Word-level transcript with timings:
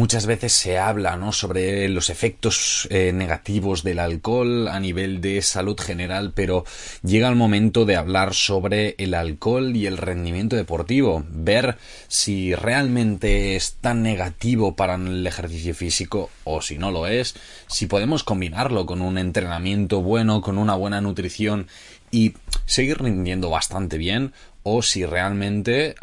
muchas 0.00 0.24
veces 0.24 0.54
se 0.54 0.78
habla 0.78 1.18
¿no? 1.18 1.30
sobre 1.30 1.86
los 1.90 2.08
efectos 2.08 2.88
eh, 2.90 3.12
negativos 3.12 3.82
del 3.82 3.98
alcohol 3.98 4.66
a 4.68 4.80
nivel 4.80 5.20
de 5.20 5.42
salud 5.42 5.78
general, 5.78 6.32
pero 6.34 6.64
llega 7.02 7.28
el 7.28 7.36
momento 7.36 7.84
de 7.84 7.96
hablar 7.96 8.32
sobre 8.32 8.94
el 8.96 9.12
alcohol 9.12 9.76
y 9.76 9.84
el 9.84 9.98
rendimiento 9.98 10.56
deportivo, 10.56 11.22
ver 11.28 11.76
si 12.08 12.54
realmente 12.54 13.56
es 13.56 13.74
tan 13.74 14.02
negativo 14.02 14.74
para 14.74 14.94
el 14.94 15.26
ejercicio 15.26 15.74
físico 15.74 16.30
o 16.44 16.62
si 16.62 16.78
no 16.78 16.90
lo 16.90 17.06
es, 17.06 17.34
si 17.66 17.84
podemos 17.84 18.24
combinarlo 18.24 18.86
con 18.86 19.02
un 19.02 19.18
entrenamiento 19.18 20.00
bueno, 20.00 20.40
con 20.40 20.56
una 20.56 20.76
buena 20.76 21.02
nutrición 21.02 21.66
y 22.10 22.34
seguir 22.66 23.02
rindiendo 23.02 23.50
bastante 23.50 23.98
bien 23.98 24.32
o 24.62 24.82
si 24.82 25.06
realmente 25.06 25.94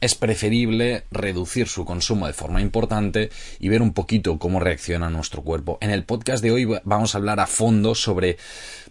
es 0.00 0.14
preferible 0.14 1.04
reducir 1.10 1.68
su 1.68 1.84
consumo 1.84 2.26
de 2.26 2.32
forma 2.32 2.60
importante 2.60 3.30
y 3.58 3.68
ver 3.68 3.82
un 3.82 3.92
poquito 3.92 4.38
cómo 4.38 4.60
reacciona 4.60 5.08
nuestro 5.10 5.42
cuerpo. 5.42 5.78
En 5.80 5.90
el 5.90 6.04
podcast 6.04 6.42
de 6.42 6.50
hoy 6.50 6.68
vamos 6.84 7.14
a 7.14 7.18
hablar 7.18 7.40
a 7.40 7.46
fondo 7.46 7.94
sobre, 7.94 8.36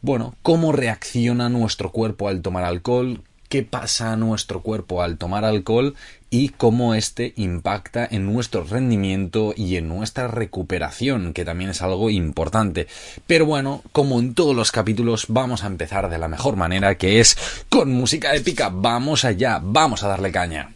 bueno, 0.02 0.36
cómo 0.42 0.72
reacciona 0.72 1.48
nuestro 1.50 1.92
cuerpo 1.92 2.28
al 2.28 2.42
tomar 2.42 2.64
alcohol, 2.64 3.22
qué 3.50 3.64
pasa 3.64 4.14
a 4.14 4.18
nuestro 4.18 4.62
cuerpo 4.62 5.04
al 5.04 5.18
tomar 5.18 5.46
alcohol 5.46 5.96
y 6.32 6.50
cómo 6.50 6.96
este 6.96 7.34
impacta 7.36 8.08
en 8.10 8.26
nuestro 8.26 8.64
rendimiento 8.64 9.54
y 9.56 9.76
en 9.76 9.90
nuestra 9.90 10.30
recuperación, 10.30 11.34
que 11.34 11.46
también 11.46 11.70
es 11.70 11.82
algo 11.82 12.10
importante. 12.10 12.88
Pero 13.28 13.46
bueno, 13.46 13.84
como 13.92 14.20
en 14.20 14.34
todos 14.34 14.56
los 14.56 14.72
capítulos, 14.72 15.26
vamos 15.28 15.64
a 15.64 15.68
empezar 15.68 16.10
de 16.10 16.18
la 16.18 16.30
mejor 16.30 16.56
manera, 16.56 16.96
que 16.96 17.20
es 17.20 17.38
con 17.70 17.92
música 17.92 18.34
épica. 18.34 18.70
Vamos 18.74 19.26
allá, 19.26 19.60
vamos 19.62 20.04
a 20.04 20.08
darle 20.08 20.32
caña. 20.32 20.72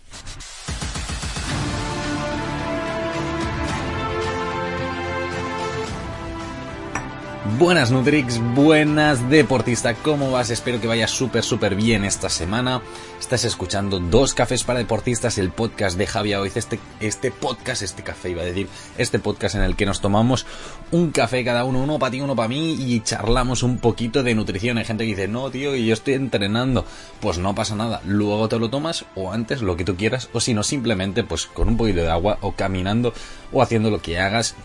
Buenas 7.59 7.91
Nutrix, 7.91 8.41
buenas 8.55 9.29
deportista, 9.29 9.93
¿cómo 9.93 10.31
vas? 10.31 10.49
Espero 10.49 10.81
que 10.81 10.87
vayas 10.87 11.11
súper 11.11 11.43
súper 11.43 11.75
bien 11.75 12.03
esta 12.03 12.27
semana. 12.27 12.81
Estás 13.19 13.45
escuchando 13.45 13.99
Dos 13.99 14.33
Cafés 14.33 14.63
para 14.63 14.79
Deportistas, 14.79 15.37
el 15.37 15.51
podcast 15.51 15.95
de 15.95 16.07
Javier 16.07 16.39
Oiz, 16.39 16.57
este, 16.57 16.79
este 16.99 17.29
podcast, 17.29 17.83
este 17.83 18.01
café 18.01 18.31
iba 18.31 18.41
a 18.41 18.45
decir, 18.45 18.67
este 18.97 19.19
podcast 19.19 19.55
en 19.55 19.61
el 19.61 19.75
que 19.75 19.85
nos 19.85 20.01
tomamos 20.01 20.47
un 20.91 21.11
café 21.11 21.45
cada 21.45 21.65
uno, 21.65 21.83
uno 21.83 21.99
para 21.99 22.11
ti, 22.11 22.19
uno 22.19 22.35
para 22.35 22.49
mí 22.49 22.73
y 22.73 22.99
charlamos 23.01 23.61
un 23.61 23.77
poquito 23.77 24.23
de 24.23 24.33
nutrición. 24.33 24.79
Hay 24.79 24.85
gente 24.85 25.03
que 25.03 25.11
dice, 25.11 25.27
no 25.27 25.51
tío, 25.51 25.75
y 25.75 25.85
yo 25.85 25.93
estoy 25.93 26.15
entrenando. 26.15 26.83
Pues 27.21 27.37
no 27.37 27.53
pasa 27.53 27.75
nada, 27.75 28.01
luego 28.05 28.49
te 28.49 28.57
lo 28.57 28.69
tomas 28.71 29.05
o 29.13 29.31
antes, 29.31 29.61
lo 29.61 29.77
que 29.77 29.85
tú 29.85 29.95
quieras, 29.95 30.29
o 30.33 30.41
si 30.41 30.55
no, 30.55 30.63
simplemente 30.63 31.23
pues 31.23 31.45
con 31.45 31.69
un 31.69 31.77
poquito 31.77 32.01
de 32.01 32.11
agua 32.11 32.39
o 32.41 32.53
caminando 32.53 33.13
o 33.53 33.61
haciendo 33.61 33.91
lo 33.91 34.01
que 34.01 34.19
hagas 34.19 34.55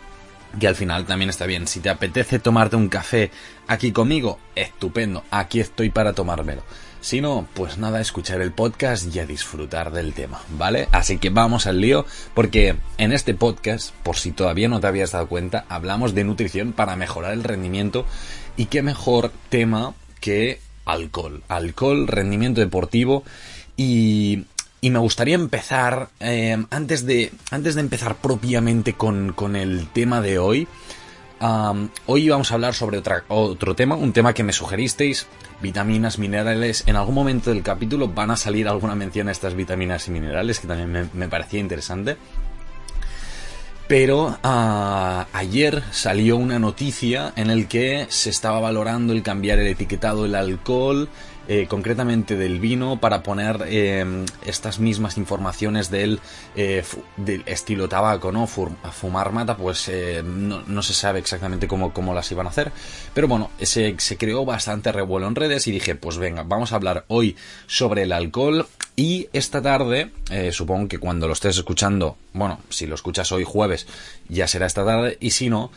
que 0.58 0.68
al 0.68 0.76
final 0.76 1.06
también 1.06 1.30
está 1.30 1.46
bien. 1.46 1.66
Si 1.66 1.80
te 1.80 1.90
apetece 1.90 2.38
tomarte 2.38 2.76
un 2.76 2.88
café 2.88 3.30
aquí 3.68 3.92
conmigo, 3.92 4.38
estupendo, 4.54 5.24
aquí 5.30 5.60
estoy 5.60 5.90
para 5.90 6.12
tomármelo. 6.12 6.62
Si 7.00 7.22
no, 7.22 7.48
pues 7.54 7.78
nada, 7.78 8.00
escuchar 8.00 8.42
el 8.42 8.52
podcast 8.52 9.14
y 9.14 9.20
a 9.20 9.26
disfrutar 9.26 9.90
del 9.90 10.12
tema, 10.12 10.42
¿vale? 10.58 10.86
Así 10.92 11.16
que 11.16 11.30
vamos 11.30 11.66
al 11.66 11.80
lío, 11.80 12.04
porque 12.34 12.76
en 12.98 13.12
este 13.12 13.32
podcast, 13.32 13.94
por 14.02 14.16
si 14.16 14.32
todavía 14.32 14.68
no 14.68 14.80
te 14.80 14.86
habías 14.86 15.12
dado 15.12 15.26
cuenta, 15.26 15.64
hablamos 15.70 16.14
de 16.14 16.24
nutrición 16.24 16.72
para 16.72 16.96
mejorar 16.96 17.32
el 17.32 17.42
rendimiento 17.42 18.04
y 18.56 18.66
qué 18.66 18.82
mejor 18.82 19.32
tema 19.48 19.94
que 20.20 20.60
alcohol. 20.84 21.42
Alcohol, 21.48 22.06
rendimiento 22.06 22.60
deportivo 22.60 23.24
y 23.78 24.44
y 24.80 24.90
me 24.90 24.98
gustaría 24.98 25.34
empezar, 25.34 26.08
eh, 26.20 26.56
antes, 26.70 27.04
de, 27.06 27.32
antes 27.50 27.74
de 27.74 27.80
empezar 27.82 28.16
propiamente 28.16 28.94
con, 28.94 29.32
con 29.32 29.56
el 29.56 29.88
tema 29.88 30.20
de 30.20 30.38
hoy, 30.38 30.68
hoy 32.06 32.28
vamos 32.28 32.50
a 32.50 32.54
hablar 32.54 32.74
sobre 32.74 33.02
otro 33.28 33.74
tema, 33.74 33.96
un 33.96 34.12
tema 34.12 34.34
que 34.34 34.42
me 34.42 34.52
sugeristeis, 34.52 35.26
vitaminas, 35.62 36.18
minerales. 36.18 36.84
En 36.86 36.96
algún 36.96 37.14
momento 37.14 37.50
del 37.50 37.62
capítulo 37.62 38.08
van 38.08 38.30
a 38.30 38.36
salir 38.36 38.68
alguna 38.68 38.94
mención 38.94 39.28
a 39.28 39.32
estas 39.32 39.54
vitaminas 39.54 40.08
y 40.08 40.10
minerales, 40.10 40.60
que 40.60 40.68
también 40.68 40.90
me, 40.90 41.08
me 41.12 41.28
parecía 41.28 41.60
interesante. 41.60 42.16
Pero 43.90 44.38
ah, 44.44 45.26
ayer 45.32 45.82
salió 45.90 46.36
una 46.36 46.60
noticia 46.60 47.32
en 47.34 47.50
el 47.50 47.66
que 47.66 48.06
se 48.08 48.30
estaba 48.30 48.60
valorando 48.60 49.12
el 49.12 49.24
cambiar 49.24 49.58
el 49.58 49.66
etiquetado 49.66 50.22
del 50.22 50.36
alcohol 50.36 51.08
eh, 51.52 51.66
concretamente 51.66 52.36
del 52.36 52.60
vino, 52.60 53.00
para 53.00 53.24
poner 53.24 53.64
eh, 53.66 54.24
estas 54.46 54.78
mismas 54.78 55.18
informaciones 55.18 55.90
del, 55.90 56.20
eh, 56.54 56.84
estilo 57.44 57.88
tabaco, 57.88 58.30
¿no? 58.30 58.46
Fumar 58.46 59.32
mata, 59.32 59.56
pues 59.56 59.90
no, 60.22 60.82
se 60.84 60.94
sabe 60.94 61.18
exactamente 61.18 61.66
cómo, 61.66 61.92
cómo, 61.92 62.14
las 62.14 62.30
iban 62.30 62.46
a 62.46 62.50
hacer. 62.50 62.70
Pero 63.14 63.26
bueno, 63.26 63.50
se, 63.60 63.96
se 63.98 64.16
creó 64.16 64.44
bastante 64.44 64.92
revuelo 64.92 65.26
en 65.26 65.34
redes 65.34 65.66
y 65.66 65.72
dije, 65.72 65.96
pues 65.96 66.18
venga, 66.18 66.44
vamos 66.44 66.70
a 66.70 66.76
hablar 66.76 67.04
hoy 67.08 67.34
sobre 67.66 68.04
el 68.04 68.12
alcohol. 68.12 68.68
Y 68.94 69.28
esta 69.32 69.60
tarde, 69.60 70.12
supongo 70.52 70.86
que 70.86 70.98
cuando 70.98 71.26
lo 71.26 71.32
estés 71.32 71.56
escuchando, 71.56 72.16
bueno, 72.32 72.60
si 72.68 72.86
lo 72.86 72.94
escuchas 72.94 73.32
hoy 73.32 73.42
jueves, 73.42 73.88
ya 74.28 74.46
será 74.46 74.66
esta 74.66 74.84
tarde, 74.84 75.16
y 75.20 75.30
si 75.30 75.48
no, 75.48 75.72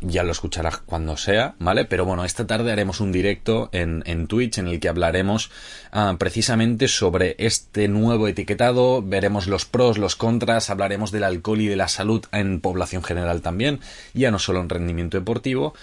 ya 0.00 0.22
lo 0.22 0.32
escucharás 0.32 0.78
cuando 0.78 1.16
sea, 1.16 1.54
¿vale? 1.58 1.84
Pero 1.84 2.04
bueno, 2.04 2.24
esta 2.24 2.46
tarde 2.46 2.72
haremos 2.72 3.00
un 3.00 3.12
directo 3.12 3.68
en, 3.72 4.02
en 4.06 4.26
Twitch 4.26 4.58
en 4.58 4.68
el 4.68 4.80
que 4.80 4.88
hablaremos 4.88 5.50
ah, 5.92 6.16
precisamente 6.18 6.88
sobre 6.88 7.36
este 7.38 7.88
nuevo 7.88 8.28
etiquetado, 8.28 9.02
veremos 9.02 9.46
los 9.46 9.64
pros, 9.64 9.98
los 9.98 10.16
contras, 10.16 10.70
hablaremos 10.70 11.10
del 11.10 11.24
alcohol 11.24 11.60
y 11.60 11.66
de 11.66 11.76
la 11.76 11.88
salud 11.88 12.24
en 12.32 12.60
población 12.60 13.02
general 13.02 13.42
también, 13.42 13.80
ya 14.14 14.30
no 14.30 14.38
solo 14.38 14.60
en 14.60 14.68
rendimiento 14.68 15.18
deportivo. 15.18 15.74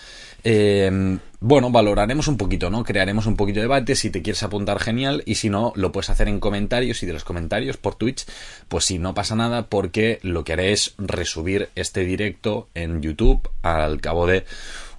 Eh, 0.50 1.20
bueno, 1.42 1.72
valoraremos 1.72 2.30
un 2.30 2.38
poquito, 2.38 2.70
¿no? 2.70 2.86
Crearemos 2.86 3.26
un 3.26 3.36
poquito 3.36 3.60
de 3.60 3.64
debate. 3.64 3.96
Si 3.96 4.10
te 4.10 4.22
quieres 4.22 4.44
apuntar, 4.44 4.80
genial. 4.80 5.22
Y 5.26 5.36
si 5.36 5.50
no, 5.50 5.74
lo 5.76 5.92
puedes 5.92 6.10
hacer 6.10 6.30
en 6.30 6.40
comentarios 6.40 7.04
y 7.04 7.06
de 7.06 7.12
los 7.12 7.26
comentarios 7.26 7.76
por 7.76 7.96
Twitch, 7.96 8.26
pues 8.70 8.86
si 8.86 8.98
no 8.98 9.14
pasa 9.14 9.36
nada, 9.36 9.68
porque 9.68 10.20
lo 10.22 10.46
que 10.46 10.54
haré 10.54 10.72
es 10.72 10.96
resubir 10.98 11.68
este 11.76 12.06
directo 12.06 12.70
en 12.76 13.02
YouTube 13.02 13.50
al 13.62 14.00
cabo 14.00 14.26
de 14.26 14.46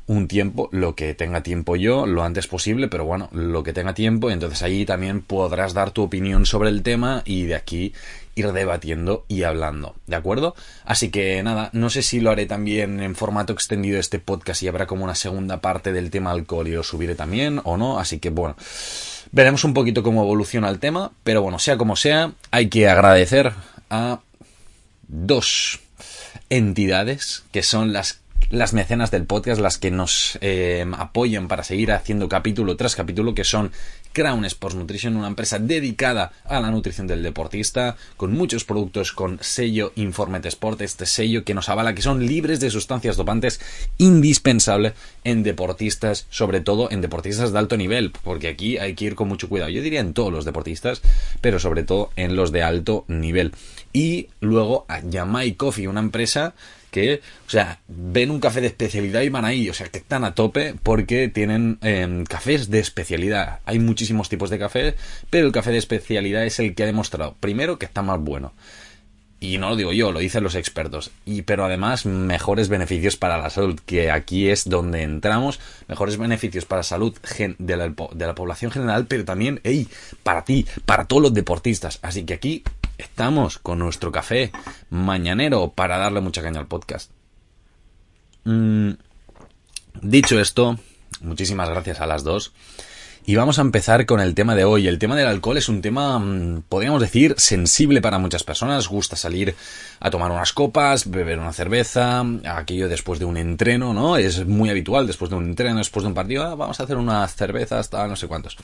un 0.06 0.28
tiempo, 0.28 0.68
lo 0.70 0.94
que 0.94 1.14
tenga 1.14 1.42
tiempo 1.42 1.76
yo, 1.76 2.06
lo 2.06 2.24
antes 2.24 2.46
posible, 2.46 2.88
pero 2.88 3.06
bueno, 3.06 3.30
lo 3.32 3.62
que 3.62 3.72
tenga 3.72 3.94
tiempo, 3.94 4.28
y 4.30 4.32
entonces 4.32 4.62
ahí 4.62 4.86
también 4.86 5.20
podrás 5.20 5.74
dar 5.74 5.90
tu 5.90 6.02
opinión 6.02 6.46
sobre 6.46 6.70
el 6.70 6.82
tema 6.82 7.22
y 7.26 7.44
de 7.44 7.54
aquí 7.54 7.92
ir 8.38 8.52
debatiendo 8.52 9.24
y 9.28 9.42
hablando, 9.42 9.96
¿de 10.06 10.16
acuerdo? 10.16 10.54
Así 10.84 11.10
que 11.10 11.42
nada, 11.42 11.70
no 11.72 11.90
sé 11.90 12.02
si 12.02 12.20
lo 12.20 12.30
haré 12.30 12.46
también 12.46 13.00
en 13.00 13.14
formato 13.14 13.52
extendido 13.52 13.98
este 13.98 14.18
podcast 14.18 14.62
y 14.62 14.68
habrá 14.68 14.86
como 14.86 15.04
una 15.04 15.14
segunda 15.14 15.60
parte 15.60 15.92
del 15.92 16.10
tema 16.10 16.30
alcohol 16.30 16.68
y 16.68 16.72
lo 16.72 16.82
subiré 16.82 17.14
también 17.14 17.60
o 17.64 17.76
no, 17.76 17.98
así 17.98 18.18
que 18.18 18.30
bueno, 18.30 18.56
veremos 19.32 19.64
un 19.64 19.74
poquito 19.74 20.02
cómo 20.02 20.22
evoluciona 20.22 20.68
el 20.68 20.78
tema, 20.78 21.10
pero 21.24 21.42
bueno, 21.42 21.58
sea 21.58 21.76
como 21.76 21.96
sea, 21.96 22.32
hay 22.50 22.68
que 22.68 22.88
agradecer 22.88 23.52
a 23.90 24.20
dos 25.08 25.80
entidades 26.50 27.44
que 27.50 27.62
son 27.62 27.92
las 27.92 28.20
las 28.50 28.72
mecenas 28.72 29.10
del 29.10 29.24
podcast, 29.24 29.60
las 29.60 29.78
que 29.78 29.90
nos 29.90 30.38
eh, 30.40 30.86
apoyan 30.96 31.48
para 31.48 31.64
seguir 31.64 31.92
haciendo 31.92 32.28
capítulo 32.28 32.76
tras 32.76 32.96
capítulo, 32.96 33.34
que 33.34 33.44
son 33.44 33.72
Crown 34.12 34.44
Sports 34.46 34.76
Nutrition, 34.76 35.16
una 35.16 35.28
empresa 35.28 35.58
dedicada 35.58 36.32
a 36.44 36.60
la 36.60 36.70
nutrición 36.70 37.06
del 37.06 37.22
deportista, 37.22 37.96
con 38.16 38.32
muchos 38.32 38.64
productos 38.64 39.12
con 39.12 39.38
sello 39.42 39.92
Informet 39.96 40.46
Sport, 40.46 40.80
este 40.80 41.06
sello 41.06 41.44
que 41.44 41.54
nos 41.54 41.68
avala 41.68 41.94
que 41.94 42.02
son 42.02 42.26
libres 42.26 42.58
de 42.60 42.70
sustancias 42.70 43.16
dopantes, 43.16 43.60
indispensable 43.98 44.94
en 45.24 45.42
deportistas, 45.42 46.26
sobre 46.30 46.60
todo 46.60 46.90
en 46.90 47.00
deportistas 47.00 47.52
de 47.52 47.58
alto 47.58 47.76
nivel, 47.76 48.12
porque 48.24 48.48
aquí 48.48 48.78
hay 48.78 48.94
que 48.94 49.04
ir 49.04 49.14
con 49.14 49.28
mucho 49.28 49.48
cuidado. 49.48 49.70
Yo 49.70 49.82
diría 49.82 50.00
en 50.00 50.14
todos 50.14 50.32
los 50.32 50.44
deportistas, 50.44 51.02
pero 51.40 51.58
sobre 51.58 51.82
todo 51.82 52.10
en 52.16 52.34
los 52.34 52.50
de 52.50 52.62
alto 52.62 53.04
nivel. 53.08 53.52
Y 53.92 54.28
luego 54.40 54.84
a 54.88 55.00
Yamai 55.00 55.52
Coffee, 55.52 55.88
una 55.88 56.00
empresa 56.00 56.54
que, 56.90 57.20
o 57.46 57.50
sea, 57.50 57.80
ven 57.88 58.30
un 58.30 58.40
café 58.40 58.60
de 58.60 58.68
especialidad 58.68 59.22
y 59.22 59.28
van 59.28 59.44
ahí, 59.44 59.68
o 59.68 59.74
sea, 59.74 59.88
que 59.88 59.98
están 59.98 60.24
a 60.24 60.34
tope 60.34 60.74
porque 60.82 61.28
tienen 61.28 61.78
em, 61.82 62.24
cafés 62.24 62.70
de 62.70 62.78
especialidad. 62.78 63.60
Hay 63.64 63.78
muchísimos 63.78 64.28
tipos 64.28 64.50
de 64.50 64.58
café, 64.58 64.94
pero 65.30 65.46
el 65.46 65.52
café 65.52 65.70
de 65.70 65.78
especialidad 65.78 66.44
es 66.44 66.58
el 66.58 66.74
que 66.74 66.82
ha 66.82 66.86
demostrado, 66.86 67.36
primero, 67.40 67.78
que 67.78 67.86
está 67.86 68.02
más 68.02 68.20
bueno. 68.20 68.52
Y 69.40 69.58
no 69.58 69.68
lo 69.70 69.76
digo 69.76 69.92
yo, 69.92 70.10
lo 70.10 70.18
dicen 70.18 70.42
los 70.42 70.56
expertos. 70.56 71.12
Y 71.24 71.42
pero 71.42 71.64
además 71.64 72.06
mejores 72.06 72.68
beneficios 72.68 73.16
para 73.16 73.38
la 73.38 73.50
salud, 73.50 73.78
que 73.86 74.10
aquí 74.10 74.48
es 74.48 74.68
donde 74.68 75.02
entramos, 75.02 75.60
mejores 75.86 76.16
beneficios 76.16 76.64
para 76.64 76.82
salud 76.82 77.16
de 77.58 77.76
la, 77.76 77.88
de 77.88 78.26
la 78.26 78.34
población 78.34 78.72
general, 78.72 79.06
pero 79.06 79.24
también, 79.24 79.60
hey, 79.62 79.86
para 80.24 80.44
ti, 80.44 80.66
para 80.84 81.04
todos 81.04 81.22
los 81.22 81.34
deportistas. 81.34 82.00
Así 82.02 82.24
que 82.24 82.34
aquí 82.34 82.64
estamos 82.98 83.58
con 83.58 83.78
nuestro 83.78 84.12
café 84.12 84.52
mañanero 84.90 85.72
para 85.74 85.98
darle 85.98 86.20
mucha 86.20 86.42
caña 86.42 86.60
al 86.60 86.66
podcast. 86.66 87.10
Mm, 88.44 88.90
dicho 90.02 90.38
esto, 90.40 90.78
muchísimas 91.20 91.70
gracias 91.70 92.00
a 92.00 92.06
las 92.06 92.24
dos. 92.24 92.52
Y 93.28 93.36
vamos 93.36 93.58
a 93.58 93.60
empezar 93.60 94.06
con 94.06 94.20
el 94.20 94.34
tema 94.34 94.54
de 94.54 94.64
hoy. 94.64 94.88
El 94.88 94.98
tema 94.98 95.14
del 95.14 95.26
alcohol 95.26 95.58
es 95.58 95.68
un 95.68 95.82
tema, 95.82 96.18
mm, 96.18 96.62
podríamos 96.66 97.02
decir, 97.02 97.34
sensible 97.36 98.00
para 98.00 98.18
muchas 98.18 98.42
personas. 98.42 98.88
Gusta 98.88 99.16
salir 99.16 99.54
a 100.00 100.08
tomar 100.08 100.30
unas 100.30 100.54
copas, 100.54 101.10
beber 101.10 101.38
una 101.38 101.52
cerveza, 101.52 102.24
aquello 102.46 102.88
después 102.88 103.18
de 103.18 103.26
un 103.26 103.36
entreno, 103.36 103.92
¿no? 103.92 104.16
Es 104.16 104.46
muy 104.46 104.70
habitual 104.70 105.06
después 105.06 105.30
de 105.30 105.36
un 105.36 105.44
entreno, 105.44 105.76
después 105.76 106.04
de 106.04 106.08
un 106.08 106.14
partido, 106.14 106.44
ah, 106.44 106.54
vamos 106.54 106.80
a 106.80 106.84
hacer 106.84 106.96
unas 106.96 107.34
cervezas, 107.34 107.90
tal, 107.90 108.08
no 108.08 108.16
sé 108.16 108.28
cuántos. 108.28 108.56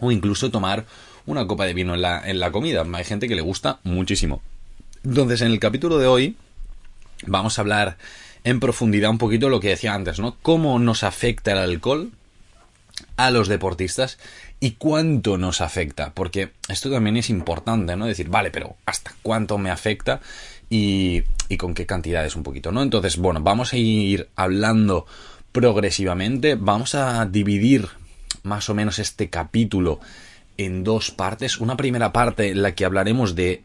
O 0.00 0.10
incluso 0.10 0.50
tomar 0.50 0.84
una 1.26 1.46
copa 1.46 1.66
de 1.66 1.74
vino 1.74 1.94
en 1.94 2.02
la, 2.02 2.28
en 2.28 2.38
la 2.40 2.50
comida. 2.50 2.84
Hay 2.92 3.04
gente 3.04 3.28
que 3.28 3.36
le 3.36 3.42
gusta 3.42 3.80
muchísimo. 3.84 4.42
Entonces, 5.04 5.42
en 5.42 5.52
el 5.52 5.60
capítulo 5.60 5.98
de 5.98 6.06
hoy 6.06 6.36
vamos 7.26 7.58
a 7.58 7.62
hablar 7.62 7.96
en 8.44 8.60
profundidad 8.60 9.10
un 9.10 9.18
poquito 9.18 9.48
lo 9.48 9.60
que 9.60 9.70
decía 9.70 9.94
antes, 9.94 10.18
¿no? 10.18 10.36
Cómo 10.42 10.78
nos 10.78 11.02
afecta 11.02 11.52
el 11.52 11.58
alcohol 11.58 12.12
a 13.16 13.30
los 13.30 13.48
deportistas 13.48 14.18
y 14.60 14.72
cuánto 14.72 15.36
nos 15.36 15.60
afecta, 15.60 16.12
porque 16.14 16.50
esto 16.68 16.90
también 16.90 17.16
es 17.16 17.28
importante, 17.28 17.96
¿no? 17.96 18.06
Decir, 18.06 18.28
vale, 18.28 18.50
pero 18.50 18.76
¿hasta 18.86 19.12
cuánto 19.22 19.58
me 19.58 19.70
afecta? 19.70 20.20
Y, 20.70 21.22
y 21.48 21.56
con 21.56 21.74
qué 21.74 21.86
cantidades 21.86 22.36
un 22.36 22.42
poquito, 22.42 22.72
¿no? 22.72 22.82
Entonces, 22.82 23.16
bueno, 23.16 23.40
vamos 23.40 23.72
a 23.72 23.76
ir 23.76 24.28
hablando 24.34 25.06
progresivamente, 25.52 26.54
vamos 26.54 26.94
a 26.94 27.26
dividir 27.26 27.88
más 28.42 28.68
o 28.68 28.74
menos 28.74 28.98
este 28.98 29.28
capítulo 29.28 30.00
en 30.56 30.84
dos 30.84 31.10
partes. 31.10 31.58
Una 31.58 31.76
primera 31.76 32.12
parte 32.12 32.50
en 32.50 32.62
la 32.62 32.74
que 32.74 32.84
hablaremos 32.84 33.34
de 33.34 33.62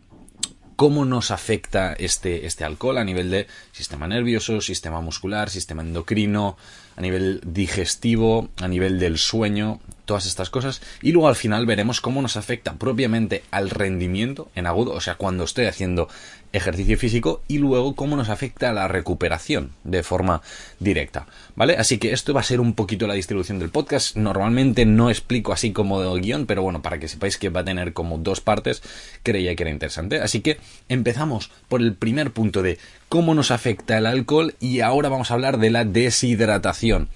cómo 0.76 1.06
nos 1.06 1.30
afecta 1.30 1.94
este, 1.94 2.48
este 2.48 2.64
alcohol 2.64 2.98
a 2.98 3.04
nivel 3.04 3.30
de 3.30 3.46
sistema 3.72 4.08
nervioso, 4.08 4.62
sistema 4.62 5.00
muscular, 5.00 5.52
sistema 5.52 5.84
endocrino, 5.84 6.58
a 6.96 7.02
nivel 7.02 7.40
digestivo, 7.46 8.50
a 8.60 8.68
nivel 8.68 8.98
del 8.98 9.20
sueño, 9.20 9.80
todas 10.06 10.26
estas 10.26 10.50
cosas. 10.50 10.82
Y 11.04 11.12
luego 11.12 11.28
al 11.28 11.36
final 11.36 11.68
veremos 11.68 12.02
cómo 12.02 12.22
nos 12.22 12.36
afecta 12.36 12.74
propiamente 12.74 13.44
al 13.52 13.70
rendimiento 13.70 14.50
en 14.56 14.66
agudo, 14.66 14.94
o 14.94 15.02
sea, 15.02 15.16
cuando 15.16 15.44
estoy 15.44 15.66
haciendo 15.66 16.10
ejercicio 16.54 16.98
físico 16.98 17.42
y 17.48 17.58
luego 17.58 17.96
cómo 17.96 18.16
nos 18.16 18.30
afecta 18.30 18.74
la 18.74 18.88
recuperación 18.88 19.72
de 19.84 20.04
forma 20.04 20.42
directa, 20.80 21.28
¿vale? 21.56 21.78
Así 21.78 21.98
que 21.98 22.12
esto 22.12 22.34
va 22.34 22.42
a 22.42 22.46
ser 22.46 22.60
un 22.60 22.74
poquito 22.74 23.08
la 23.08 23.14
distribución 23.14 23.60
del 23.60 23.70
podcast. 23.70 24.16
Normalmente 24.16 24.86
no 24.86 25.10
explico 25.10 25.54
así 25.54 25.72
como 25.72 26.02
de 26.02 26.20
guion, 26.20 26.46
pero 26.46 26.62
bueno, 26.62 26.82
para 26.82 27.00
que 27.00 27.08
sepáis 27.08 27.38
que 27.38 27.50
va 27.50 27.62
a 27.62 27.66
tener 27.66 27.94
como 27.94 28.18
dos 28.18 28.42
partes, 28.42 28.82
creía 29.24 29.56
que 29.56 29.64
era 29.64 29.72
interesante. 29.72 30.20
Así 30.22 30.42
que 30.42 30.58
empezamos 30.90 31.52
por 31.70 31.82
el 31.82 31.94
primer 31.94 32.32
punto 32.32 32.62
de 32.62 32.78
cómo 33.10 33.34
nos 33.34 33.52
afecta 33.52 33.98
el 33.98 34.06
alcohol 34.06 34.56
y 34.60 34.82
ahora 34.82 35.10
vamos 35.10 35.32
a 35.32 35.36
hablar 35.36 35.58
de 35.58 35.70
la 35.70 35.86
deshidratación. 35.86 37.10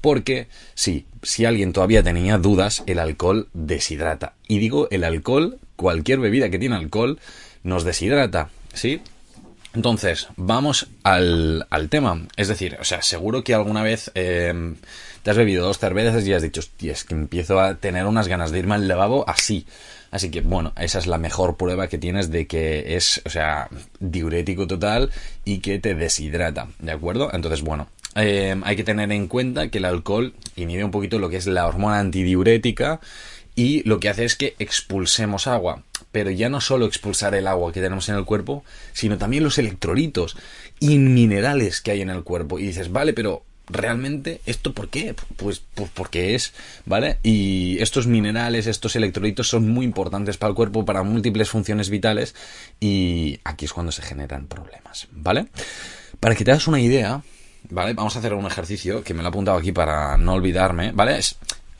Porque, 0.00 0.46
sí, 0.74 1.06
si 1.22 1.44
alguien 1.44 1.72
todavía 1.72 2.04
tenía 2.04 2.38
dudas, 2.38 2.84
el 2.86 3.00
alcohol 3.00 3.48
deshidrata. 3.52 4.34
Y 4.46 4.58
digo 4.58 4.86
el 4.92 5.02
alcohol, 5.02 5.58
cualquier 5.74 6.20
bebida 6.20 6.50
que 6.50 6.58
tiene 6.58 6.76
alcohol, 6.76 7.18
nos 7.64 7.84
deshidrata. 7.84 8.50
¿Sí? 8.78 9.00
Entonces, 9.74 10.28
vamos 10.36 10.86
al, 11.02 11.66
al, 11.68 11.88
tema. 11.88 12.28
Es 12.36 12.46
decir, 12.46 12.76
o 12.80 12.84
sea, 12.84 13.02
seguro 13.02 13.42
que 13.42 13.52
alguna 13.52 13.82
vez 13.82 14.12
eh, 14.14 14.74
te 15.24 15.30
has 15.30 15.36
bebido 15.36 15.66
dos 15.66 15.78
cervezas 15.78 16.24
y 16.24 16.32
has 16.32 16.42
dicho, 16.42 16.60
hostia, 16.60 16.92
es 16.92 17.02
que 17.02 17.14
empiezo 17.14 17.58
a 17.58 17.74
tener 17.74 18.06
unas 18.06 18.28
ganas 18.28 18.52
de 18.52 18.60
irme 18.60 18.76
al 18.76 18.86
lavabo 18.86 19.28
así. 19.28 19.66
Así 20.12 20.30
que, 20.30 20.42
bueno, 20.42 20.72
esa 20.76 21.00
es 21.00 21.08
la 21.08 21.18
mejor 21.18 21.56
prueba 21.56 21.88
que 21.88 21.98
tienes 21.98 22.30
de 22.30 22.46
que 22.46 22.94
es, 22.96 23.20
o 23.26 23.30
sea, 23.30 23.68
diurético 23.98 24.68
total 24.68 25.10
y 25.44 25.58
que 25.58 25.80
te 25.80 25.96
deshidrata, 25.96 26.68
¿de 26.78 26.92
acuerdo? 26.92 27.30
Entonces, 27.32 27.62
bueno, 27.62 27.88
eh, 28.14 28.56
hay 28.62 28.76
que 28.76 28.84
tener 28.84 29.10
en 29.10 29.26
cuenta 29.26 29.68
que 29.68 29.78
el 29.78 29.86
alcohol 29.86 30.34
inhibe 30.54 30.84
un 30.84 30.92
poquito 30.92 31.18
lo 31.18 31.28
que 31.28 31.36
es 31.36 31.46
la 31.46 31.66
hormona 31.66 31.98
antidiurética 31.98 33.00
y 33.58 33.82
lo 33.82 33.98
que 33.98 34.08
hace 34.08 34.24
es 34.24 34.36
que 34.36 34.54
expulsemos 34.60 35.48
agua 35.48 35.82
pero 36.12 36.30
ya 36.30 36.48
no 36.48 36.60
solo 36.60 36.86
expulsar 36.86 37.34
el 37.34 37.46
agua 37.46 37.72
que 37.72 37.80
tenemos 37.80 38.08
en 38.08 38.14
el 38.14 38.24
cuerpo, 38.24 38.64
sino 38.92 39.18
también 39.18 39.44
los 39.44 39.58
electrolitos 39.58 40.36
y 40.80 40.98
minerales 40.98 41.80
que 41.80 41.90
hay 41.90 42.00
en 42.00 42.08
el 42.10 42.22
cuerpo. 42.22 42.58
Y 42.58 42.64
dices, 42.64 42.90
vale, 42.90 43.12
pero 43.12 43.42
realmente 43.66 44.40
esto 44.46 44.72
por 44.72 44.88
qué? 44.88 45.14
Pues, 45.36 45.62
pues 45.74 45.90
porque 45.92 46.34
es, 46.34 46.54
¿vale? 46.86 47.18
Y 47.22 47.78
estos 47.80 48.06
minerales, 48.06 48.66
estos 48.66 48.96
electrolitos 48.96 49.48
son 49.48 49.68
muy 49.68 49.84
importantes 49.84 50.38
para 50.38 50.50
el 50.50 50.56
cuerpo, 50.56 50.84
para 50.84 51.02
múltiples 51.02 51.50
funciones 51.50 51.90
vitales 51.90 52.34
y 52.80 53.40
aquí 53.44 53.66
es 53.66 53.72
cuando 53.72 53.92
se 53.92 54.02
generan 54.02 54.46
problemas, 54.46 55.08
¿vale? 55.12 55.48
Para 56.20 56.34
que 56.34 56.44
te 56.44 56.52
hagas 56.52 56.68
una 56.68 56.80
idea, 56.80 57.22
¿vale? 57.68 57.92
Vamos 57.92 58.16
a 58.16 58.20
hacer 58.20 58.32
un 58.32 58.46
ejercicio 58.46 59.04
que 59.04 59.12
me 59.12 59.22
lo 59.22 59.28
he 59.28 59.30
apuntado 59.30 59.58
aquí 59.58 59.72
para 59.72 60.16
no 60.16 60.32
olvidarme, 60.32 60.92
¿vale? 60.92 61.18
Es, 61.18 61.36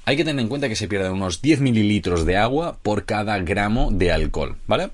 hay 0.09 0.17
que 0.17 0.25
tener 0.25 0.41
en 0.41 0.49
cuenta 0.49 0.71
que 0.71 0.75
se 0.75 0.89
pierden 0.89 1.13
unos 1.13 1.43
10 1.43 1.61
mililitros 1.61 2.25
de 2.25 2.39
agua 2.39 2.79
por 2.81 3.05
cada 3.05 3.39
gramo 3.41 3.91
de 3.93 4.11
alcohol, 4.11 4.57
¿vale? 4.67 4.89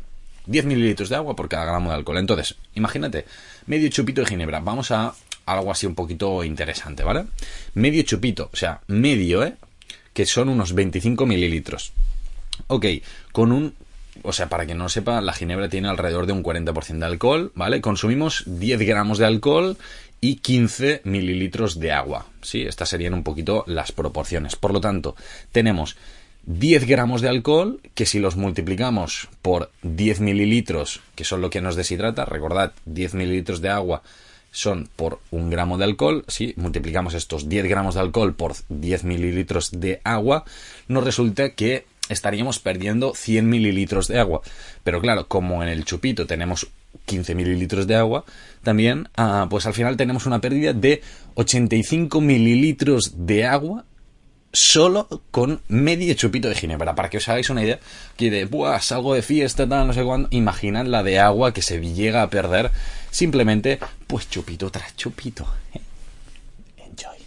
10 0.46 0.64
mililitros 0.64 1.08
de 1.08 1.14
agua 1.14 1.37
por 1.37 1.49
cada 1.49 1.66
gramo 1.66 1.90
de 1.90 1.94
alcohol. 1.94 2.19
Entonces, 2.19 2.56
imagínate, 2.75 3.25
medio 3.66 3.88
chupito 3.90 4.22
de 4.22 4.26
ginebra. 4.26 4.58
Vamos 4.58 4.90
a 4.90 5.14
algo 5.46 5.70
así 5.70 5.87
un 5.87 5.94
poquito 5.94 6.43
interesante, 6.43 7.05
¿vale? 7.05 7.26
Medio 7.75 8.02
chupito, 8.02 8.50
o 8.52 8.56
sea, 8.56 8.81
medio, 8.88 9.44
¿eh? 9.44 9.55
Que 10.12 10.26
son 10.26 10.49
unos 10.49 10.75
25 10.75 11.26
mililitros. 11.26 11.93
Ok, 12.67 12.87
con 13.31 13.52
un... 13.52 13.72
O 14.25 14.32
sea, 14.32 14.49
para 14.49 14.67
que 14.67 14.75
no 14.75 14.88
sepa, 14.88 15.20
la 15.20 15.32
ginebra 15.32 15.69
tiene 15.69 15.88
alrededor 15.88 16.26
de 16.26 16.32
un 16.32 16.43
40% 16.43 16.99
de 16.99 17.06
alcohol, 17.06 17.52
¿vale? 17.55 17.81
Consumimos 17.81 18.43
10 18.46 18.81
gramos 18.81 19.19
de 19.19 19.26
alcohol 19.26 19.76
y 20.25 20.37
15 20.37 21.03
mililitros 21.05 21.79
de 21.79 21.93
agua. 21.93 22.25
¿sí? 22.41 22.62
Estas 22.62 22.88
serían 22.88 23.12
un 23.12 23.23
poquito 23.23 23.62
las 23.67 23.93
proporciones. 23.93 24.56
Por 24.56 24.73
lo 24.73 24.81
tanto, 24.81 25.17
tenemos 25.53 25.97
10 26.47 26.87
gramos 26.87 27.21
de 27.21 27.29
alcohol, 27.29 27.79
que 27.94 28.06
si 28.06 28.21
los 28.21 28.35
multiplicamos 28.35 29.29
por 29.43 29.71
10 29.82 30.21
mililitros, 30.21 31.03
que 31.15 31.25
son 31.25 31.43
lo 31.43 31.50
que 31.50 31.61
nos 31.61 31.76
deshidrata, 31.76 32.25
recordad, 32.25 32.73
10 32.87 33.12
mililitros 33.12 33.61
de 33.61 33.69
agua 33.69 34.03
son 34.50 34.88
por 34.97 35.21
un 35.31 35.50
gramo 35.50 35.76
de 35.76 35.85
alcohol, 35.85 36.25
si 36.27 36.55
multiplicamos 36.56 37.12
estos 37.12 37.47
10 37.47 37.67
gramos 37.67 37.94
de 37.94 38.00
alcohol 38.00 38.35
por 38.35 38.55
10 38.70 39.05
mililitros 39.05 39.79
de 39.79 40.00
agua, 40.05 40.47
nos 40.88 41.05
resulta 41.05 41.50
que 41.50 41.85
estaríamos 42.09 42.61
perdiendo 42.61 43.12
100 43.15 43.47
mililitros 43.47 44.09
de 44.09 44.20
agua. 44.20 44.41
Pero 44.85 45.03
claro, 45.03 45.29
como 45.29 45.62
en 45.62 45.69
el 45.69 45.85
chupito 45.85 46.27
tenemos 46.27 46.69
15 47.05 47.35
mililitros 47.35 47.87
de 47.87 47.96
agua, 47.96 48.25
también, 48.62 49.08
ah, 49.17 49.46
pues 49.50 49.67
al 49.67 49.75
final 49.75 49.96
tenemos 49.96 50.26
una 50.26 50.41
pérdida 50.41 50.73
de 50.73 51.02
85 51.35 52.20
mililitros 52.20 53.12
de 53.17 53.44
agua 53.44 53.85
solo 54.55 55.08
con 55.31 55.61
medio 55.69 56.14
chupito 56.14 56.49
de 56.49 56.55
ginebra. 56.55 56.94
Para 56.94 57.11
que 57.11 57.19
os 57.19 57.29
hagáis 57.29 57.50
una 57.50 57.62
idea, 57.62 57.81
que 58.17 58.31
de, 58.31 58.46
buah, 58.46 58.81
salgo 58.81 59.14
de 59.14 59.23
fiesta, 59.23 59.69
tal, 59.69 59.87
no 59.87 59.93
sé 59.93 60.02
cuándo, 60.02 60.29
imaginad 60.31 60.87
la 60.87 61.02
de 61.02 61.19
agua 61.19 61.52
que 61.52 61.61
se 61.61 61.81
llega 61.81 62.23
a 62.23 62.31
perder 62.31 62.70
simplemente, 63.11 63.79
pues 64.06 64.31
chupito 64.31 64.70
tras 64.70 64.96
chupito. 64.96 65.46
Enjoy. 66.77 67.19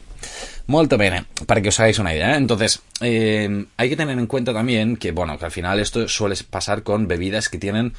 Molto 0.67 0.97
bene, 0.97 1.25
para 1.45 1.61
que 1.61 1.69
os 1.69 1.79
hagáis 1.79 1.99
una 1.99 2.13
idea. 2.13 2.33
¿eh? 2.33 2.37
Entonces, 2.37 2.81
eh, 3.01 3.65
hay 3.75 3.89
que 3.89 3.97
tener 3.97 4.17
en 4.17 4.27
cuenta 4.27 4.53
también 4.53 4.97
que, 4.97 5.11
bueno, 5.11 5.37
que 5.37 5.45
al 5.45 5.51
final 5.51 5.79
esto 5.79 6.07
suele 6.07 6.35
pasar 6.49 6.83
con 6.83 7.07
bebidas 7.07 7.49
que 7.49 7.57
tienen 7.57 7.93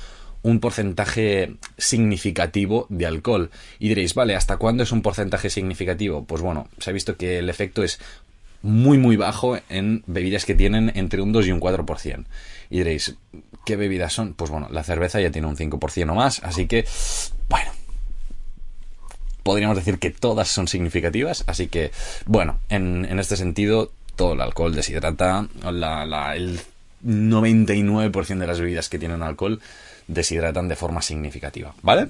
un 0.49 0.61
porcentaje 0.61 1.55
significativo 1.77 2.87
de 2.89 3.07
alcohol. 3.07 3.51
Y 3.79 3.89
diréis, 3.89 4.15
vale, 4.15 4.35
¿hasta 4.35 4.57
cuándo 4.57 4.83
es 4.83 4.93
un 4.93 5.03
porcentaje 5.03 5.51
significativo? 5.51 6.25
Pues 6.25 6.43
bueno, 6.43 6.69
se 6.79 6.91
ha 6.91 6.93
visto 6.93 7.17
que 7.17 7.39
el 7.39 7.51
efecto 7.51 7.83
es 7.83 8.01
muy 8.63 8.99
muy 8.99 9.17
bajo 9.17 9.59
en 9.69 10.03
bebidas 10.07 10.45
que 10.45 10.55
tienen 10.55 10.91
entre 10.95 11.23
un 11.23 11.33
2 11.33 11.47
y 11.47 11.53
un 11.53 11.61
4%. 11.61 12.25
Y 12.71 12.79
diréis, 12.79 13.15
¿qué 13.65 13.77
bebidas 13.77 14.13
son? 14.13 14.35
Pues 14.35 14.51
bueno, 14.51 14.69
la 14.71 14.83
cerveza 14.83 15.21
ya 15.21 15.31
tiene 15.31 15.47
un 15.47 15.57
5% 15.57 16.11
o 16.11 16.15
más, 16.15 16.43
así 16.43 16.67
que, 16.67 16.85
bueno, 17.49 17.71
podríamos 19.43 19.77
decir 19.77 19.99
que 19.99 20.11
todas 20.11 20.49
son 20.49 20.67
significativas, 20.67 21.45
así 21.47 21.69
que, 21.69 21.93
bueno, 22.27 22.59
en, 22.69 23.05
en 23.05 23.19
este 23.19 23.37
sentido, 23.37 23.93
todo 24.17 24.33
el 24.33 24.41
alcohol 24.41 24.75
deshidrata, 24.75 25.47
la, 25.63 26.05
la, 26.05 26.35
el 26.35 26.61
99% 27.05 28.39
de 28.39 28.47
las 28.47 28.61
bebidas 28.61 28.89
que 28.89 28.99
tienen 28.99 29.23
alcohol 29.23 29.61
deshidratan 30.09 30.67
de 30.69 30.77
forma 30.77 31.03
significativa, 31.03 31.75
¿vale? 31.83 32.09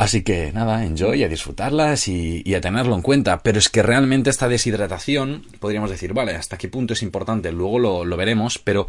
Así 0.00 0.22
que 0.22 0.50
nada, 0.52 0.84
enjoy, 0.84 1.22
a 1.24 1.28
disfrutarlas 1.28 2.08
y, 2.08 2.54
a 2.54 2.60
tenerlo 2.62 2.94
en 2.94 3.02
cuenta. 3.02 3.42
Pero 3.42 3.58
es 3.58 3.68
que 3.68 3.82
realmente 3.82 4.30
esta 4.30 4.48
deshidratación, 4.48 5.42
podríamos 5.58 5.90
decir, 5.90 6.14
vale, 6.14 6.34
hasta 6.34 6.56
qué 6.56 6.68
punto 6.68 6.94
es 6.94 7.02
importante, 7.02 7.52
luego 7.52 7.78
lo, 7.78 8.16
veremos, 8.16 8.58
pero 8.58 8.86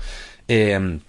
eh, 0.47 0.99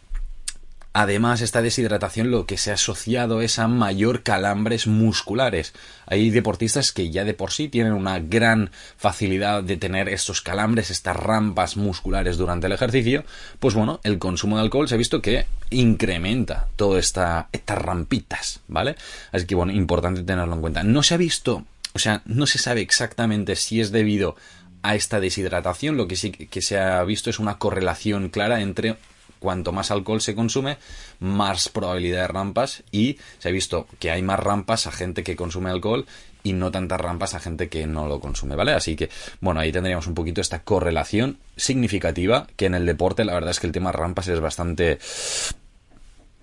Además, 0.94 1.40
esta 1.40 1.62
deshidratación 1.62 2.30
lo 2.30 2.44
que 2.44 2.58
se 2.58 2.70
ha 2.70 2.74
asociado 2.74 3.40
es 3.40 3.58
a 3.58 3.66
mayor 3.66 4.22
calambres 4.22 4.86
musculares. 4.86 5.72
Hay 6.06 6.30
deportistas 6.30 6.92
que 6.92 7.10
ya 7.10 7.24
de 7.24 7.32
por 7.32 7.50
sí 7.50 7.68
tienen 7.68 7.94
una 7.94 8.18
gran 8.18 8.70
facilidad 8.98 9.62
de 9.62 9.78
tener 9.78 10.10
estos 10.10 10.42
calambres, 10.42 10.90
estas 10.90 11.16
rampas 11.16 11.78
musculares 11.78 12.36
durante 12.36 12.66
el 12.66 12.74
ejercicio. 12.74 13.24
Pues 13.58 13.74
bueno, 13.74 14.00
el 14.02 14.18
consumo 14.18 14.56
de 14.56 14.62
alcohol 14.64 14.86
se 14.86 14.96
ha 14.96 14.98
visto 14.98 15.22
que 15.22 15.46
incrementa 15.70 16.68
todas 16.76 17.06
esta, 17.06 17.48
estas 17.52 17.78
rampitas, 17.78 18.60
¿vale? 18.68 18.96
Así 19.32 19.46
que 19.46 19.54
bueno, 19.54 19.72
importante 19.72 20.22
tenerlo 20.22 20.54
en 20.54 20.60
cuenta. 20.60 20.82
No 20.82 21.02
se 21.02 21.14
ha 21.14 21.18
visto, 21.18 21.64
o 21.94 21.98
sea, 21.98 22.20
no 22.26 22.46
se 22.46 22.58
sabe 22.58 22.82
exactamente 22.82 23.56
si 23.56 23.80
es 23.80 23.92
debido 23.92 24.36
a 24.82 24.94
esta 24.94 25.20
deshidratación, 25.20 25.96
lo 25.96 26.06
que 26.06 26.16
sí 26.16 26.32
que 26.32 26.60
se 26.60 26.78
ha 26.78 27.02
visto 27.04 27.30
es 27.30 27.38
una 27.38 27.56
correlación 27.56 28.28
clara 28.28 28.60
entre 28.60 28.96
cuanto 29.42 29.72
más 29.72 29.90
alcohol 29.90 30.22
se 30.22 30.34
consume, 30.34 30.78
más 31.18 31.68
probabilidad 31.68 32.22
de 32.22 32.28
rampas 32.28 32.84
y 32.92 33.18
se 33.38 33.48
ha 33.48 33.52
visto 33.52 33.86
que 33.98 34.10
hay 34.10 34.22
más 34.22 34.38
rampas 34.40 34.86
a 34.86 34.92
gente 34.92 35.24
que 35.24 35.36
consume 35.36 35.70
alcohol 35.70 36.06
y 36.44 36.52
no 36.52 36.70
tantas 36.70 37.00
rampas 37.00 37.34
a 37.34 37.40
gente 37.40 37.68
que 37.68 37.86
no 37.86 38.06
lo 38.06 38.20
consume, 38.20 38.56
¿vale? 38.56 38.72
Así 38.72 38.96
que, 38.96 39.10
bueno, 39.40 39.60
ahí 39.60 39.72
tendríamos 39.72 40.06
un 40.06 40.14
poquito 40.14 40.40
esta 40.40 40.62
correlación 40.62 41.38
significativa 41.56 42.46
que 42.56 42.66
en 42.66 42.74
el 42.74 42.86
deporte 42.86 43.24
la 43.24 43.34
verdad 43.34 43.50
es 43.50 43.60
que 43.60 43.66
el 43.66 43.72
tema 43.72 43.92
rampas 43.92 44.28
es 44.28 44.40
bastante 44.40 44.98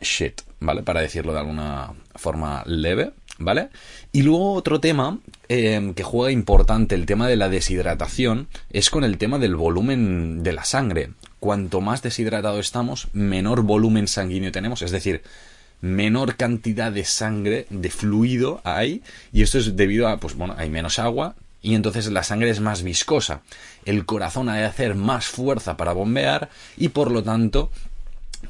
shit, 0.02 0.42
¿vale? 0.60 0.84
Para 0.84 1.02
decirlo 1.02 1.34
de 1.34 1.40
alguna 1.40 1.94
forma 2.16 2.64
leve, 2.66 3.12
¿vale? 3.38 3.70
Y 4.12 4.22
luego 4.22 4.54
otro 4.54 4.80
tema 4.80 5.20
em, 5.48 5.94
que 5.94 6.04
juega 6.04 6.32
importante 6.32 6.96
el 6.96 7.06
tema 7.06 7.28
de 7.28 7.36
la 7.36 7.50
deshidratación 7.50 8.48
es 8.70 8.90
con 8.90 9.04
el 9.04 9.18
tema 9.18 9.40
del 9.40 9.56
volumen 9.56 10.44
de 10.44 10.54
la 10.54 10.64
sangre. 10.64 11.12
Cuanto 11.40 11.82
más 11.82 12.02
deshidratado 12.02 12.60
estamos, 12.60 13.08
menor 13.14 13.64
volumen 13.64 14.08
sanguíneo 14.08 14.52
tenemos, 14.52 14.82
es 14.82 14.92
decir, 14.92 15.22
menor 15.82 16.36
cantidad 16.36 16.92
de 16.92 17.06
sangre, 17.06 17.66
de 17.70 17.90
fluido 17.90 18.62
hay, 18.64 19.02
y 19.32 19.42
esto 19.42 19.58
es 19.58 19.76
debido 19.76 20.08
a, 20.08 20.18
pues 20.18 20.36
bueno, 20.36 20.56
hay 20.58 20.70
menos 20.70 21.00
agua, 21.00 21.36
y 21.62 21.76
entonces 21.76 22.08
la 22.12 22.24
sangre 22.24 22.50
es 22.50 22.60
más 22.60 22.84
viscosa. 22.84 23.42
El 23.86 24.06
corazón 24.06 24.50
ha 24.50 24.56
de 24.56 24.66
hacer 24.66 24.96
más 24.96 25.28
fuerza 25.28 25.78
para 25.78 25.94
bombear 25.94 26.50
y 26.78 26.90
por 26.90 27.12
lo 27.12 27.24
tanto 27.24 27.70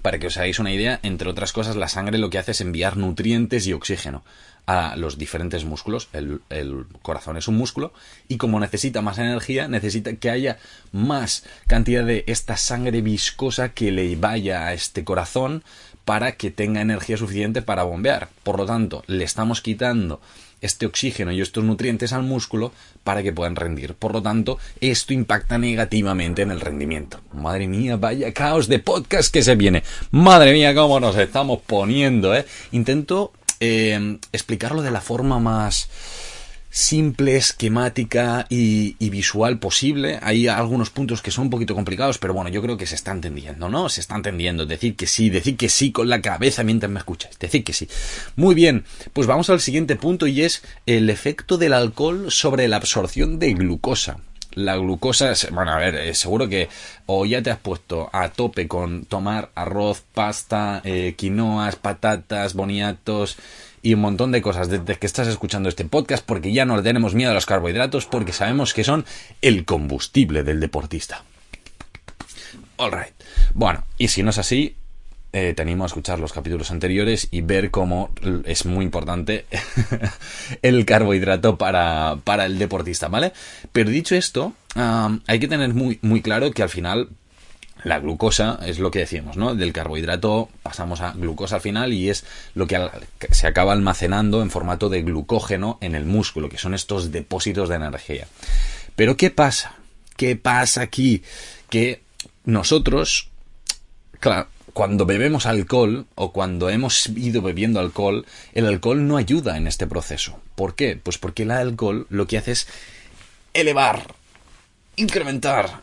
para 0.01 0.19
que 0.19 0.27
os 0.27 0.37
hagáis 0.37 0.59
una 0.59 0.71
idea, 0.71 0.99
entre 1.01 1.29
otras 1.29 1.51
cosas, 1.51 1.75
la 1.75 1.87
sangre 1.87 2.19
lo 2.19 2.29
que 2.29 2.37
hace 2.37 2.51
es 2.51 2.61
enviar 2.61 2.97
nutrientes 2.97 3.65
y 3.65 3.73
oxígeno 3.73 4.23
a 4.69 4.95
los 4.95 5.17
diferentes 5.17 5.65
músculos. 5.65 6.09
El, 6.13 6.41
corazón 7.01 7.37
es 7.37 7.47
un 7.47 7.57
músculo 7.57 7.91
y 8.27 8.37
como 8.37 8.59
necesita 8.59 9.01
más 9.01 9.17
energía, 9.17 9.67
necesita 9.67 10.15
que 10.17 10.29
haya 10.29 10.59
más 10.91 11.43
cantidad 11.65 12.05
de 12.05 12.23
esta 12.27 12.55
sangre 12.55 13.01
viscosa 13.01 13.69
que 13.69 13.91
le 13.91 14.15
vaya 14.15 14.67
a 14.67 14.73
este 14.73 15.03
corazón 15.03 15.63
para 16.05 16.33
que 16.33 16.51
tenga 16.51 16.81
energía 16.81 17.17
suficiente 17.17 17.63
para 17.63 17.81
bombear. 17.81 18.29
Por 18.43 18.59
lo 18.59 18.67
tanto, 18.67 19.03
le 19.07 19.23
estamos 19.23 19.61
quitando 19.61 20.21
este 20.61 20.85
oxígeno 20.85 21.31
y 21.31 21.41
estos 21.41 21.63
nutrientes 21.63 22.13
al 22.13 22.21
músculo 22.21 22.71
para 23.03 23.23
que 23.23 23.33
puedan 23.33 23.55
rendir. 23.55 23.95
Por 23.95 24.13
lo 24.13 24.21
tanto, 24.21 24.59
esto 24.81 25.15
impacta 25.15 25.57
negativamente 25.57 26.43
en 26.43 26.51
el 26.51 26.61
rendimiento. 26.61 27.21
Madre 27.33 27.67
mía, 27.67 27.97
vaya 27.97 28.31
caos 28.33 28.67
de 28.67 28.77
podcast 28.77 29.33
que 29.33 29.41
se 29.41 29.55
viene. 29.55 29.81
Madre 30.11 30.53
mía, 30.53 30.75
cómo 30.75 30.99
nos 30.99 31.17
estamos 31.17 31.59
poniendo, 31.65 32.35
¿eh? 32.35 32.45
Intento 32.71 33.31
eh, 33.59 34.17
explicarlo 34.31 34.81
de 34.81 34.91
la 34.91 35.01
forma 35.01 35.39
más 35.39 35.89
simple, 36.69 37.35
esquemática 37.35 38.45
y, 38.49 38.93
visual 39.09 39.59
posible. 39.59 40.19
Hay 40.21 40.47
algunos 40.47 40.89
puntos 40.89 41.21
que 41.21 41.31
son 41.31 41.45
un 41.45 41.49
poquito 41.49 41.75
complicados, 41.75 42.17
pero 42.17 42.33
bueno, 42.33 42.49
yo 42.49 42.61
creo 42.61 42.77
que 42.77 42.85
se 42.85 42.95
está 42.95 43.11
entendiendo, 43.11 43.69
¿no? 43.69 43.89
Se 43.89 44.01
está 44.01 44.15
entendiendo. 44.15 44.65
Decir 44.65 44.95
que 44.95 45.07
sí, 45.07 45.29
decir 45.29 45.57
que 45.57 45.69
sí 45.69 45.91
con 45.91 46.09
la 46.09 46.21
cabeza 46.21 46.63
mientras 46.63 46.91
me 46.91 46.99
escucháis. 46.99 47.37
Decir 47.39 47.63
que 47.63 47.73
sí. 47.73 47.87
Muy 48.35 48.55
bien, 48.55 48.85
pues 49.13 49.27
vamos 49.27 49.49
al 49.49 49.61
siguiente 49.61 49.95
punto 49.95 50.27
y 50.27 50.43
es 50.43 50.61
el 50.85 51.09
efecto 51.09 51.57
del 51.57 51.73
alcohol 51.73 52.31
sobre 52.31 52.67
la 52.67 52.77
absorción 52.77 53.39
de 53.39 53.53
glucosa. 53.53 54.19
La 54.53 54.77
glucosa, 54.77 55.33
bueno, 55.51 55.71
a 55.71 55.77
ver, 55.77 55.95
eh, 55.95 56.15
seguro 56.15 56.49
que 56.49 56.69
o 57.05 57.25
ya 57.25 57.41
te 57.41 57.51
has 57.51 57.59
puesto 57.59 58.09
a 58.11 58.29
tope 58.29 58.67
con 58.67 59.05
tomar 59.05 59.51
arroz, 59.53 60.03
pasta, 60.13 60.81
eh, 60.83 61.13
quinoas, 61.15 61.75
patatas, 61.75 62.55
boniatos, 62.55 63.37
y 63.81 63.93
un 63.93 64.01
montón 64.01 64.31
de 64.31 64.41
cosas 64.41 64.69
desde 64.69 64.97
que 64.97 65.05
estás 65.05 65.27
escuchando 65.27 65.69
este 65.69 65.85
podcast 65.85 66.25
porque 66.25 66.51
ya 66.51 66.65
no 66.65 66.75
le 66.75 66.83
tenemos 66.83 67.13
miedo 67.13 67.31
a 67.31 67.33
los 67.33 67.45
carbohidratos 67.45 68.05
porque 68.05 68.33
sabemos 68.33 68.73
que 68.73 68.83
son 68.83 69.05
el 69.41 69.65
combustible 69.65 70.43
del 70.43 70.59
deportista. 70.59 71.23
Alright. 72.77 73.13
Bueno, 73.53 73.85
y 73.97 74.07
si 74.07 74.23
no 74.23 74.29
es 74.29 74.37
así, 74.37 74.75
eh, 75.31 75.53
te 75.55 75.61
animo 75.61 75.83
a 75.83 75.87
escuchar 75.87 76.19
los 76.19 76.33
capítulos 76.33 76.71
anteriores 76.71 77.27
y 77.29 77.41
ver 77.41 77.69
cómo 77.69 78.09
es 78.45 78.65
muy 78.65 78.83
importante 78.83 79.45
el 80.63 80.85
carbohidrato 80.85 81.57
para, 81.57 82.17
para 82.23 82.45
el 82.45 82.57
deportista, 82.57 83.09
¿vale? 83.09 83.33
Pero 83.71 83.91
dicho 83.91 84.15
esto, 84.15 84.53
hay 84.75 85.39
que 85.39 85.47
tener 85.47 85.73
muy, 85.73 85.99
muy 86.01 86.21
claro 86.21 86.51
que 86.51 86.63
al 86.63 86.69
final 86.69 87.09
la 87.83 87.99
glucosa 87.99 88.59
es 88.65 88.79
lo 88.79 88.91
que 88.91 88.99
decimos, 88.99 89.37
¿no? 89.37 89.55
Del 89.55 89.71
carbohidrato 89.71 90.49
pasamos 90.63 91.01
a 91.01 91.11
glucosa 91.13 91.55
al 91.55 91.61
final 91.61 91.93
y 91.93 92.09
es 92.09 92.25
lo 92.53 92.67
que 92.67 92.89
se 93.31 93.47
acaba 93.47 93.73
almacenando 93.73 94.41
en 94.41 94.51
formato 94.51 94.89
de 94.89 95.01
glucógeno 95.01 95.77
en 95.81 95.95
el 95.95 96.05
músculo, 96.05 96.49
que 96.49 96.57
son 96.57 96.73
estos 96.73 97.11
depósitos 97.11 97.69
de 97.69 97.75
energía. 97.75 98.27
Pero 98.95 99.15
¿qué 99.15 99.29
pasa? 99.29 99.75
¿Qué 100.17 100.35
pasa 100.35 100.81
aquí? 100.81 101.23
Que 101.69 102.01
nosotros, 102.43 103.29
claro, 104.19 104.47
cuando 104.73 105.05
bebemos 105.05 105.45
alcohol 105.45 106.05
o 106.15 106.31
cuando 106.31 106.69
hemos 106.69 107.07
ido 107.09 107.41
bebiendo 107.41 107.79
alcohol, 107.79 108.25
el 108.53 108.65
alcohol 108.65 109.07
no 109.07 109.17
ayuda 109.17 109.57
en 109.57 109.67
este 109.67 109.87
proceso. 109.87 110.39
¿Por 110.55 110.75
qué? 110.75 110.99
Pues 111.01 111.17
porque 111.17 111.43
el 111.43 111.51
alcohol 111.51 112.07
lo 112.09 112.27
que 112.27 112.37
hace 112.37 112.51
es 112.51 112.67
elevar, 113.53 114.15
incrementar 114.95 115.81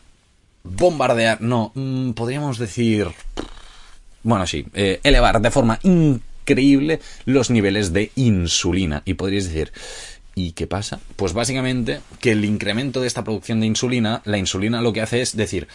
bombardear, 0.69 1.41
no, 1.41 1.71
mm, 1.75 2.11
podríamos 2.11 2.57
decir, 2.57 3.07
bueno, 4.23 4.45
sí, 4.47 4.65
eh, 4.73 4.99
elevar 5.03 5.41
de 5.41 5.51
forma 5.51 5.79
increíble 5.83 6.99
los 7.25 7.49
niveles 7.49 7.93
de 7.93 8.11
insulina. 8.15 9.01
Y 9.05 9.13
podríais 9.15 9.45
decir, 9.45 9.71
¿y 10.35 10.51
qué 10.51 10.67
pasa? 10.67 10.99
Pues 11.15 11.33
básicamente 11.33 12.01
que 12.19 12.31
el 12.31 12.45
incremento 12.45 13.01
de 13.01 13.07
esta 13.07 13.23
producción 13.23 13.59
de 13.59 13.67
insulina, 13.67 14.21
la 14.25 14.37
insulina 14.37 14.81
lo 14.81 14.93
que 14.93 15.01
hace 15.01 15.21
es 15.21 15.35
decir, 15.35 15.67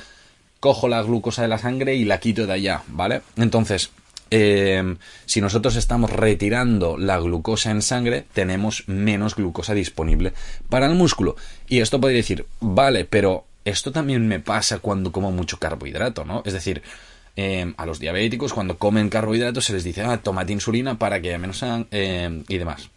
cojo 0.63 0.87
la 0.87 1.03
glucosa 1.03 1.43
de 1.43 1.49
la 1.49 1.59
sangre 1.59 1.97
y 1.97 2.05
la 2.05 2.21
quito 2.21 2.47
de 2.47 2.53
allá, 2.53 2.85
¿vale? 2.87 3.23
Entonces, 3.37 3.91
em, 4.31 4.97
si 5.27 5.41
nosotros 5.41 5.75
estamos 5.75 6.09
retirando 6.13 6.97
la 6.97 7.19
glucosa 7.19 7.73
en 7.73 7.83
sangre, 7.83 8.25
tenemos 8.33 8.85
menos 8.87 9.35
glucosa 9.35 9.75
disponible 9.75 10.35
para 10.69 10.87
el 10.87 10.95
músculo. 10.95 11.35
Y 11.67 11.81
esto 11.81 12.01
podría 12.01 12.19
decir, 12.19 12.47
vale, 12.61 13.05
pero 13.05 13.45
esto 13.65 13.91
también 13.91 14.29
me 14.29 14.39
pasa 14.39 14.79
cuando 14.79 15.11
como 15.11 15.33
mucho 15.33 15.59
carbohidrato, 15.59 16.25
¿no? 16.25 16.45
Es 16.47 16.53
decir, 16.53 16.81
em, 17.35 17.75
a 17.77 17.85
los 17.85 17.99
diabéticos 17.99 18.53
cuando 18.53 18.79
comen 18.79 19.09
carbohidratos 19.09 19.65
se 19.65 19.73
les 19.73 19.83
dice, 19.83 20.03
ah, 20.03 20.19
tomate 20.19 20.53
insulina 20.53 20.97
para 20.97 21.21
que 21.21 21.37
menos 21.39 21.61
eh, 21.91 22.45
y 22.47 22.59
demás. 22.59 22.89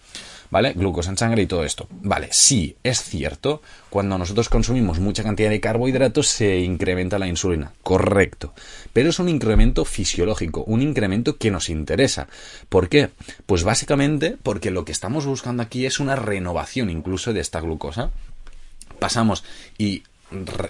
¿Vale? 0.49 0.73
Glucosa 0.73 1.09
en 1.09 1.17
sangre 1.17 1.41
y 1.41 1.47
todo 1.47 1.63
esto. 1.63 1.87
Vale, 2.01 2.29
sí, 2.31 2.77
es 2.83 3.01
cierto, 3.03 3.61
cuando 3.89 4.17
nosotros 4.17 4.49
consumimos 4.49 4.99
mucha 4.99 5.23
cantidad 5.23 5.49
de 5.49 5.59
carbohidratos 5.59 6.27
se 6.27 6.59
incrementa 6.59 7.19
la 7.19 7.27
insulina. 7.27 7.73
Correcto. 7.83 8.53
Pero 8.93 9.09
es 9.09 9.19
un 9.19 9.29
incremento 9.29 9.85
fisiológico, 9.85 10.63
un 10.63 10.81
incremento 10.81 11.37
que 11.37 11.51
nos 11.51 11.69
interesa. 11.69 12.27
¿Por 12.69 12.89
qué? 12.89 13.09
Pues 13.45 13.63
básicamente 13.63 14.37
porque 14.41 14.71
lo 14.71 14.85
que 14.85 14.91
estamos 14.91 15.25
buscando 15.25 15.63
aquí 15.63 15.85
es 15.85 15.99
una 15.99 16.15
renovación 16.15 16.89
incluso 16.89 17.33
de 17.33 17.41
esta 17.41 17.59
glucosa. 17.59 18.11
Pasamos 18.99 19.43
y 19.77 20.03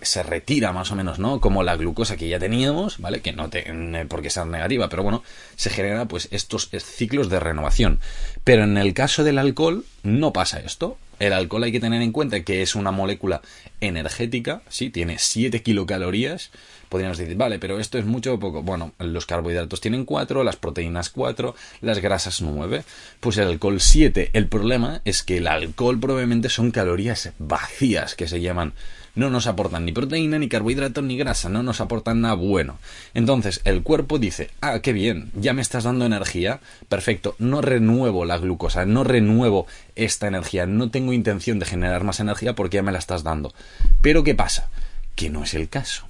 se 0.02 0.24
retira 0.24 0.74
más 0.74 0.92
o 0.92 0.96
menos, 0.96 1.20
¿no? 1.20 1.40
Como 1.40 1.64
la 1.64 1.76
glucosa 1.76 2.18
que 2.18 2.28
ya 2.28 2.40
teníamos, 2.40 3.00
¿vale? 3.00 3.22
Que 3.22 3.32
no 3.32 3.50
tiene 3.50 4.06
por 4.06 4.22
qué 4.22 4.30
ser 4.30 4.46
negativa, 4.48 4.90
pero 4.90 5.04
bueno, 5.04 5.24
se 5.56 5.70
genera 5.70 6.06
pues 6.06 6.28
estos 6.32 6.70
ciclos 6.70 7.30
de 7.30 7.40
renovación. 7.40 8.00
Pero 8.44 8.64
en 8.64 8.78
el 8.78 8.94
caso 8.94 9.24
del 9.24 9.38
alcohol 9.38 9.86
no 10.04 10.34
pasa 10.34 10.60
esto. 10.60 10.98
El 11.18 11.32
alcohol 11.32 11.64
hay 11.64 11.72
que 11.72 11.80
tener 11.80 12.02
en 12.02 12.12
cuenta 12.12 12.44
que 12.44 12.62
es 12.62 12.76
una 12.76 12.92
molécula 12.92 13.42
energética, 13.80 14.62
sí, 14.68 14.90
tiene 14.90 15.18
7 15.18 15.64
kilocalorías. 15.64 16.52
Podríamos 16.90 17.18
decir, 17.18 17.38
vale, 17.38 17.58
pero 17.58 17.80
esto 17.80 17.98
es 17.98 18.06
mucho 18.06 18.34
o 18.34 18.40
poco. 18.40 18.62
Bueno, 18.62 18.92
los 19.00 19.26
carbohidratos 19.26 19.80
tienen 19.80 20.04
4, 20.04 20.44
las 20.44 20.58
proteínas 20.58 21.10
4, 21.10 21.56
las 21.82 22.00
grasas 22.00 22.42
9. 22.42 22.84
Pues 23.22 23.38
el 23.38 23.48
alcohol 23.48 23.80
7. 23.80 24.32
El 24.34 24.48
problema 24.48 25.02
es 25.06 25.24
que 25.24 25.38
el 25.38 25.48
alcohol 25.48 26.00
probablemente 26.00 26.50
son 26.50 26.72
calorías 26.72 27.32
vacías, 27.40 28.16
que 28.16 28.28
se 28.28 28.42
llaman 28.42 28.74
no 29.16 29.30
nos 29.30 29.48
aportan 29.48 29.86
ni 29.86 29.92
proteína, 29.92 30.38
ni 30.40 30.50
carbohidratos, 30.50 31.04
ni 31.04 31.18
grasa, 31.18 31.50
no 31.50 31.64
nos 31.64 31.82
aportan 31.82 32.22
nada 32.22 32.36
bueno. 32.36 32.78
Entonces 33.14 33.62
el 33.64 33.82
cuerpo 33.84 34.20
dice, 34.20 34.50
ah, 34.62 34.80
qué 34.80 34.94
bien, 34.94 35.32
ya 35.36 35.54
me 35.54 35.62
estás 35.62 35.86
dando 35.86 36.06
energía, 36.06 36.60
perfecto, 36.90 37.36
no 37.40 37.62
renuevo 37.62 38.26
la 38.26 38.38
glucosa, 38.38 38.86
no 38.86 39.04
renuevo 39.04 39.68
esta 39.96 40.28
energía, 40.28 40.66
no 40.66 40.92
tengo 40.92 41.14
intención 41.14 41.60
de 41.60 41.66
generar 41.66 42.04
más 42.04 42.20
energía 42.20 42.54
porque 42.54 42.76
ya 42.76 42.84
me 42.84 42.92
la 42.92 43.00
estás 43.00 43.24
dando. 43.24 43.54
Pero 44.02 44.24
¿qué 44.24 44.36
pasa? 44.36 44.70
Que 45.16 45.30
no 45.30 45.44
es 45.44 45.54
el 45.54 45.70
caso 45.70 46.06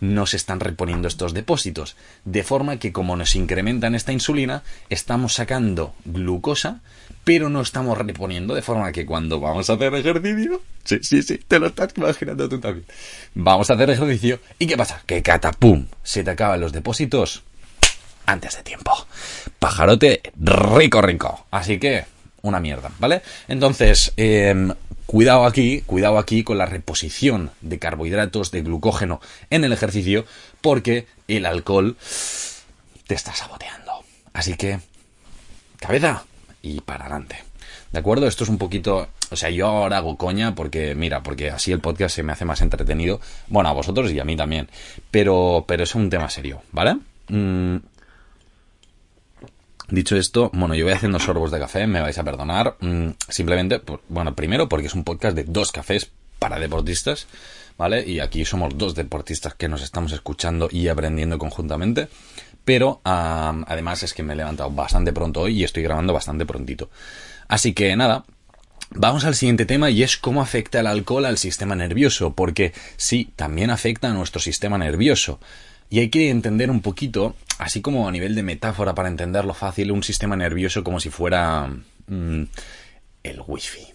no 0.00 0.26
se 0.26 0.36
están 0.36 0.60
reponiendo 0.60 1.08
estos 1.08 1.34
depósitos. 1.34 1.96
De 2.24 2.42
forma 2.42 2.78
que 2.78 2.92
como 2.92 3.16
nos 3.16 3.36
incrementan 3.36 3.94
esta 3.94 4.12
insulina, 4.12 4.62
estamos 4.90 5.34
sacando 5.34 5.94
glucosa, 6.04 6.80
pero 7.26 7.48
no 7.48 7.60
estamos 7.60 7.98
reponiendo. 7.98 8.54
De 8.54 8.62
forma 8.62 8.92
que 8.92 9.04
cuando 9.04 9.40
vamos 9.40 9.68
a 9.68 9.72
hacer 9.72 9.92
ejercicio, 9.92 10.62
sí, 10.84 11.00
sí, 11.02 11.24
sí, 11.24 11.38
te 11.38 11.58
lo 11.58 11.66
estás 11.66 11.92
imaginando 11.96 12.48
tú 12.48 12.60
también. 12.60 12.86
Vamos 13.34 13.68
a 13.68 13.74
hacer 13.74 13.90
ejercicio 13.90 14.38
y 14.60 14.68
¿qué 14.68 14.76
pasa? 14.76 15.02
Que 15.04 15.24
catapum, 15.24 15.88
se 16.04 16.22
te 16.22 16.30
acaban 16.30 16.60
los 16.60 16.70
depósitos 16.70 17.42
antes 18.26 18.56
de 18.56 18.62
tiempo. 18.62 18.92
Pajarote 19.58 20.22
rico, 20.36 21.02
rico. 21.02 21.46
Así 21.50 21.80
que, 21.80 22.04
una 22.42 22.60
mierda, 22.60 22.92
¿vale? 23.00 23.22
Entonces, 23.48 24.12
em, 24.16 24.72
cuidado 25.06 25.46
aquí, 25.46 25.82
cuidado 25.84 26.18
aquí 26.18 26.44
con 26.44 26.58
la 26.58 26.66
reposición 26.66 27.50
de 27.60 27.80
carbohidratos, 27.80 28.52
de 28.52 28.62
glucógeno 28.62 29.20
en 29.50 29.64
el 29.64 29.72
ejercicio, 29.72 30.26
porque 30.60 31.08
el 31.26 31.44
alcohol 31.44 31.96
te 33.08 33.16
está 33.16 33.34
saboteando. 33.34 34.04
Así 34.32 34.54
que, 34.54 34.78
cabeza 35.80 36.24
y 36.66 36.80
para 36.80 37.04
adelante. 37.04 37.36
¿De 37.92 37.98
acuerdo? 37.98 38.26
Esto 38.26 38.44
es 38.44 38.50
un 38.50 38.58
poquito. 38.58 39.08
O 39.30 39.36
sea, 39.36 39.50
yo 39.50 39.66
ahora 39.66 39.98
hago 39.98 40.16
coña 40.16 40.54
porque, 40.54 40.94
mira, 40.94 41.22
porque 41.22 41.50
así 41.50 41.72
el 41.72 41.80
podcast 41.80 42.16
se 42.16 42.22
me 42.22 42.32
hace 42.32 42.44
más 42.44 42.60
entretenido. 42.60 43.20
Bueno, 43.48 43.68
a 43.68 43.72
vosotros 43.72 44.10
y 44.12 44.18
a 44.18 44.24
mí 44.24 44.36
también. 44.36 44.68
Pero, 45.10 45.64
pero 45.66 45.84
es 45.84 45.94
un 45.94 46.10
tema 46.10 46.28
serio, 46.28 46.62
¿vale? 46.72 46.98
Mm. 47.28 47.76
Dicho 49.88 50.16
esto, 50.16 50.50
bueno, 50.52 50.74
yo 50.74 50.84
voy 50.84 50.94
haciendo 50.94 51.20
sorbos 51.20 51.52
de 51.52 51.60
café, 51.60 51.86
me 51.86 52.00
vais 52.00 52.18
a 52.18 52.24
perdonar. 52.24 52.76
Mm, 52.80 53.10
simplemente, 53.28 53.80
bueno, 54.08 54.34
primero 54.34 54.68
porque 54.68 54.88
es 54.88 54.94
un 54.94 55.04
podcast 55.04 55.36
de 55.36 55.44
dos 55.44 55.70
cafés 55.70 56.10
para 56.40 56.58
deportistas, 56.58 57.28
¿vale? 57.78 58.04
Y 58.04 58.18
aquí 58.18 58.44
somos 58.44 58.76
dos 58.76 58.96
deportistas 58.96 59.54
que 59.54 59.68
nos 59.68 59.82
estamos 59.82 60.10
escuchando 60.12 60.68
y 60.70 60.88
aprendiendo 60.88 61.38
conjuntamente. 61.38 62.08
Pero 62.66 63.00
además 63.04 64.02
es 64.02 64.12
que 64.12 64.24
me 64.24 64.32
he 64.32 64.36
levantado 64.36 64.70
bastante 64.70 65.12
pronto 65.12 65.42
hoy 65.42 65.60
y 65.60 65.64
estoy 65.64 65.84
grabando 65.84 66.12
bastante 66.12 66.44
prontito. 66.44 66.90
Así 67.46 67.72
que 67.72 67.94
nada, 67.94 68.24
Vamos 68.90 69.24
al 69.24 69.34
siguiente 69.34 69.66
tema 69.66 69.90
y 69.90 70.04
es 70.04 70.16
cómo 70.16 70.40
afecta 70.40 70.78
el 70.78 70.86
alcohol 70.86 71.26
al 71.26 71.38
sistema 71.38 71.74
nervioso, 71.74 72.34
porque 72.34 72.72
sí, 72.96 73.30
también 73.34 73.70
afecta 73.70 74.08
a 74.08 74.14
nuestro 74.14 74.40
sistema 74.40 74.78
nervioso. 74.78 75.40
Y 75.90 75.98
hay 75.98 76.08
que 76.08 76.30
entender 76.30 76.70
un 76.70 76.82
poquito, 76.82 77.34
así 77.58 77.80
como 77.80 78.08
a 78.08 78.12
nivel 78.12 78.34
de 78.36 78.44
metáfora 78.44 78.94
para 78.94 79.08
entenderlo 79.08 79.54
fácil, 79.54 79.90
un 79.90 80.04
sistema 80.04 80.36
nervioso 80.36 80.84
como 80.84 81.00
si 81.00 81.10
fuera 81.10 81.68
mm, 82.06 82.42
el 83.24 83.42
wifi. 83.46 83.86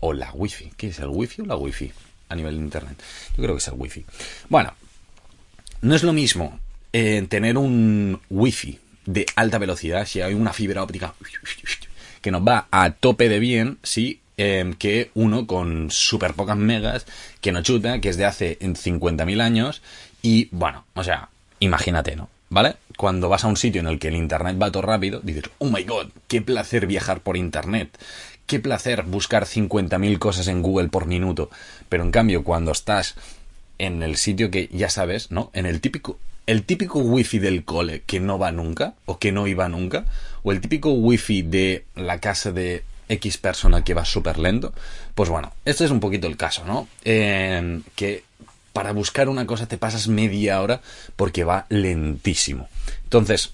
O 0.00 0.12
la 0.12 0.30
wifi. 0.32 0.72
¿Qué 0.76 0.88
es 0.88 0.98
el 0.98 1.08
wifi 1.08 1.42
o 1.42 1.46
la 1.46 1.56
wifi? 1.56 1.90
A 2.28 2.34
nivel 2.34 2.56
de 2.56 2.64
internet. 2.64 3.02
Yo 3.36 3.42
creo 3.42 3.54
que 3.54 3.60
es 3.60 3.68
el 3.68 3.74
wifi. 3.76 4.04
Bueno, 4.50 4.74
no 5.80 5.94
es 5.94 6.02
lo 6.02 6.12
mismo 6.12 6.60
tener 6.92 7.58
un 7.58 8.20
wifi 8.30 8.78
de 9.08 9.24
alta 9.36 9.58
velocidad, 9.58 10.06
si 10.06 10.20
hay 10.20 10.34
una 10.34 10.52
fibra 10.52 10.82
óptica 10.82 11.14
que 12.20 12.30
nos 12.30 12.46
va 12.46 12.68
a 12.70 12.90
tope 12.90 13.28
de 13.30 13.38
bien, 13.38 13.78
sí, 13.82 14.20
em, 14.36 14.74
que 14.74 15.10
uno 15.14 15.46
con 15.46 15.90
súper 15.90 16.34
pocas 16.34 16.58
megas, 16.58 17.06
que 17.40 17.50
no 17.50 17.62
chuta, 17.62 18.00
que 18.00 18.10
es 18.10 18.18
de 18.18 18.26
hace 18.26 18.58
50.000 18.60 19.40
años, 19.40 19.82
y 20.20 20.48
bueno, 20.50 20.84
o 20.94 21.02
sea, 21.02 21.30
imagínate, 21.60 22.16
¿no? 22.16 22.28
¿Vale? 22.50 22.76
Cuando 22.96 23.28
vas 23.28 23.44
a 23.44 23.48
un 23.48 23.56
sitio 23.56 23.80
en 23.80 23.88
el 23.88 23.98
que 23.98 24.08
el 24.08 24.16
internet 24.16 24.56
va 24.60 24.70
todo 24.70 24.82
rápido, 24.82 25.20
dices, 25.22 25.44
oh 25.58 25.70
my 25.70 25.84
god, 25.84 26.08
qué 26.28 26.42
placer 26.42 26.86
viajar 26.86 27.20
por 27.20 27.36
internet, 27.36 27.98
qué 28.46 28.58
placer 28.58 29.04
buscar 29.04 29.44
50.000 29.44 30.18
cosas 30.18 30.48
en 30.48 30.62
Google 30.62 30.88
por 30.88 31.06
minuto, 31.06 31.50
pero 31.88 32.04
en 32.04 32.10
cambio 32.10 32.44
cuando 32.44 32.72
estás 32.72 33.14
en 33.78 34.02
el 34.02 34.16
sitio 34.16 34.50
que 34.50 34.68
ya 34.72 34.90
sabes, 34.90 35.30
¿no? 35.30 35.50
En 35.52 35.66
el 35.66 35.80
típico 35.80 36.18
el 36.48 36.64
típico 36.64 37.00
wifi 37.00 37.38
del 37.38 37.62
cole 37.62 38.02
que 38.06 38.20
no 38.20 38.38
va 38.38 38.50
nunca 38.52 38.94
o 39.04 39.18
que 39.18 39.32
no 39.32 39.46
iba 39.46 39.68
nunca, 39.68 40.06
o 40.42 40.50
el 40.50 40.62
típico 40.62 40.90
wifi 40.92 41.42
de 41.42 41.84
la 41.94 42.20
casa 42.20 42.52
de 42.52 42.84
X 43.06 43.36
persona 43.36 43.84
que 43.84 43.92
va 43.92 44.06
súper 44.06 44.38
lento, 44.38 44.72
pues 45.14 45.28
bueno, 45.28 45.52
este 45.66 45.84
es 45.84 45.90
un 45.90 46.00
poquito 46.00 46.26
el 46.26 46.38
caso, 46.38 46.64
¿no? 46.64 46.88
Eh, 47.04 47.82
que 47.94 48.24
para 48.72 48.92
buscar 48.92 49.28
una 49.28 49.44
cosa 49.44 49.68
te 49.68 49.76
pasas 49.76 50.08
media 50.08 50.62
hora 50.62 50.80
porque 51.16 51.44
va 51.44 51.66
lentísimo. 51.68 52.70
Entonces, 53.04 53.52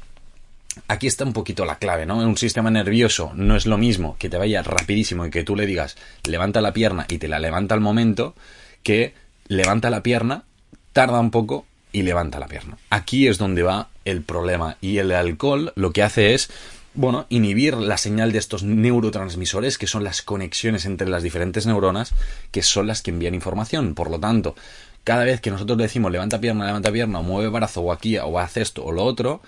aquí 0.87 1.09
está 1.09 1.25
un 1.25 1.33
poquito 1.33 1.65
la 1.65 1.79
clave, 1.79 2.07
¿no? 2.07 2.19
Un 2.19 2.37
sistema 2.37 2.71
nervioso 2.71 3.33
no 3.35 3.57
es 3.57 3.67
lo 3.67 3.77
mismo 3.77 4.15
que 4.21 4.29
te 4.29 4.39
vaya 4.39 4.63
rapidísimo 4.63 5.27
y 5.27 5.31
que 5.31 5.43
tú 5.43 5.57
le 5.57 5.67
digas 5.67 5.97
levanta 6.23 6.61
la 6.61 6.73
pierna 6.73 7.07
y 7.09 7.19
te 7.19 7.27
la 7.27 7.41
levanta 7.41 7.75
al 7.75 7.81
momento 7.81 8.37
que 8.85 9.15
levanta 9.49 9.91
la 9.91 10.05
pierna, 10.05 10.45
tarda 10.93 11.19
un 11.19 11.33
poco 11.33 11.67
y 11.95 12.03
levanta 12.03 12.39
la 12.39 12.49
pierna. 12.49 12.77
Aquí 12.91 13.29
es 13.29 13.39
donde 13.39 13.63
va 13.63 13.89
el 14.05 14.21
problema 14.21 14.77
y 14.83 14.99
el 14.99 15.13
alcohol 15.13 15.73
lo 15.77 15.93
que 15.93 16.03
hace 16.03 16.35
es 16.35 16.51
bueno, 16.95 17.27
inhibir 17.29 17.75
la 17.75 17.97
señal 17.97 18.31
de 18.33 18.39
estos 18.39 18.63
neurotransmisores, 18.63 19.79
que 19.79 19.87
son 19.87 20.05
las 20.05 20.23
conexiones 20.23 20.85
entre 20.87 21.09
las 21.09 21.23
diferentes 21.23 21.67
neuronas, 21.67 22.13
que 22.53 22.63
son 22.63 22.87
las 22.87 23.03
que 23.03 23.11
envían 23.11 23.35
información. 23.35 23.95
Por 23.95 24.11
lo 24.11 24.21
tanto, 24.21 24.55
cada 25.03 25.25
vez 25.25 25.40
que 25.40 25.51
nosotros 25.51 25.77
decimos 25.77 26.12
levanta 26.12 26.40
pierna, 26.40 26.66
levanta 26.66 26.92
pierna, 26.92 27.18
o 27.18 27.23
mueve 27.23 27.49
brazo, 27.49 27.81
o 27.81 27.92
aquí, 27.92 28.16
o 28.18 28.38
haz 28.38 28.57
esto, 28.57 28.85
o 28.85 28.92
lo 28.92 29.03
otro, 29.03 29.42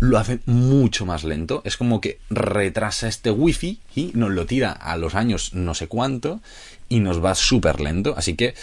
lo 0.00 0.18
hace 0.18 0.40
mucho 0.44 1.06
más 1.06 1.24
lento. 1.24 1.62
Es 1.64 1.76
como 1.76 2.00
que 2.00 2.18
retrasa 2.28 3.08
este 3.08 3.30
wifi 3.30 3.80
y 3.94 4.12
nos 4.14 4.30
lo 4.30 4.44
tira 4.44 4.72
a 4.72 4.96
los 4.98 5.14
años 5.14 5.54
no 5.54 5.74
sé 5.74 5.88
cuánto 5.88 6.40
y 6.90 7.00
nos 7.00 7.24
va 7.24 7.34
súper 7.34 7.80
lento. 7.80 8.14
Así 8.18 8.34
que 8.34 8.54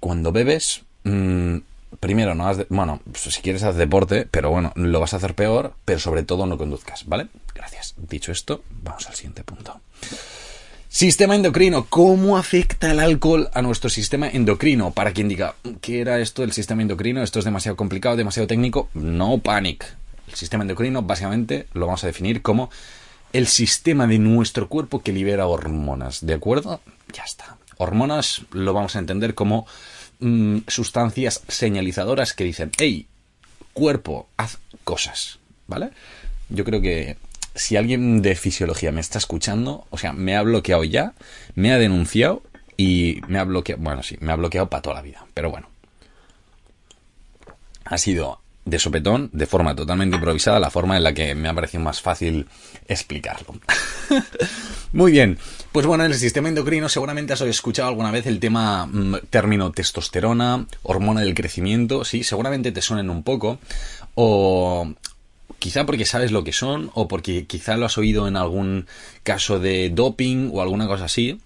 cuando 0.00 0.32
bebes, 0.32 0.82
mm, 1.04 1.58
primero, 2.00 2.34
no 2.34 2.48
has 2.48 2.68
bueno, 2.68 3.00
pues 3.04 3.22
si 3.22 3.42
quieres 3.42 3.62
hacer 3.62 3.78
deporte, 3.78 4.26
pero 4.30 4.50
bueno, 4.50 4.72
lo 4.74 5.00
vas 5.00 5.14
a 5.14 5.18
hacer 5.18 5.34
peor, 5.34 5.74
pero 5.84 5.98
sobre 5.98 6.22
todo 6.22 6.46
no 6.46 6.58
conduzcas, 6.58 7.06
¿vale? 7.06 7.28
Gracias. 7.54 7.94
Dicho 7.96 8.32
esto, 8.32 8.62
vamos 8.82 9.06
al 9.06 9.14
siguiente 9.14 9.44
punto. 9.44 9.80
Sistema 10.88 11.34
endocrino. 11.34 11.86
¿Cómo 11.90 12.38
afecta 12.38 12.90
el 12.90 13.00
alcohol 13.00 13.50
a 13.52 13.60
nuestro 13.60 13.90
sistema 13.90 14.28
endocrino? 14.28 14.92
Para 14.92 15.12
quien 15.12 15.28
diga, 15.28 15.54
¿qué 15.80 16.00
era 16.00 16.20
esto 16.20 16.42
del 16.42 16.52
sistema 16.52 16.80
endocrino? 16.80 17.22
Esto 17.22 17.38
es 17.38 17.44
demasiado 17.44 17.76
complicado, 17.76 18.16
demasiado 18.16 18.46
técnico. 18.46 18.88
No 18.94 19.38
panic. 19.38 19.84
El 20.26 20.34
sistema 20.34 20.64
endocrino 20.64 21.02
básicamente 21.02 21.66
lo 21.74 21.86
vamos 21.86 22.02
a 22.04 22.06
definir 22.06 22.40
como 22.40 22.70
el 23.32 23.46
sistema 23.46 24.06
de 24.06 24.18
nuestro 24.18 24.68
cuerpo 24.68 25.02
que 25.02 25.12
libera 25.12 25.46
hormonas, 25.46 26.24
¿de 26.24 26.32
acuerdo? 26.32 26.80
Ya 27.12 27.24
está. 27.24 27.58
Hormonas 27.76 28.42
lo 28.52 28.72
vamos 28.72 28.96
a 28.96 28.98
entender 28.98 29.34
como 29.34 29.66
Mm, 30.18 30.60
sustancias 30.66 31.42
señalizadoras 31.48 32.32
que 32.32 32.44
dicen, 32.44 32.70
hey, 32.78 33.06
cuerpo, 33.72 34.28
haz 34.36 34.58
cosas, 34.84 35.38
¿vale? 35.66 35.90
Yo 36.48 36.64
creo 36.64 36.80
que 36.80 37.16
si 37.54 37.76
alguien 37.76 38.22
de 38.22 38.34
fisiología 38.34 38.92
me 38.92 39.00
está 39.00 39.18
escuchando, 39.18 39.86
o 39.90 39.98
sea, 39.98 40.12
me 40.12 40.36
ha 40.36 40.42
bloqueado 40.42 40.84
ya, 40.84 41.12
me 41.54 41.72
ha 41.72 41.78
denunciado 41.78 42.42
y 42.76 43.20
me 43.28 43.38
ha 43.38 43.44
bloqueado, 43.44 43.82
bueno, 43.82 44.02
sí, 44.02 44.16
me 44.20 44.32
ha 44.32 44.36
bloqueado 44.36 44.70
para 44.70 44.82
toda 44.82 44.96
la 44.96 45.02
vida, 45.02 45.26
pero 45.34 45.50
bueno. 45.50 45.68
Ha 47.84 47.98
sido 47.98 48.40
de 48.66 48.80
sopetón, 48.80 49.30
de 49.32 49.46
forma 49.46 49.74
totalmente 49.74 50.16
improvisada, 50.16 50.58
la 50.58 50.70
forma 50.70 50.96
en 50.96 51.04
la 51.04 51.14
que 51.14 51.34
me 51.36 51.48
ha 51.48 51.54
parecido 51.54 51.82
más 51.82 52.02
fácil 52.02 52.46
explicarlo. 52.88 53.54
Muy 54.92 55.12
bien, 55.12 55.38
pues 55.70 55.86
bueno, 55.86 56.04
en 56.04 56.10
el 56.10 56.18
sistema 56.18 56.48
endocrino 56.48 56.88
seguramente 56.88 57.32
has 57.32 57.40
escuchado 57.42 57.88
alguna 57.88 58.10
vez 58.10 58.26
el 58.26 58.40
tema 58.40 58.86
mm, 58.86 59.18
término 59.30 59.70
testosterona, 59.70 60.66
hormona 60.82 61.20
del 61.20 61.34
crecimiento, 61.34 62.04
sí, 62.04 62.24
seguramente 62.24 62.72
te 62.72 62.82
suenen 62.82 63.08
un 63.08 63.22
poco, 63.22 63.60
o 64.16 64.92
quizá 65.60 65.86
porque 65.86 66.04
sabes 66.04 66.32
lo 66.32 66.42
que 66.42 66.52
son, 66.52 66.90
o 66.94 67.06
porque 67.06 67.46
quizá 67.46 67.76
lo 67.76 67.86
has 67.86 67.96
oído 67.98 68.26
en 68.26 68.36
algún 68.36 68.86
caso 69.22 69.60
de 69.60 69.90
doping 69.90 70.50
o 70.52 70.60
alguna 70.60 70.88
cosa 70.88 71.04
así, 71.04 71.38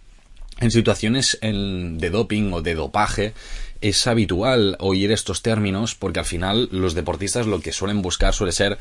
en 0.58 0.70
situaciones 0.70 1.38
de 1.40 2.10
doping 2.10 2.52
o 2.52 2.62
de 2.62 2.74
dopaje 2.74 3.34
es 3.80 4.06
habitual 4.06 4.76
oír 4.78 5.12
estos 5.12 5.42
términos 5.42 5.94
porque 5.94 6.20
al 6.20 6.26
final 6.26 6.68
los 6.70 6.94
deportistas 6.94 7.46
lo 7.46 7.60
que 7.60 7.72
suelen 7.72 8.02
buscar 8.02 8.34
suele 8.34 8.52
ser 8.52 8.78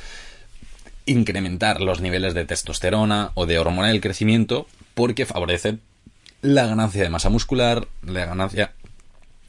incrementar 1.05 1.81
los 1.81 2.01
niveles 2.01 2.33
de 2.33 2.45
testosterona 2.45 3.31
o 3.33 3.45
de 3.45 3.59
hormona 3.59 3.87
del 3.87 4.01
crecimiento 4.01 4.67
porque 4.93 5.25
favorece 5.25 5.77
la 6.41 6.67
ganancia 6.67 7.03
de 7.03 7.09
masa 7.09 7.29
muscular, 7.29 7.87
la 8.05 8.25
ganancia 8.25 8.73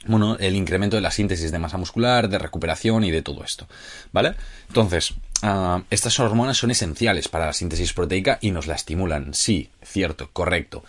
bueno, 0.06 0.36
el 0.38 0.56
incremento 0.56 0.96
de 0.96 1.02
la 1.02 1.10
síntesis 1.10 1.52
de 1.52 1.58
masa 1.58 1.76
muscular, 1.76 2.28
de 2.28 2.38
recuperación 2.38 3.04
y 3.04 3.10
de 3.10 3.20
todo 3.20 3.44
esto, 3.44 3.66
¿vale? 4.12 4.34
Entonces, 4.68 5.12
ah, 5.42 5.82
estas 5.90 6.18
hormonas 6.18 6.56
son 6.56 6.70
esenciales 6.70 7.28
para 7.28 7.46
la 7.46 7.52
síntesis 7.52 7.92
proteica 7.92 8.38
y 8.40 8.50
nos 8.50 8.66
la 8.66 8.76
estimulan, 8.76 9.34
sí, 9.34 9.68
cierto, 9.82 10.30
correcto, 10.32 10.84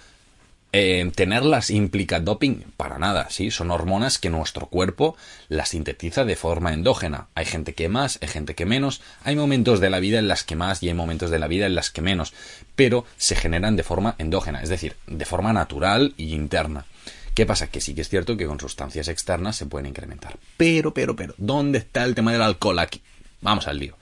eh, 0.74 1.12
tenerlas 1.16 1.70
implica 1.70 2.20
doping 2.20 2.64
para 2.78 2.98
nada, 2.98 3.30
sí, 3.30 3.52
son 3.52 3.72
hormonas 3.72 4.20
que 4.20 4.30
nuestro 4.30 4.68
cuerpo 4.68 5.18
las 5.50 5.70
sintetiza 5.70 6.24
de 6.24 6.36
forma 6.36 6.74
endógena. 6.74 7.28
Hay 7.36 7.46
gente 7.46 7.74
que 7.74 7.90
más, 7.90 8.20
hay 8.22 8.30
gente 8.30 8.56
que 8.56 8.66
menos, 8.66 9.02
hay 9.24 9.36
momentos 9.36 9.80
de 9.82 9.90
la 9.90 10.00
vida 10.00 10.20
en 10.20 10.28
las 10.28 10.44
que 10.44 10.56
más 10.56 10.82
y 10.82 10.88
hay 10.88 10.94
momentos 10.94 11.30
de 11.30 11.40
la 11.40 11.48
vida 11.48 11.66
en 11.66 11.76
las 11.76 11.90
que 11.92 12.02
menos, 12.02 12.34
pero 12.76 13.06
se 13.18 13.36
generan 13.36 13.76
de 13.76 13.84
forma 13.84 14.16
endógena, 14.18 14.62
es 14.62 14.70
decir, 14.70 14.96
de 15.08 15.26
forma 15.26 15.52
natural 15.52 16.14
y 16.16 16.34
interna. 16.34 16.86
¿Qué 17.34 17.46
pasa? 17.46 17.68
Que 17.68 17.82
sí 17.82 17.94
que 17.94 18.02
es 18.02 18.10
cierto 18.10 18.36
que 18.38 18.46
con 18.46 18.60
sustancias 18.60 19.08
externas 19.08 19.56
se 19.56 19.66
pueden 19.66 19.88
incrementar. 19.88 20.38
Pero, 20.58 20.94
pero, 20.94 21.16
pero, 21.16 21.34
¿dónde 21.38 21.80
está 21.80 22.04
el 22.04 22.16
tema 22.16 22.32
del 22.34 22.42
alcohol 22.42 22.80
aquí? 22.80 23.02
Vamos 23.42 23.68
al 23.68 23.80
lío. 23.80 23.96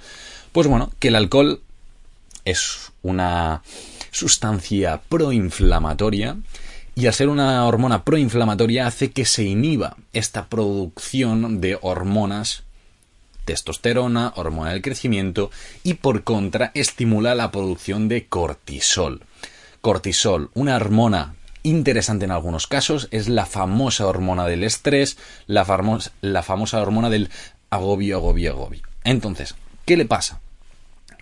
Pues 0.51 0.67
bueno, 0.67 0.91
que 0.99 1.09
el 1.09 1.15
alcohol 1.15 1.61
es 2.45 2.91
una 3.03 3.61
sustancia 4.19 5.01
proinflamatoria 5.07 6.37
y 6.93 7.07
al 7.07 7.13
ser 7.13 7.29
una 7.29 7.65
hormona 7.65 8.03
proinflamatoria 8.03 8.85
hace 8.85 9.11
que 9.11 9.23
se 9.23 9.43
inhiba 9.43 9.95
esta 10.11 10.47
producción 10.47 11.61
de 11.61 11.77
hormonas 11.81 12.63
testosterona, 13.45 14.33
hormona 14.35 14.71
del 14.73 14.81
crecimiento 14.81 15.51
y 15.83 15.95
por 15.95 16.23
contra 16.23 16.71
estimula 16.75 17.33
la 17.33 17.49
producción 17.49 18.09
de 18.09 18.27
cortisol. 18.27 19.23
Cortisol, 19.79 20.51
una 20.53 20.75
hormona 20.75 21.35
interesante 21.63 22.25
en 22.25 22.31
algunos 22.31 22.67
casos, 22.67 23.07
es 23.11 23.29
la 23.29 23.45
famosa 23.45 24.05
hormona 24.05 24.45
del 24.45 24.63
estrés, 24.63 25.17
la, 25.47 25.65
la 26.21 26.43
famosa 26.43 26.81
hormona 26.81 27.09
del 27.09 27.29
agobio, 27.69 28.17
agobio, 28.17 28.51
agobio. 28.51 28.81
Entonces, 29.05 29.55
¿qué 29.85 29.95
le 29.95 30.05
pasa? 30.05 30.41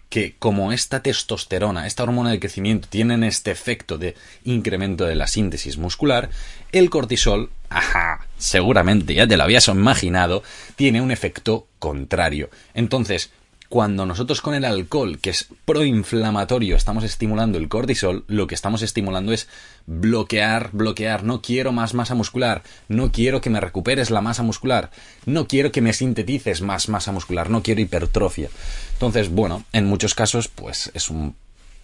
Que 0.10 0.36
como 0.40 0.72
esta 0.72 1.02
testosterona, 1.02 1.86
esta 1.86 2.04
hormona 2.04 2.32
de 2.32 2.40
crecimiento, 2.40 2.88
tienen 2.88 3.24
este 3.24 3.52
efecto 3.52 3.98
de 3.98 4.16
incremento 4.44 5.06
de 5.06 5.16
la 5.16 5.28
síntesis 5.28 5.78
muscular, 5.78 6.30
el 6.72 6.90
cortisol, 6.90 7.50
ajá, 7.70 8.26
seguramente 8.38 9.14
ya 9.14 9.28
te 9.28 9.38
lo 9.38 9.44
habías 9.44 9.68
imaginado, 9.68 10.44
tiene 10.76 11.02
un 11.02 11.12
efecto 11.12 11.68
contrario. 11.80 12.50
Entonces, 12.74 13.32
cuando 13.70 14.06
nosotros 14.06 14.42
con 14.42 14.54
el 14.54 14.66
alcohol, 14.66 15.20
que 15.20 15.30
es 15.30 15.48
proinflamatorio, 15.66 16.76
estamos 16.76 17.04
estimulando 17.04 17.58
el 17.58 17.68
cortisol, 17.68 18.24
lo 18.28 18.48
que 18.48 18.56
estamos 18.56 18.82
estimulando 18.82 19.34
es 19.34 19.50
bloquear, 19.86 20.70
bloquear. 20.72 21.24
No 21.24 21.42
quiero 21.42 21.72
más 21.72 21.94
masa 21.94 22.16
muscular, 22.16 22.64
no 22.88 23.12
quiero 23.12 23.42
que 23.42 23.50
me 23.50 23.60
recuperes 23.60 24.10
la 24.10 24.22
masa 24.22 24.44
muscular, 24.44 24.92
no 25.26 25.48
quiero 25.48 25.72
que 25.72 25.82
me 25.82 25.94
sintetices 25.94 26.62
más 26.62 26.88
masa 26.88 27.12
muscular, 27.12 27.50
no 27.50 27.62
quiero 27.62 27.82
hipertrofia. 27.82 28.50
Entonces, 28.94 29.30
bueno, 29.30 29.66
en 29.74 29.86
muchos 29.86 30.16
casos, 30.16 30.48
pues 30.48 30.90
es 30.94 31.10
un, 31.10 31.36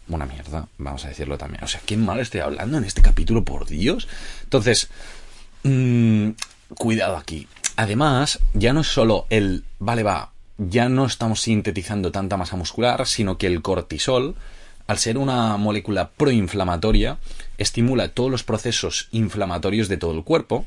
una 0.07 0.25
mierda, 0.25 0.67
vamos 0.77 1.03
a 1.05 1.09
decirlo 1.09 1.37
también. 1.37 1.63
O 1.63 1.67
sea, 1.67 1.81
qué 1.85 1.97
mal 1.97 2.19
estoy 2.19 2.41
hablando 2.41 2.77
en 2.77 2.85
este 2.85 3.01
capítulo, 3.01 3.43
por 3.43 3.65
Dios. 3.65 4.07
Entonces, 4.43 4.89
mmm, 5.63 6.29
cuidado 6.75 7.17
aquí. 7.17 7.47
Además, 7.75 8.39
ya 8.53 8.71
no 8.71 8.81
es 8.81 8.87
solo 8.87 9.25
el, 9.29 9.63
vale, 9.79 10.03
va, 10.03 10.32
ya 10.69 10.89
no 10.89 11.05
estamos 11.05 11.41
sintetizando 11.41 12.11
tanta 12.11 12.37
masa 12.37 12.55
muscular, 12.55 13.05
sino 13.07 13.37
que 13.37 13.47
el 13.47 13.61
cortisol, 13.61 14.35
al 14.87 14.97
ser 14.97 15.17
una 15.17 15.57
molécula 15.57 16.11
proinflamatoria, 16.11 17.17
estimula 17.57 18.09
todos 18.09 18.31
los 18.31 18.43
procesos 18.43 19.07
inflamatorios 19.11 19.87
de 19.87 19.97
todo 19.97 20.13
el 20.13 20.23
cuerpo, 20.23 20.65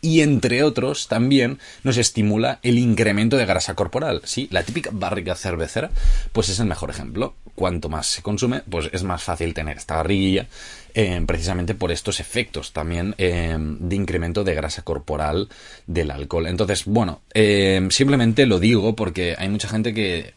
y 0.00 0.20
entre 0.20 0.62
otros 0.62 1.08
también 1.08 1.58
nos 1.82 1.96
estimula 1.96 2.58
el 2.62 2.78
incremento 2.78 3.38
de 3.38 3.46
grasa 3.46 3.74
corporal. 3.74 4.20
Sí, 4.24 4.48
la 4.50 4.62
típica 4.62 4.90
barriga 4.92 5.34
cervecera, 5.34 5.90
pues 6.32 6.50
es 6.50 6.60
el 6.60 6.66
mejor 6.66 6.90
ejemplo. 6.90 7.34
Cuanto 7.54 7.88
más 7.88 8.06
se 8.06 8.22
consume, 8.22 8.62
pues 8.68 8.90
es 8.92 9.04
más 9.04 9.22
fácil 9.22 9.54
tener 9.54 9.76
esta 9.76 9.96
barriguilla, 9.96 10.46
eh, 10.94 11.22
precisamente 11.26 11.74
por 11.74 11.92
estos 11.92 12.20
efectos 12.20 12.72
también 12.72 13.14
eh, 13.18 13.56
de 13.58 13.96
incremento 13.96 14.44
de 14.44 14.54
grasa 14.54 14.82
corporal 14.82 15.48
del 15.86 16.10
alcohol. 16.10 16.46
Entonces, 16.46 16.84
bueno, 16.84 17.20
eh, 17.32 17.86
simplemente 17.90 18.46
lo 18.46 18.58
digo 18.58 18.96
porque 18.96 19.36
hay 19.38 19.48
mucha 19.48 19.68
gente 19.68 19.94
que, 19.94 20.34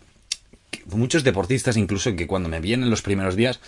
que, 0.70 0.84
muchos 0.96 1.24
deportistas 1.24 1.78
incluso 1.78 2.16
que 2.16 2.28
cuando 2.28 2.50
me 2.50 2.60
vienen 2.60 2.90
los 2.90 3.02
primeros 3.02 3.36
días 3.36 3.60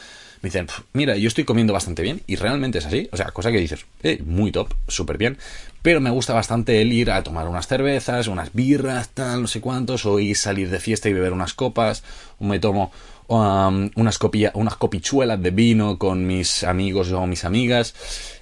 me 0.41 0.47
dicen, 0.47 0.67
mira, 0.93 1.17
yo 1.17 1.27
estoy 1.27 1.43
comiendo 1.43 1.73
bastante 1.73 2.01
bien 2.01 2.21
y 2.25 2.37
realmente 2.37 2.77
es 2.77 2.85
así. 2.85 3.09
O 3.11 3.17
sea, 3.17 3.31
cosa 3.31 3.51
que 3.51 3.59
dices, 3.59 3.85
eh, 4.03 4.21
muy 4.25 4.51
top, 4.51 4.73
súper 4.87 5.17
bien. 5.17 5.37
Pero 5.81 5.99
me 5.99 6.09
gusta 6.09 6.33
bastante 6.33 6.81
el 6.81 6.93
ir 6.93 7.11
a 7.11 7.23
tomar 7.23 7.47
unas 7.47 7.67
cervezas, 7.67 8.27
unas 8.27 8.53
birras, 8.53 9.09
tal, 9.09 9.41
no 9.41 9.47
sé 9.47 9.59
cuántos, 9.59 10.05
o 10.05 10.19
ir 10.19 10.37
salir 10.37 10.69
de 10.69 10.79
fiesta 10.79 11.09
y 11.09 11.13
beber 11.13 11.33
unas 11.33 11.53
copas, 11.53 12.03
o 12.39 12.45
me 12.45 12.59
tomo 12.59 12.91
um, 13.29 13.89
unas, 13.95 14.17
copia, 14.17 14.51
unas 14.55 14.75
copichuelas 14.75 15.41
de 15.41 15.51
vino 15.51 15.97
con 15.97 16.27
mis 16.27 16.63
amigos 16.63 17.11
o 17.11 17.25
mis 17.25 17.45
amigas. 17.45 17.93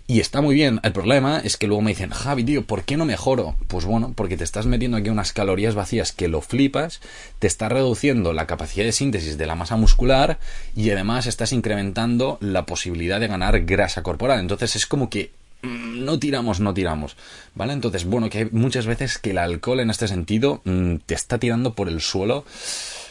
Y 0.09 0.21
está 0.21 0.39
muy 0.41 0.55
bien. 0.55 0.79
El 0.83 0.93
problema 0.93 1.39
es 1.43 1.57
que 1.57 1.67
luego 1.67 1.81
me 1.81 1.91
dicen, 1.91 2.11
Javi, 2.11 2.45
tío, 2.45 2.63
¿por 2.63 2.83
qué 2.83 2.95
no 2.95 3.03
mejoro? 3.03 3.55
Pues 3.67 3.83
bueno, 3.83 4.13
porque 4.15 4.37
te 4.37 4.45
estás 4.45 4.65
metiendo 4.65 4.95
aquí 4.95 5.09
unas 5.09 5.33
calorías 5.33 5.75
vacías 5.75 6.13
que 6.13 6.29
lo 6.29 6.41
flipas, 6.41 7.01
te 7.39 7.47
está 7.47 7.67
reduciendo 7.67 8.31
la 8.31 8.47
capacidad 8.47 8.85
de 8.85 8.93
síntesis 8.93 9.37
de 9.37 9.45
la 9.45 9.55
masa 9.55 9.75
muscular 9.75 10.39
y 10.77 10.89
además 10.91 11.27
estás 11.27 11.51
incrementando 11.51 12.37
la 12.39 12.65
posibilidad 12.65 13.19
de 13.19 13.27
ganar 13.27 13.65
grasa 13.65 14.01
corporal. 14.01 14.39
Entonces 14.39 14.77
es 14.77 14.85
como 14.85 15.09
que 15.09 15.31
mm, 15.63 16.05
no 16.05 16.17
tiramos, 16.17 16.61
no 16.61 16.73
tiramos. 16.73 17.17
¿Vale? 17.53 17.73
Entonces, 17.73 18.05
bueno, 18.05 18.29
que 18.29 18.37
hay 18.37 18.49
muchas 18.51 18.85
veces 18.85 19.17
que 19.17 19.31
el 19.31 19.37
alcohol 19.37 19.81
en 19.81 19.89
este 19.89 20.07
sentido 20.07 20.61
mm, 20.63 20.95
te 21.05 21.15
está 21.15 21.37
tirando 21.37 21.73
por 21.73 21.89
el 21.89 21.99
suelo 21.99 22.45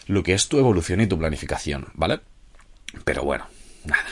lo 0.07 0.23
que 0.23 0.35
es 0.35 0.49
tu 0.49 0.59
evolución 0.59 1.01
y 1.01 1.07
tu 1.07 1.19
planificación, 1.19 1.87
¿vale? 1.95 2.21
Pero 3.05 3.25
bueno, 3.25 3.47
nada. 3.85 4.07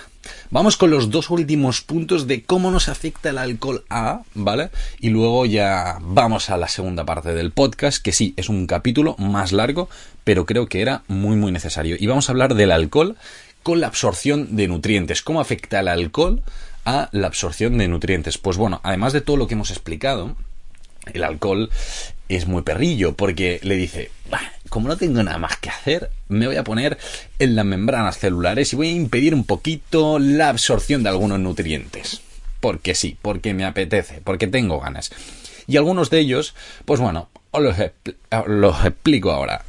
Vamos 0.50 0.76
con 0.76 0.90
los 0.90 1.11
dos 1.11 1.30
últimos 1.30 1.80
puntos 1.80 2.26
de 2.26 2.44
cómo 2.44 2.70
nos 2.70 2.88
afecta 2.88 3.30
el 3.30 3.38
alcohol 3.38 3.85
a, 3.90 4.22
¿vale? 4.35 4.70
Y 5.00 5.11
luego 5.11 5.46
ya 5.46 5.98
vamos 6.00 6.50
a 6.50 6.57
la 6.57 6.68
segunda 6.68 7.04
parte 7.04 7.35
del 7.35 7.50
podcast, 7.50 8.02
que 8.02 8.12
sí, 8.12 8.35
es 8.37 8.48
un 8.48 8.66
capítulo 8.66 9.16
más 9.18 9.52
largo, 9.52 9.88
pero 10.22 10.46
creo 10.46 10.66
que 10.66 10.80
era 10.80 11.02
muy, 11.09 11.37
muy 11.37 11.52
necesario. 11.52 11.96
Y 11.98 12.07
vamos 12.07 12.28
a 12.28 12.33
hablar 12.33 12.54
del 12.54 12.70
alcohol 12.70 13.16
con 13.62 13.80
la 13.80 13.88
absorción 13.88 14.57
de 14.57 14.68
nutrientes. 14.68 15.22
¿Cómo 15.22 15.40
afecta 15.40 15.80
el 15.80 15.88
alcohol 15.88 16.42
a 16.85 17.09
la 17.12 17.26
absorción 17.26 17.78
de 17.78 17.88
nutrientes? 17.88 18.38
Pues 18.38 18.57
bueno, 18.57 18.80
además 18.83 19.12
de 19.12 19.22
todo 19.22 19.37
lo 19.37 19.46
que 19.46 19.54
hemos 19.54 19.70
explicado, 19.70 20.37
el 21.12 21.24
alcohol 21.24 21.70
es 22.28 22.46
muy 22.46 22.62
perrillo 22.62 23.14
porque 23.14 23.61
le 23.62 23.76
dice, 23.76 24.11
como 24.75 24.89
no 24.89 24.97
tengo 24.97 25.23
nada 25.23 25.39
más 25.39 25.57
que 25.59 25.71
hacer, 25.71 26.11
me 26.27 26.49
voy 26.49 26.57
a 26.57 26.65
poner 26.65 26.99
en 27.39 27.55
las 27.55 27.65
membranas 27.65 28.19
celulares 28.19 28.73
y 28.73 28.77
voy 28.77 28.89
a 28.89 28.91
impedir 28.91 29.33
un 29.33 29.45
poquito 29.45 30.19
la 30.19 30.49
absorción 30.49 31.05
de 31.05 31.11
algunos 31.11 31.39
nutrientes. 31.39 32.23
Porque 32.59 32.97
sí, 32.97 33.17
porque 33.23 33.55
me 33.55 33.65
apetece, 33.65 34.21
porque 34.25 34.49
tengo 34.49 34.81
ganas. 34.81 35.13
Y 35.69 35.77
algunos 35.77 36.11
de 36.11 36.19
ellos, 36.19 36.57
pues 36.87 36.99
bueno, 36.99 37.29
os 37.53 37.63
los, 37.63 38.85
explico 38.85 39.31
ahora. 39.31 39.65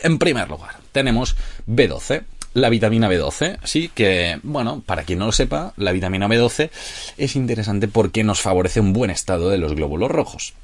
En 0.00 0.18
primer 0.18 0.48
lugar, 0.48 0.76
tenemos 0.90 1.36
B12, 1.68 2.22
la 2.54 2.70
vitamina 2.70 3.10
B12, 3.10 3.58
sí, 3.62 3.90
que, 3.94 4.40
bueno, 4.42 4.82
para 4.86 5.02
quien 5.02 5.18
no 5.18 5.26
lo 5.26 5.32
sepa, 5.32 5.74
la 5.76 5.92
vitamina 5.92 6.28
B12 6.28 6.70
es 7.18 7.36
interesante 7.36 7.88
porque 7.88 8.24
nos 8.24 8.40
favorece 8.40 8.80
un 8.80 8.94
buen 8.94 9.10
estado 9.10 9.50
de 9.50 9.58
los 9.58 9.74
glóbulos 9.74 10.10
rojos. 10.10 10.54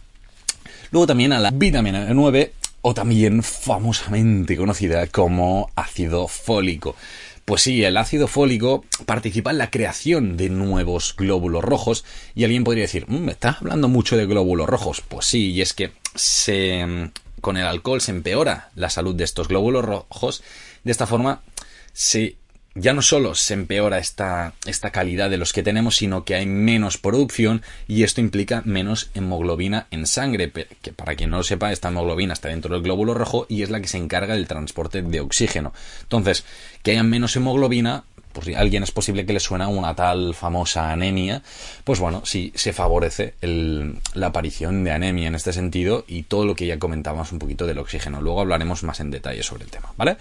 Luego 0.92 1.06
también 1.06 1.34
a 1.34 1.40
la 1.40 1.50
vitamina 1.50 2.08
B9 2.08 2.52
o 2.82 2.94
también 2.94 3.42
famosamente 3.42 4.56
conocida 4.56 5.06
como 5.06 5.70
ácido 5.76 6.28
fólico. 6.28 6.96
Pues 7.44 7.62
sí, 7.62 7.82
el 7.84 7.96
ácido 7.96 8.28
fólico 8.28 8.84
participa 9.06 9.50
en 9.50 9.58
la 9.58 9.70
creación 9.70 10.36
de 10.36 10.48
nuevos 10.48 11.14
glóbulos 11.16 11.64
rojos 11.64 12.04
y 12.34 12.44
alguien 12.44 12.64
podría 12.64 12.82
decir, 12.82 13.06
mm, 13.08 13.18
¿me 13.18 13.32
estás 13.32 13.56
hablando 13.60 13.88
mucho 13.88 14.16
de 14.16 14.26
glóbulos 14.26 14.68
rojos? 14.68 15.00
Pues 15.00 15.26
sí, 15.26 15.50
y 15.50 15.60
es 15.60 15.72
que 15.72 15.92
se, 16.14 17.10
con 17.40 17.56
el 17.56 17.66
alcohol 17.66 18.00
se 18.00 18.12
empeora 18.12 18.70
la 18.74 18.90
salud 18.90 19.14
de 19.14 19.24
estos 19.24 19.48
glóbulos 19.48 19.84
rojos. 19.84 20.42
De 20.84 20.92
esta 20.92 21.06
forma 21.06 21.42
se 21.92 22.36
ya 22.74 22.92
no 22.92 23.02
solo 23.02 23.34
se 23.34 23.54
empeora 23.54 23.98
esta, 23.98 24.54
esta 24.66 24.90
calidad 24.90 25.30
de 25.30 25.36
los 25.36 25.52
que 25.52 25.62
tenemos, 25.62 25.96
sino 25.96 26.24
que 26.24 26.34
hay 26.34 26.46
menos 26.46 26.98
producción 26.98 27.62
y 27.86 28.02
esto 28.02 28.20
implica 28.20 28.62
menos 28.64 29.10
hemoglobina 29.14 29.86
en 29.90 30.06
sangre, 30.06 30.50
que 30.50 30.92
para 30.92 31.14
quien 31.14 31.30
no 31.30 31.38
lo 31.38 31.42
sepa, 31.42 31.72
esta 31.72 31.88
hemoglobina 31.88 32.32
está 32.32 32.48
dentro 32.48 32.74
del 32.74 32.82
glóbulo 32.82 33.14
rojo 33.14 33.46
y 33.48 33.62
es 33.62 33.70
la 33.70 33.80
que 33.80 33.88
se 33.88 33.98
encarga 33.98 34.34
del 34.34 34.48
transporte 34.48 35.02
de 35.02 35.20
oxígeno. 35.20 35.72
Entonces, 36.02 36.44
que 36.82 36.92
haya 36.92 37.02
menos 37.02 37.36
hemoglobina, 37.36 38.04
pues 38.32 38.46
si 38.46 38.54
a 38.54 38.60
alguien 38.60 38.82
es 38.82 38.90
posible 38.90 39.26
que 39.26 39.34
le 39.34 39.40
suena 39.40 39.68
una 39.68 39.94
tal 39.94 40.34
famosa 40.34 40.90
anemia, 40.90 41.42
pues 41.84 42.00
bueno, 42.00 42.22
sí 42.24 42.52
se 42.54 42.72
favorece 42.72 43.34
la 43.42 44.26
aparición 44.26 44.84
de 44.84 44.92
anemia 44.92 45.28
en 45.28 45.34
este 45.34 45.52
sentido 45.52 46.04
y 46.08 46.22
todo 46.22 46.46
lo 46.46 46.54
que 46.54 46.66
ya 46.66 46.78
comentábamos 46.78 47.32
un 47.32 47.38
poquito 47.38 47.66
del 47.66 47.78
oxígeno. 47.78 48.22
Luego 48.22 48.40
hablaremos 48.40 48.82
más 48.82 49.00
en 49.00 49.10
detalle 49.10 49.42
sobre 49.42 49.64
el 49.64 49.70
tema, 49.70 49.92
¿vale? 49.96 50.16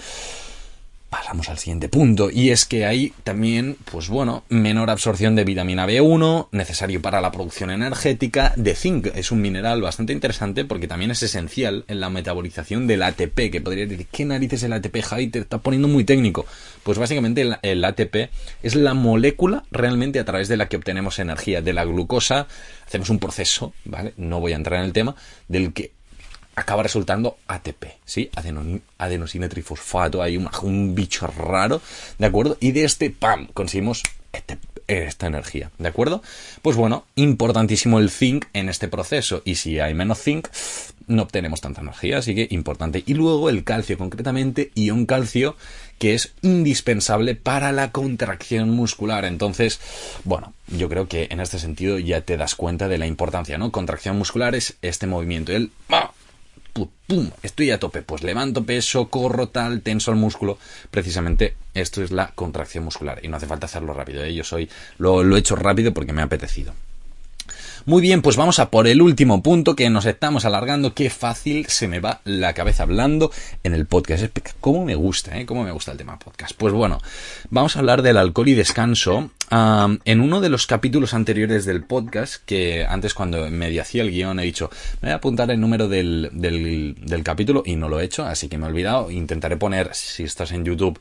Pasamos 1.11 1.49
al 1.49 1.57
siguiente 1.57 1.89
punto 1.89 2.29
y 2.31 2.51
es 2.51 2.63
que 2.63 2.85
hay 2.85 3.13
también, 3.25 3.75
pues 3.83 4.07
bueno, 4.07 4.45
menor 4.47 4.89
absorción 4.89 5.35
de 5.35 5.43
vitamina 5.43 5.85
B1, 5.85 6.47
necesario 6.53 7.01
para 7.01 7.19
la 7.19 7.33
producción 7.33 7.69
energética, 7.69 8.53
de 8.55 8.73
zinc, 8.75 9.07
es 9.13 9.29
un 9.29 9.41
mineral 9.41 9.81
bastante 9.81 10.13
interesante 10.13 10.63
porque 10.63 10.87
también 10.87 11.11
es 11.11 11.21
esencial 11.21 11.83
en 11.89 11.99
la 11.99 12.09
metabolización 12.09 12.87
del 12.87 13.03
ATP, 13.03 13.51
que 13.51 13.59
podría 13.59 13.85
decir, 13.85 14.07
¿qué 14.09 14.23
narices 14.23 14.63
el 14.63 14.71
ATP, 14.71 15.01
Javi? 15.03 15.27
Te 15.27 15.39
está 15.39 15.57
poniendo 15.57 15.89
muy 15.89 16.05
técnico. 16.05 16.45
Pues 16.83 16.97
básicamente 16.97 17.41
el, 17.41 17.57
el 17.61 17.83
ATP 17.83 18.31
es 18.63 18.75
la 18.75 18.93
molécula 18.93 19.65
realmente 19.69 20.17
a 20.17 20.25
través 20.25 20.47
de 20.47 20.55
la 20.55 20.69
que 20.69 20.77
obtenemos 20.77 21.19
energía. 21.19 21.61
De 21.61 21.73
la 21.73 21.83
glucosa 21.83 22.47
hacemos 22.87 23.09
un 23.09 23.19
proceso, 23.19 23.73
¿vale? 23.83 24.13
No 24.15 24.39
voy 24.39 24.53
a 24.53 24.55
entrar 24.55 24.79
en 24.79 24.85
el 24.85 24.93
tema, 24.93 25.15
del 25.49 25.73
que 25.73 25.91
acaba 26.55 26.83
resultando 26.83 27.37
ATP, 27.47 27.85
¿sí? 28.05 28.29
adenosina 28.97 29.49
trifosfato, 29.49 30.21
hay 30.21 30.37
un, 30.37 30.95
bicho 30.95 31.27
raro, 31.27 31.81
¿de 32.17 32.25
acuerdo? 32.25 32.57
Y 32.59 32.71
de 32.71 32.83
este, 32.83 33.09
¡pam!, 33.09 33.47
conseguimos 33.53 34.03
este, 34.33 34.57
esta 34.87 35.27
energía, 35.27 35.71
¿de 35.77 35.87
acuerdo? 35.87 36.21
Pues 36.61 36.75
bueno, 36.75 37.05
importantísimo 37.15 37.99
el 37.99 38.09
zinc 38.09 38.45
en 38.53 38.69
este 38.69 38.87
proceso, 38.87 39.41
y 39.45 39.55
si 39.55 39.79
hay 39.79 39.93
menos 39.93 40.21
zinc, 40.21 40.49
no 41.07 41.23
obtenemos 41.23 41.61
tanta 41.61 41.81
energía, 41.81 42.19
así 42.19 42.35
que 42.35 42.47
importante. 42.51 43.03
Y 43.05 43.13
luego 43.13 43.49
el 43.49 43.63
calcio, 43.63 43.97
concretamente, 43.97 44.71
ion 44.75 45.05
calcio, 45.05 45.55
que 45.99 46.13
es 46.13 46.33
indispensable 46.41 47.35
para 47.35 47.71
la 47.71 47.91
contracción 47.91 48.71
muscular. 48.71 49.25
Entonces, 49.25 49.79
bueno, 50.23 50.53
yo 50.67 50.89
creo 50.89 51.07
que 51.07 51.27
en 51.29 51.39
este 51.39 51.59
sentido 51.59 51.99
ya 51.99 52.21
te 52.21 52.37
das 52.37 52.55
cuenta 52.55 52.87
de 52.87 52.97
la 52.97 53.07
importancia, 53.07 53.57
¿no? 53.57 53.71
Contracción 53.71 54.17
muscular 54.17 54.55
es 54.55 54.77
este 54.81 55.05
movimiento, 55.05 55.51
el 55.51 55.71
pum, 56.73 57.29
estoy 57.43 57.71
a 57.71 57.79
tope, 57.79 58.01
pues 58.01 58.23
levanto 58.23 58.65
peso, 58.65 59.09
corro 59.09 59.49
tal, 59.49 59.81
tenso 59.81 60.11
el 60.11 60.17
músculo. 60.17 60.57
Precisamente 60.89 61.55
esto 61.73 62.03
es 62.03 62.11
la 62.11 62.27
contracción 62.29 62.83
muscular 62.83 63.19
y 63.23 63.27
no 63.27 63.37
hace 63.37 63.47
falta 63.47 63.65
hacerlo 63.65 63.93
rápido. 63.93 64.23
¿eh? 64.23 64.33
Yo 64.33 64.43
soy, 64.43 64.69
lo, 64.97 65.23
lo 65.23 65.35
he 65.35 65.39
hecho 65.39 65.55
rápido 65.55 65.93
porque 65.93 66.13
me 66.13 66.21
ha 66.21 66.25
apetecido. 66.25 66.73
Muy 67.85 68.03
bien, 68.03 68.21
pues 68.21 68.35
vamos 68.37 68.59
a 68.59 68.69
por 68.69 68.87
el 68.87 69.01
último 69.01 69.41
punto 69.41 69.75
que 69.75 69.89
nos 69.89 70.05
estamos 70.05 70.45
alargando. 70.45 70.93
Qué 70.93 71.09
fácil 71.09 71.65
se 71.65 71.87
me 71.87 71.99
va 71.99 72.21
la 72.25 72.53
cabeza 72.53 72.83
hablando 72.83 73.31
en 73.63 73.73
el 73.73 73.87
podcast. 73.87 74.23
¿Cómo 74.59 74.85
me 74.85 74.93
gusta, 74.93 75.39
eh? 75.39 75.47
¿Cómo 75.47 75.63
me 75.63 75.71
gusta 75.71 75.91
el 75.91 75.97
tema 75.97 76.19
podcast? 76.19 76.53
Pues 76.55 76.73
bueno, 76.73 76.99
vamos 77.49 77.75
a 77.75 77.79
hablar 77.79 78.03
del 78.03 78.17
alcohol 78.17 78.49
y 78.49 78.53
descanso. 78.53 79.31
en 79.49 80.21
uno 80.21 80.41
de 80.41 80.49
los 80.49 80.67
capítulos 80.67 81.15
anteriores 81.15 81.65
del 81.65 81.83
podcast, 81.83 82.43
que 82.45 82.85
antes 82.85 83.15
cuando 83.15 83.49
me 83.49 83.79
hacía 83.79 84.03
el 84.03 84.11
guion 84.11 84.39
he 84.39 84.43
dicho, 84.43 84.69
me 85.01 85.07
voy 85.07 85.13
a 85.13 85.15
apuntar 85.15 85.49
el 85.49 85.59
número 85.59 85.87
del, 85.87 86.29
del, 86.33 86.95
del 87.01 87.23
capítulo 87.23 87.63
y 87.65 87.77
no 87.77 87.89
lo 87.89 87.99
he 87.99 88.05
hecho, 88.05 88.23
así 88.25 88.47
que 88.47 88.59
me 88.59 88.67
he 88.67 88.69
olvidado. 88.69 89.09
Intentaré 89.09 89.57
poner, 89.57 89.89
si 89.93 90.21
estás 90.21 90.51
en 90.51 90.65
YouTube, 90.65 90.99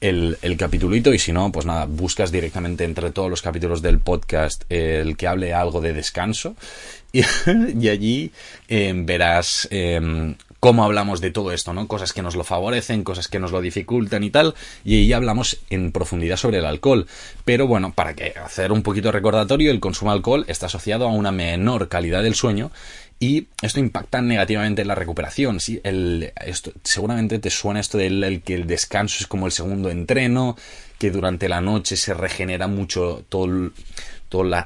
el, 0.00 0.38
el 0.42 0.56
capitulito 0.56 1.12
y 1.12 1.18
si 1.18 1.32
no, 1.32 1.52
pues 1.52 1.66
nada, 1.66 1.86
buscas 1.86 2.32
directamente 2.32 2.84
entre 2.84 3.10
todos 3.10 3.30
los 3.30 3.42
capítulos 3.42 3.82
del 3.82 3.98
podcast 3.98 4.64
el 4.68 5.16
que 5.16 5.26
hable 5.26 5.52
algo 5.52 5.80
de 5.80 5.92
descanso 5.92 6.56
y, 7.12 7.88
allí 7.88 8.32
em, 8.68 9.04
verás 9.04 9.66
em, 9.70 10.36
cómo 10.60 10.84
hablamos 10.84 11.20
de 11.20 11.30
todo 11.30 11.52
esto, 11.52 11.72
¿no? 11.72 11.88
Cosas 11.88 12.12
que 12.12 12.22
nos 12.22 12.36
lo 12.36 12.44
favorecen, 12.44 13.02
cosas 13.02 13.28
que 13.28 13.40
nos 13.40 13.50
lo 13.50 13.60
dificultan 13.60 14.22
y 14.22 14.30
tal, 14.30 14.54
y 14.84 14.96
ahí 14.96 15.12
hablamos 15.12 15.58
en 15.70 15.90
profundidad 15.90 16.36
sobre 16.36 16.58
el 16.58 16.66
alcohol. 16.66 17.06
Pero 17.44 17.66
bueno, 17.66 17.92
para 17.92 18.14
que 18.14 18.34
hacer 18.44 18.70
un 18.70 18.82
poquito 18.82 19.10
recordatorio, 19.10 19.72
el 19.72 19.80
consumo 19.80 20.12
de 20.12 20.18
alcohol 20.18 20.44
está 20.46 20.66
asociado 20.66 21.08
a 21.08 21.12
una 21.12 21.32
menor 21.32 21.88
calidad 21.88 22.22
del 22.22 22.34
sueño 22.34 22.70
y 23.22 23.48
esto 23.60 23.80
impacta 23.80 24.22
negativamente 24.22 24.80
en 24.80 24.88
la 24.88 24.94
recuperación. 24.94 25.60
¿sí? 25.60 25.78
El, 25.84 26.32
esto, 26.44 26.72
seguramente 26.82 27.38
te 27.38 27.50
suena 27.50 27.78
esto 27.78 27.98
del 27.98 28.42
que 28.42 28.54
el 28.54 28.66
descanso 28.66 29.18
es 29.20 29.26
como 29.26 29.44
el 29.44 29.52
segundo 29.52 29.90
entreno, 29.90 30.56
que 30.98 31.10
durante 31.10 31.46
la 31.46 31.60
noche 31.60 31.96
se 31.96 32.14
regenera 32.14 32.66
mucho 32.66 33.22
todo, 33.28 33.72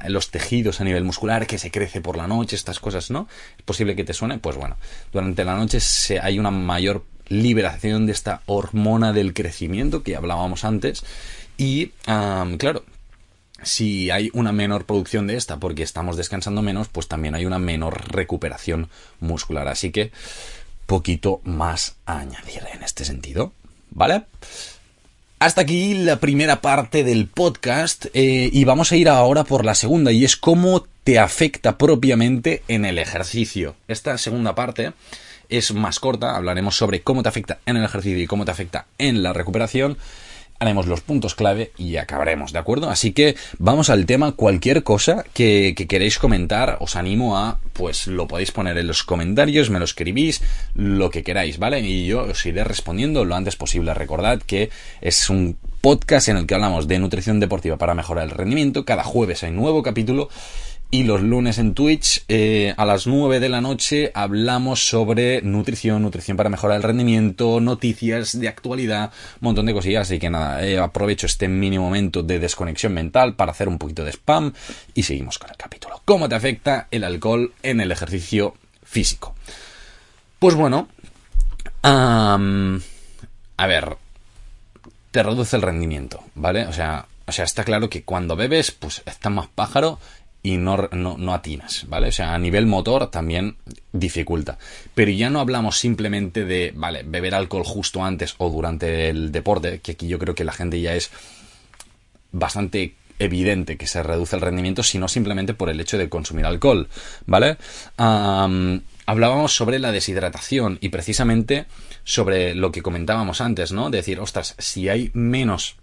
los 0.08 0.30
tejidos 0.30 0.80
a 0.80 0.84
nivel 0.84 1.02
muscular, 1.02 1.48
que 1.48 1.58
se 1.58 1.72
crece 1.72 2.00
por 2.00 2.16
la 2.16 2.28
noche, 2.28 2.54
estas 2.54 2.78
cosas, 2.78 3.10
¿no? 3.10 3.28
Es 3.58 3.64
posible 3.64 3.96
que 3.96 4.04
te 4.04 4.14
suene. 4.14 4.38
Pues 4.38 4.56
bueno, 4.56 4.76
durante 5.12 5.44
la 5.44 5.56
noche 5.56 5.80
se, 5.80 6.20
hay 6.20 6.38
una 6.38 6.52
mayor 6.52 7.04
liberación 7.26 8.06
de 8.06 8.12
esta 8.12 8.42
hormona 8.46 9.12
del 9.12 9.34
crecimiento 9.34 10.04
que 10.04 10.14
hablábamos 10.14 10.64
antes. 10.64 11.04
Y, 11.56 11.88
claro, 12.58 12.84
si 13.64 14.10
hay 14.10 14.30
una 14.32 14.52
menor 14.52 14.86
producción 14.86 15.26
de 15.26 15.36
esta 15.36 15.58
porque 15.58 15.82
estamos 15.82 16.16
descansando 16.16 16.62
menos, 16.62 16.88
pues 16.88 17.08
también 17.08 17.34
hay 17.34 17.46
una 17.46 17.58
menor 17.58 18.12
recuperación 18.12 18.88
muscular. 19.20 19.68
Así 19.68 19.90
que 19.90 20.12
poquito 20.86 21.40
más 21.44 21.96
a 22.06 22.20
añadir 22.20 22.62
en 22.72 22.82
este 22.82 23.04
sentido. 23.04 23.52
¿Vale? 23.90 24.24
Hasta 25.38 25.60
aquí 25.60 25.94
la 25.94 26.20
primera 26.20 26.60
parte 26.60 27.04
del 27.04 27.26
podcast 27.28 28.06
eh, 28.14 28.48
y 28.52 28.64
vamos 28.64 28.92
a 28.92 28.96
ir 28.96 29.08
ahora 29.08 29.44
por 29.44 29.64
la 29.64 29.74
segunda 29.74 30.10
y 30.10 30.24
es 30.24 30.36
cómo 30.36 30.86
te 31.04 31.18
afecta 31.18 31.76
propiamente 31.76 32.62
en 32.66 32.84
el 32.84 32.98
ejercicio. 32.98 33.76
Esta 33.88 34.16
segunda 34.16 34.54
parte 34.54 34.92
es 35.48 35.74
más 35.74 36.00
corta, 36.00 36.36
hablaremos 36.36 36.76
sobre 36.76 37.02
cómo 37.02 37.22
te 37.22 37.28
afecta 37.28 37.58
en 37.66 37.76
el 37.76 37.84
ejercicio 37.84 38.22
y 38.22 38.26
cómo 38.26 38.44
te 38.44 38.52
afecta 38.52 38.86
en 38.96 39.22
la 39.22 39.32
recuperación 39.32 39.98
haremos 40.64 40.86
los 40.86 41.00
puntos 41.00 41.34
clave 41.34 41.72
y 41.78 41.96
acabaremos, 41.96 42.52
¿de 42.52 42.58
acuerdo? 42.58 42.90
Así 42.90 43.12
que 43.12 43.36
vamos 43.58 43.90
al 43.90 44.06
tema, 44.06 44.32
cualquier 44.32 44.82
cosa 44.82 45.24
que, 45.32 45.74
queréis 45.88 46.18
comentar, 46.18 46.78
os 46.80 46.96
animo 46.96 47.36
a, 47.36 47.58
pues 47.72 48.06
lo 48.06 48.26
podéis 48.26 48.50
poner 48.50 48.76
en 48.78 48.86
los 48.86 49.04
comentarios, 49.04 49.70
me 49.70 49.78
lo 49.78 49.84
escribís, 49.84 50.42
lo 50.74 51.10
que 51.10 51.22
queráis, 51.22 51.58
¿vale? 51.58 51.80
Y 51.80 52.06
yo 52.06 52.22
os 52.22 52.44
iré 52.46 52.64
respondiendo 52.64 53.24
lo 53.24 53.34
antes 53.34 53.56
posible. 53.56 53.94
Recordad 53.94 54.40
que 54.42 54.70
es 55.00 55.30
un 55.30 55.56
podcast 55.80 56.28
en 56.28 56.38
el 56.38 56.46
que 56.46 56.54
hablamos 56.54 56.88
de 56.88 56.98
nutrición 56.98 57.40
deportiva 57.40 57.76
para 57.76 57.94
mejorar 57.94 58.24
el 58.24 58.30
rendimiento, 58.30 58.84
cada 58.84 59.04
jueves 59.04 59.44
hay 59.44 59.52
nuevo 59.52 59.82
capítulo 59.82 60.30
y 60.94 61.02
los 61.02 61.22
lunes 61.22 61.58
en 61.58 61.74
Twitch 61.74 62.22
eh, 62.28 62.72
a 62.76 62.84
las 62.84 63.08
9 63.08 63.40
de 63.40 63.48
la 63.48 63.60
noche 63.60 64.12
hablamos 64.14 64.86
sobre 64.86 65.42
nutrición, 65.42 66.02
nutrición 66.02 66.36
para 66.36 66.50
mejorar 66.50 66.76
el 66.76 66.84
rendimiento, 66.84 67.58
noticias 67.58 68.38
de 68.38 68.46
actualidad, 68.46 69.10
un 69.40 69.46
montón 69.46 69.66
de 69.66 69.74
cosillas. 69.74 70.02
Así 70.02 70.20
que 70.20 70.30
nada, 70.30 70.64
eh, 70.64 70.78
aprovecho 70.78 71.26
este 71.26 71.48
mini 71.48 71.80
momento 71.80 72.22
de 72.22 72.38
desconexión 72.38 72.94
mental 72.94 73.34
para 73.34 73.50
hacer 73.50 73.66
un 73.66 73.76
poquito 73.76 74.04
de 74.04 74.12
spam 74.12 74.52
y 74.94 75.02
seguimos 75.02 75.40
con 75.40 75.50
el 75.50 75.56
capítulo. 75.56 76.00
¿Cómo 76.04 76.28
te 76.28 76.36
afecta 76.36 76.86
el 76.92 77.02
alcohol 77.02 77.52
en 77.64 77.80
el 77.80 77.90
ejercicio 77.90 78.54
físico? 78.84 79.34
Pues 80.38 80.54
bueno, 80.54 80.86
a 81.82 82.38
ver, 83.66 83.96
te 85.10 85.24
reduce 85.24 85.56
el 85.56 85.62
rendimiento, 85.62 86.22
¿vale? 86.36 86.68
O 86.68 86.72
sea, 86.72 87.08
o 87.26 87.32
sea, 87.32 87.46
está 87.46 87.64
claro 87.64 87.88
que 87.88 88.04
cuando 88.04 88.36
bebes, 88.36 88.70
pues 88.70 89.02
estás 89.06 89.32
más 89.32 89.48
pájaro 89.48 89.98
y 90.44 90.58
no, 90.58 90.76
no, 90.92 91.34
atinas, 91.34 91.86
¿vale? 91.88 92.08
O 92.08 92.12
sea, 92.12 92.34
a 92.34 92.38
nivel 92.38 92.66
motor 92.66 93.10
también 93.10 93.56
dificulta. 93.92 94.58
Pero 94.94 95.10
ya 95.10 95.30
no 95.30 95.40
hablamos 95.40 95.78
simplemente 95.78 96.44
de, 96.44 96.70
vale, 96.76 97.02
beber 97.02 97.34
alcohol 97.34 97.64
justo 97.64 98.04
antes 98.04 98.34
o 98.36 98.50
durante 98.50 99.08
el 99.08 99.32
deporte, 99.32 99.80
que 99.80 99.92
aquí 99.92 100.06
yo 100.06 100.18
creo 100.18 100.34
que 100.34 100.44
la 100.44 100.52
gente 100.52 100.78
ya 100.82 100.94
es 100.94 101.10
bastante 102.30 102.94
evidente 103.18 103.78
que 103.78 103.86
se 103.86 104.02
reduce 104.02 104.36
el 104.36 104.42
rendimiento, 104.42 104.82
sino 104.82 105.08
simplemente 105.08 105.54
por 105.54 105.70
el 105.70 105.80
hecho 105.80 105.96
de 105.96 106.10
consumir 106.10 106.44
alcohol, 106.44 106.88
¿vale? 107.24 107.56
hablábamos 107.96 109.56
sobre 109.56 109.78
la 109.78 109.92
deshidratación 109.92 110.76
y 110.82 110.90
precisamente 110.90 111.64
sobre 112.04 112.54
lo 112.54 112.70
que 112.70 112.82
comentábamos 112.82 113.40
antes, 113.40 113.72
¿no? 113.72 113.88
De 113.88 113.98
decir, 113.98 114.20
ostras, 114.20 114.56
si 114.58 114.90
hay 114.90 115.10
menos, 115.14 115.76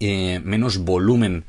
eh, 0.00 0.40
menos 0.42 0.78
volumen 0.78 1.44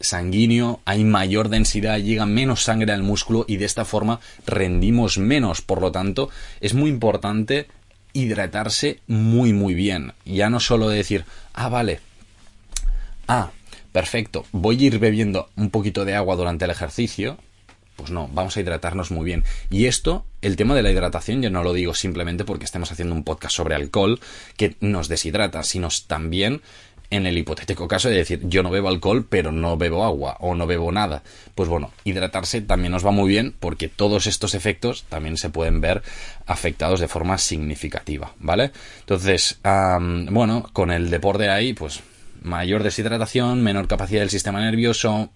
sanguíneo, 0.00 0.80
hay 0.84 1.04
mayor 1.04 1.48
densidad, 1.48 1.98
llega 1.98 2.26
menos 2.26 2.62
sangre 2.62 2.92
al 2.92 3.02
músculo 3.02 3.44
y 3.46 3.56
de 3.56 3.64
esta 3.64 3.84
forma 3.84 4.20
rendimos 4.46 5.18
menos. 5.18 5.62
Por 5.62 5.80
lo 5.80 5.92
tanto, 5.92 6.30
es 6.60 6.74
muy 6.74 6.90
importante 6.90 7.68
hidratarse 8.12 9.00
muy 9.06 9.52
muy 9.52 9.74
bien. 9.74 10.12
Ya 10.24 10.50
no 10.50 10.60
solo 10.60 10.88
decir, 10.88 11.24
ah, 11.52 11.68
vale, 11.68 12.00
ah, 13.28 13.50
perfecto, 13.92 14.46
voy 14.52 14.82
a 14.82 14.86
ir 14.86 14.98
bebiendo 14.98 15.50
un 15.56 15.70
poquito 15.70 16.04
de 16.04 16.14
agua 16.14 16.36
durante 16.36 16.64
el 16.64 16.70
ejercicio. 16.70 17.38
Pues 17.96 18.10
no, 18.10 18.28
vamos 18.32 18.56
a 18.56 18.60
hidratarnos 18.60 19.12
muy 19.12 19.24
bien. 19.24 19.44
Y 19.70 19.86
esto, 19.86 20.24
el 20.42 20.56
tema 20.56 20.74
de 20.74 20.82
la 20.82 20.90
hidratación, 20.90 21.42
yo 21.42 21.50
no 21.50 21.62
lo 21.62 21.72
digo 21.72 21.94
simplemente 21.94 22.44
porque 22.44 22.64
estemos 22.64 22.90
haciendo 22.90 23.14
un 23.14 23.22
podcast 23.22 23.54
sobre 23.54 23.76
alcohol 23.76 24.18
que 24.56 24.74
nos 24.80 25.06
deshidrata, 25.06 25.62
sino 25.62 25.88
también 26.08 26.60
en 27.10 27.26
el 27.26 27.38
hipotético 27.38 27.86
caso 27.86 28.08
de 28.08 28.16
decir 28.16 28.40
yo 28.44 28.62
no 28.62 28.70
bebo 28.70 28.88
alcohol 28.88 29.26
pero 29.28 29.52
no 29.52 29.76
bebo 29.76 30.04
agua 30.04 30.36
o 30.40 30.54
no 30.54 30.66
bebo 30.66 30.90
nada. 30.90 31.22
Pues 31.54 31.68
bueno, 31.68 31.92
hidratarse 32.04 32.60
también 32.60 32.92
nos 32.92 33.06
va 33.06 33.10
muy 33.10 33.28
bien 33.28 33.54
porque 33.60 33.88
todos 33.88 34.26
estos 34.26 34.54
efectos 34.54 35.04
también 35.08 35.36
se 35.36 35.50
pueden 35.50 35.80
ver 35.80 36.02
afectados 36.46 37.00
de 37.00 37.08
forma 37.08 37.38
significativa, 37.38 38.32
¿vale? 38.38 38.72
Entonces, 39.00 39.58
bueno, 39.62 40.68
con 40.72 40.90
el 40.90 41.10
deporte 41.10 41.48
ahí, 41.48 41.72
pues 41.74 42.00
mayor 42.42 42.82
deshidratación, 42.82 43.62
menor 43.62 43.88
capacidad 43.88 44.20
del 44.20 44.30
sistema 44.30 44.60
nervioso, 44.60 45.30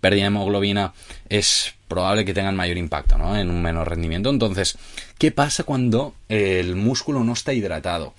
pérdida 0.00 0.22
de 0.22 0.28
hemoglobina, 0.28 0.92
es 1.28 1.74
probable 1.88 2.24
que 2.24 2.34
tengan 2.34 2.56
mayor 2.56 2.76
impacto, 2.76 3.18
¿no? 3.18 3.36
En 3.36 3.50
un 3.50 3.62
menor 3.62 3.88
rendimiento. 3.88 4.30
Entonces, 4.30 4.78
¿qué 5.18 5.32
pasa 5.32 5.64
cuando 5.64 6.14
el 6.28 6.76
músculo 6.76 7.24
no 7.24 7.32
está 7.32 7.52
hidratado? 7.52 8.14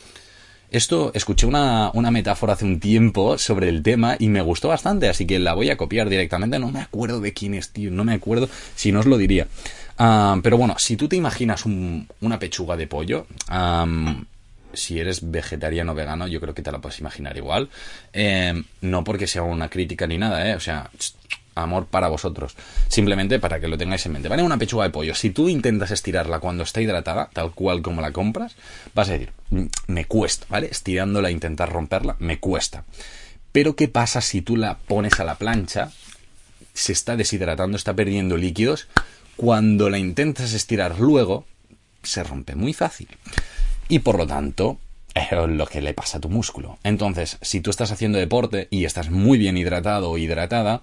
Esto 0.74 1.12
escuché 1.14 1.46
una, 1.46 1.92
metáfora 1.94 2.54
hace 2.54 2.66
un 2.66 2.80
tiempo 2.80 3.38
sobre 3.38 3.70
el 3.70 3.84
tema 3.84 4.16
y 4.18 4.30
me 4.30 4.42
gustó 4.42 4.70
bastante, 4.70 5.08
así 5.08 5.28
que 5.28 5.38
la 5.38 5.54
voy 5.54 5.70
a 5.70 5.78
copiar 5.78 6.10
directamente. 6.10 6.58
No 6.58 6.72
me 6.72 6.82
acuerdo 6.82 7.22
de 7.22 7.32
quién 7.32 7.54
es, 7.54 7.70
tío, 7.70 7.92
no 7.92 8.04
me 8.04 8.14
acuerdo, 8.14 8.50
si 8.76 8.92
no 8.92 9.02
os 9.02 9.06
lo 9.06 9.20
diría. 9.20 9.46
Ah, 10.00 10.36
pero 10.42 10.58
bueno, 10.58 10.74
si 10.80 10.98
tú 10.98 11.08
te 11.08 11.16
imaginas 11.16 11.68
una 11.68 12.40
pechuga 12.40 12.76
de 12.76 12.88
pollo, 12.88 13.28
si 14.74 15.00
eres 15.00 15.30
vegetariano 15.30 15.92
o 15.92 15.96
vegano, 15.96 16.28
yo 16.28 16.42
creo 16.42 16.56
que 16.56 16.64
te 16.64 16.72
la 16.72 16.82
puedes 16.82 17.00
imaginar 17.00 17.38
igual. 17.38 17.70
Em, 18.12 18.64
no 18.82 19.04
porque 19.04 19.28
sea 19.28 19.44
una 19.44 19.70
crítica 19.70 20.08
ni 20.08 20.18
nada, 20.18 20.50
¿eh? 20.50 20.56
O 20.56 20.60
sea, 20.60 20.90
amor 21.56 21.88
para 21.88 22.08
vosotros. 22.08 22.56
Simplemente 22.88 23.40
para 23.40 23.60
que 23.60 23.68
lo 23.68 23.78
tengáis 23.78 24.06
en 24.06 24.14
mente. 24.14 24.30
¿Vale? 24.30 24.44
Una 24.44 24.58
pechuga 24.58 24.86
de 24.86 24.90
pollo. 24.90 25.16
Si 25.16 25.30
tú 25.30 25.50
intentas 25.50 25.92
estirarla 25.92 26.40
cuando 26.40 26.64
está 26.64 26.82
hidratada, 26.82 27.30
tal 27.34 27.52
cual 27.52 27.82
como 27.82 28.02
la 28.02 28.12
compras, 28.12 28.56
vas 28.94 29.10
a 29.10 29.14
decir, 29.14 29.32
mm, 29.50 29.66
me 29.88 30.06
cuesta, 30.06 30.46
¿vale? 30.50 30.68
Estirándola, 30.72 31.32
intentar 31.32 31.72
romperla, 31.72 32.16
me 32.20 32.40
cuesta. 32.40 32.86
Pero 33.52 33.76
¿qué 33.76 33.88
pasa 33.88 34.22
si 34.22 34.42
tú 34.42 34.58
la 34.58 34.78
pones 34.80 35.20
a 35.20 35.24
la 35.24 35.36
plancha? 35.36 35.92
Se 36.74 36.92
está 36.92 37.16
deshidratando, 37.16 37.78
está 37.78 37.94
perdiendo 37.94 38.36
líquidos. 38.38 38.88
Cuando 39.36 39.90
la 39.90 40.00
intentas 40.00 40.54
estirar 40.54 41.00
luego, 41.00 41.46
se 42.02 42.24
rompe 42.24 42.56
muy 42.56 42.74
fácil. 42.74 43.08
Y 43.90 44.00
por 44.00 44.18
lo 44.18 44.26
tanto, 44.26 44.80
es 45.14 45.32
lo 45.32 45.66
que 45.68 45.82
le 45.82 45.94
pasa 45.94 46.18
a 46.18 46.22
tu 46.22 46.30
músculo. 46.30 46.80
Entonces, 46.84 47.38
si 47.42 47.62
tú 47.62 47.70
estás 47.70 47.92
haciendo 47.92 48.18
deporte 48.18 48.68
y 48.72 48.86
estás 48.86 49.10
muy 49.10 49.38
bien 49.38 49.58
hidratado 49.58 50.10
o 50.10 50.18
hidratada, 50.18 50.82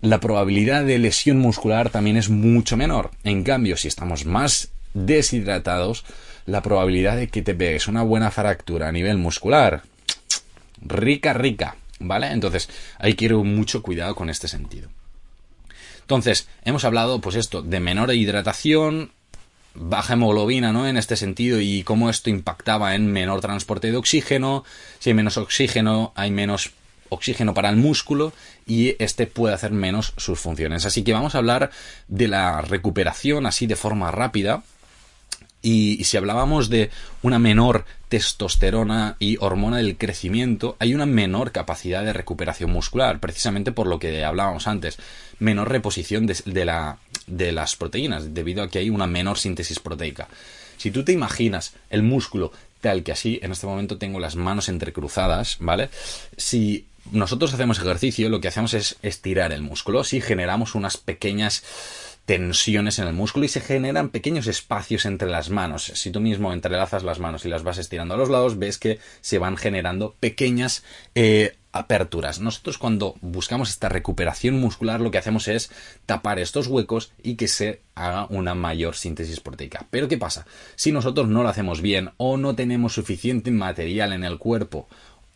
la 0.00 0.20
probabilidad 0.20 0.84
de 0.84 0.98
lesión 0.98 1.38
muscular 1.38 1.90
también 1.90 2.16
es 2.16 2.28
mucho 2.28 2.76
menor. 2.76 3.10
En 3.24 3.42
cambio, 3.42 3.76
si 3.76 3.88
estamos 3.88 4.24
más 4.24 4.68
deshidratados, 4.94 6.04
la 6.46 6.62
probabilidad 6.62 7.16
de 7.16 7.28
que 7.28 7.42
te 7.42 7.54
pegues 7.54 7.88
una 7.88 8.02
buena 8.02 8.30
fractura 8.30 8.88
a 8.88 8.92
nivel 8.92 9.18
muscular, 9.18 9.82
rica, 10.80 11.32
rica, 11.32 11.76
¿vale? 11.98 12.28
Entonces 12.28 12.68
hay 12.98 13.14
que 13.14 13.26
ir 13.26 13.34
mucho 13.34 13.82
cuidado 13.82 14.14
con 14.14 14.30
este 14.30 14.48
sentido. 14.48 14.88
Entonces, 16.00 16.48
hemos 16.64 16.84
hablado, 16.84 17.20
pues 17.20 17.36
esto, 17.36 17.60
de 17.60 17.80
menor 17.80 18.14
hidratación, 18.14 19.10
baja 19.74 20.14
hemoglobina, 20.14 20.72
¿no? 20.72 20.88
En 20.88 20.96
este 20.96 21.16
sentido, 21.16 21.60
y 21.60 21.82
cómo 21.82 22.08
esto 22.08 22.30
impactaba 22.30 22.94
en 22.94 23.12
menor 23.12 23.40
transporte 23.40 23.90
de 23.90 23.96
oxígeno. 23.98 24.64
Si 25.00 25.10
hay 25.10 25.14
menos 25.14 25.36
oxígeno, 25.36 26.12
hay 26.14 26.30
menos 26.30 26.70
oxígeno 27.08 27.54
para 27.54 27.70
el 27.70 27.76
músculo 27.76 28.32
y 28.66 28.96
este 28.98 29.26
puede 29.26 29.54
hacer 29.54 29.72
menos 29.72 30.12
sus 30.16 30.38
funciones. 30.38 30.84
Así 30.86 31.02
que 31.02 31.12
vamos 31.12 31.34
a 31.34 31.38
hablar 31.38 31.70
de 32.08 32.28
la 32.28 32.60
recuperación 32.60 33.46
así 33.46 33.66
de 33.66 33.76
forma 33.76 34.10
rápida. 34.10 34.62
Y, 35.60 36.04
si 36.04 36.16
hablábamos 36.16 36.68
de 36.68 36.90
una 37.22 37.40
menor 37.40 37.84
testosterona 38.08 39.16
y 39.18 39.38
hormona 39.40 39.78
del 39.78 39.96
crecimiento, 39.96 40.76
hay 40.78 40.94
una 40.94 41.04
menor 41.04 41.50
capacidad 41.50 42.04
de 42.04 42.12
recuperación 42.12 42.70
muscular, 42.70 43.18
precisamente 43.18 43.72
por 43.72 43.88
lo 43.88 43.98
que 43.98 44.24
hablábamos 44.24 44.68
antes, 44.68 44.98
menor 45.40 45.68
reposición 45.68 46.26
de, 46.26 46.64
la, 46.64 46.98
de 47.26 47.50
las 47.50 47.74
proteínas, 47.74 48.34
debido 48.34 48.62
a 48.62 48.68
que 48.70 48.78
hay 48.78 48.88
una 48.88 49.08
menor 49.08 49.36
síntesis 49.36 49.80
proteica. 49.80 50.28
Si 50.76 50.92
tú 50.92 51.04
te 51.04 51.12
imaginas 51.12 51.74
el 51.90 52.04
músculo 52.04 52.52
tal 52.80 53.02
que 53.02 53.12
así, 53.12 53.38
en 53.42 53.52
este 53.52 53.66
momento 53.66 53.98
tengo 53.98 54.20
las 54.20 54.36
manos 54.36 54.68
entrecruzadas, 54.68 55.56
¿vale? 55.60 55.90
Si 56.36 56.86
nosotros 57.12 57.54
hacemos 57.54 57.78
ejercicio, 57.78 58.28
lo 58.28 58.40
que 58.40 58.48
hacemos 58.48 58.74
es 58.74 58.96
estirar 59.02 59.52
el 59.52 59.62
músculo, 59.62 60.04
si 60.04 60.20
generamos 60.20 60.74
unas 60.74 60.96
pequeñas 60.96 61.62
tensiones 62.28 62.98
en 62.98 63.08
el 63.08 63.14
músculo 63.14 63.46
y 63.46 63.48
se 63.48 63.62
generan 63.62 64.10
pequeños 64.10 64.48
espacios 64.48 65.06
entre 65.06 65.30
las 65.30 65.48
manos. 65.48 65.84
Si 65.94 66.10
tú 66.10 66.20
mismo 66.20 66.52
entrelazas 66.52 67.02
las 67.02 67.20
manos 67.20 67.46
y 67.46 67.48
las 67.48 67.62
vas 67.62 67.78
estirando 67.78 68.12
a 68.12 68.16
los 68.18 68.28
lados, 68.28 68.58
ves 68.58 68.76
que 68.76 68.98
se 69.22 69.38
van 69.38 69.56
generando 69.56 70.14
pequeñas 70.20 70.84
eh, 71.14 71.56
aperturas. 71.72 72.38
Nosotros 72.40 72.76
cuando 72.76 73.14
buscamos 73.22 73.70
esta 73.70 73.88
recuperación 73.88 74.60
muscular 74.60 75.00
lo 75.00 75.10
que 75.10 75.16
hacemos 75.16 75.48
es 75.48 75.70
tapar 76.04 76.38
estos 76.38 76.66
huecos 76.66 77.12
y 77.22 77.36
que 77.36 77.48
se 77.48 77.80
haga 77.94 78.26
una 78.30 78.54
mayor 78.54 78.94
síntesis 78.94 79.40
proteica. 79.40 79.86
Pero 79.90 80.08
¿qué 80.08 80.18
pasa? 80.18 80.46
Si 80.76 80.92
nosotros 80.92 81.28
no 81.28 81.42
lo 81.42 81.48
hacemos 81.48 81.80
bien 81.80 82.10
o 82.16 82.36
no 82.36 82.54
tenemos 82.54 82.92
suficiente 82.92 83.50
material 83.50 84.12
en 84.12 84.24
el 84.24 84.38
cuerpo 84.38 84.86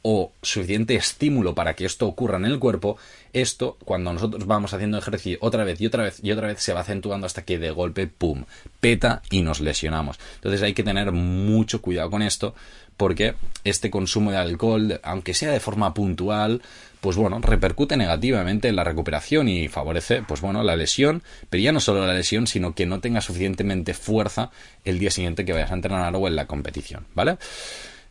o 0.03 0.33
suficiente 0.43 0.95
estímulo 0.97 1.55
para 1.55 1.75
que 1.75 1.85
esto 1.85 2.07
ocurra 2.07 2.37
en 2.37 2.45
el 2.45 2.59
cuerpo, 2.59 2.97
esto, 3.33 3.79
cuando 3.85 4.13
nosotros 4.13 4.47
vamos 4.47 4.75
haciendo 4.75 4.99
ejercicio 4.99 5.39
otra 5.41 5.65
vez 5.65 5.81
y 5.81 5.87
otra 5.87 6.05
vez 6.05 6.21
y 6.23 6.33
otra 6.33 6.49
vez, 6.49 6.61
se 6.61 6.73
va 6.73 6.81
acentuando 6.81 7.27
hasta 7.27 7.45
que 7.45 7.59
de 7.59 7.71
golpe, 7.71 8.07
¡pum!, 8.09 8.45
peta 8.81 9.23
y 9.31 9.43
nos 9.43 9.61
lesionamos. 9.61 10.19
Entonces 10.37 10.63
hay 10.63 10.75
que 10.75 10.83
tener 10.83 11.13
mucho 11.13 11.81
cuidado 11.81 12.11
con 12.11 12.23
esto, 12.23 12.55
porque 12.97 13.35
este 13.65 13.91
consumo 13.91 14.31
de 14.31 14.37
alcohol, 14.37 15.01
aunque 15.03 15.35
sea 15.35 15.51
de 15.51 15.61
forma 15.61 15.95
puntual, 15.95 16.63
pues 17.01 17.17
bueno, 17.17 17.41
repercute 17.41 17.97
negativamente 17.97 18.69
en 18.69 18.77
la 18.77 18.85
recuperación 18.85 19.49
y 19.49 19.69
favorece, 19.69 20.23
pues 20.23 20.41
bueno, 20.41 20.63
la 20.63 20.77
lesión, 20.77 21.23
pero 21.51 21.63
ya 21.63 21.73
no 21.73 21.81
solo 21.81 22.07
la 22.07 22.15
lesión, 22.15 22.47
sino 22.47 22.75
que 22.75 22.87
no 22.87 23.01
tenga 23.01 23.21
suficientemente 23.21 23.95
fuerza 23.95 24.51
el 24.85 24.99
día 24.99 25.11
siguiente 25.11 25.45
que 25.45 25.53
vayas 25.53 25.73
a 25.73 25.75
entrenar 25.75 26.15
o 26.15 26.29
en 26.29 26.37
la 26.37 26.47
competición, 26.47 27.07
¿vale? 27.15 27.39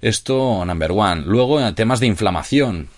Esto, 0.02 0.66
number 0.66 0.92
one. 0.92 1.22
Luego, 1.26 1.74
temas 1.74 2.00
de 2.00 2.08
inflamación. 2.08 2.90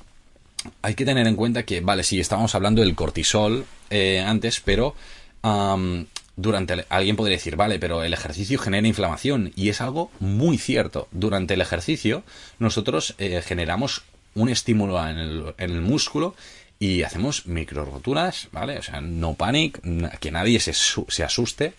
Hay 0.81 0.95
que 0.95 1.03
tener 1.03 1.27
en 1.27 1.35
cuenta 1.35 1.63
que, 1.63 1.81
vale, 1.81 2.03
sí, 2.03 2.19
estábamos 2.19 2.55
hablando 2.55 2.81
del 2.81 2.95
cortisol 2.95 3.65
eh, 3.89 4.23
antes, 4.25 4.61
pero 4.61 4.95
durante 6.35 6.85
alguien 6.87 7.17
podría 7.17 7.37
decir, 7.37 7.57
vale, 7.57 7.77
pero 7.79 8.03
el 8.03 8.13
ejercicio 8.13 8.57
genera 8.57 8.87
inflamación 8.87 9.51
y 9.57 9.67
es 9.67 9.81
algo 9.81 10.09
muy 10.21 10.57
cierto. 10.57 11.09
Durante 11.11 11.55
el 11.55 11.61
ejercicio 11.61 12.23
nosotros 12.59 13.15
eh, 13.17 13.41
generamos 13.45 14.03
un 14.35 14.47
estímulo 14.47 15.05
en 15.05 15.17
el, 15.17 15.53
en 15.57 15.71
el, 15.71 15.81
músculo 15.81 16.35
y 16.79 17.03
hacemos 17.03 17.45
micro 17.45 17.85
roturas, 17.85 18.47
¿vale? 18.53 18.79
O 18.79 18.81
sea, 18.81 19.01
no 19.01 19.35
panic, 19.35 19.79
que 20.19 20.31
nadie 20.31 20.59
se, 20.61 20.73
se 20.73 21.23
asuste 21.23 21.73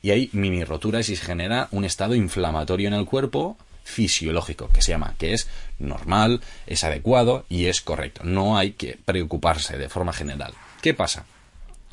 y 0.00 0.10
hay 0.10 0.30
mini 0.32 0.62
roturas 0.62 1.08
y 1.08 1.16
se 1.16 1.24
genera 1.24 1.68
un 1.72 1.84
estado 1.84 2.14
inflamatorio 2.14 2.86
en 2.88 2.94
el 2.94 3.04
cuerpo 3.04 3.56
fisiológico 3.88 4.68
que 4.68 4.82
se 4.82 4.92
llama, 4.92 5.14
que 5.18 5.32
es 5.32 5.48
normal, 5.78 6.40
es 6.66 6.84
adecuado 6.84 7.46
y 7.48 7.66
es 7.66 7.80
correcto. 7.80 8.20
No 8.22 8.58
hay 8.58 8.72
que 8.72 8.98
preocuparse 9.02 9.78
de 9.78 9.88
forma 9.88 10.12
general. 10.12 10.52
¿Qué 10.82 10.94
pasa? 10.94 11.24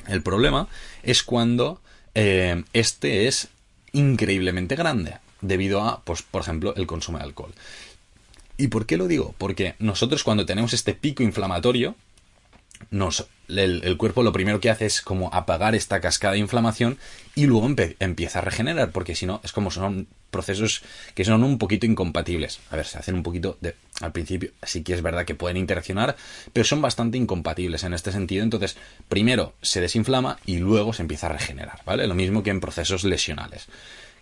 El 0.06 0.22
problema 0.22 0.68
es 1.02 1.22
cuando 1.22 1.80
eh, 2.14 2.62
este 2.72 3.26
es 3.26 3.48
increíblemente 3.92 4.76
grande 4.76 5.18
debido 5.40 5.82
a, 5.82 6.02
pues, 6.02 6.22
por 6.22 6.42
ejemplo, 6.42 6.74
el 6.76 6.86
consumo 6.86 7.18
de 7.18 7.24
alcohol. 7.24 7.54
¿Y 8.58 8.68
por 8.68 8.86
qué 8.86 8.96
lo 8.96 9.08
digo? 9.08 9.34
Porque 9.38 9.74
nosotros 9.78 10.22
cuando 10.22 10.46
tenemos 10.46 10.72
este 10.74 10.94
pico 10.94 11.22
inflamatorio, 11.22 11.94
nos, 12.90 13.26
el, 13.48 13.96
cuerpo 13.96 14.22
lo 14.22 14.32
primero 14.32 14.60
que 14.60 14.70
hace 14.70 14.86
es 14.86 15.02
como 15.02 15.32
apagar 15.32 15.74
esta 15.74 16.00
cascada 16.00 16.34
de 16.34 16.40
inflamación 16.40 16.98
y 17.34 17.46
luego 17.46 17.68
empieza 17.98 18.38
a 18.38 18.42
regenerar, 18.42 18.90
porque 18.90 19.14
si 19.14 19.26
no, 19.26 19.40
es 19.44 19.52
como 19.52 19.70
son 19.70 20.06
procesos 20.30 20.82
que 21.14 21.24
son 21.24 21.44
un 21.44 21.58
poquito 21.58 21.86
incompatibles. 21.86 22.60
A 22.70 22.76
ver, 22.76 22.86
se 22.86 22.98
hacen 22.98 23.14
un 23.14 23.22
poquito 23.22 23.56
de... 23.60 23.74
Al 24.00 24.12
principio 24.12 24.50
sí 24.62 24.82
que 24.82 24.92
es 24.92 25.02
verdad 25.02 25.24
que 25.24 25.34
pueden 25.34 25.56
interaccionar, 25.56 26.16
pero 26.52 26.64
son 26.64 26.82
bastante 26.82 27.16
incompatibles 27.16 27.84
en 27.84 27.94
este 27.94 28.12
sentido. 28.12 28.42
Entonces, 28.42 28.76
primero 29.08 29.54
se 29.62 29.80
desinflama 29.80 30.38
y 30.44 30.58
luego 30.58 30.92
se 30.92 31.02
empieza 31.02 31.28
a 31.28 31.32
regenerar, 31.32 31.80
¿vale? 31.86 32.06
Lo 32.06 32.14
mismo 32.14 32.42
que 32.42 32.50
en 32.50 32.60
procesos 32.60 33.04
lesionales. 33.04 33.66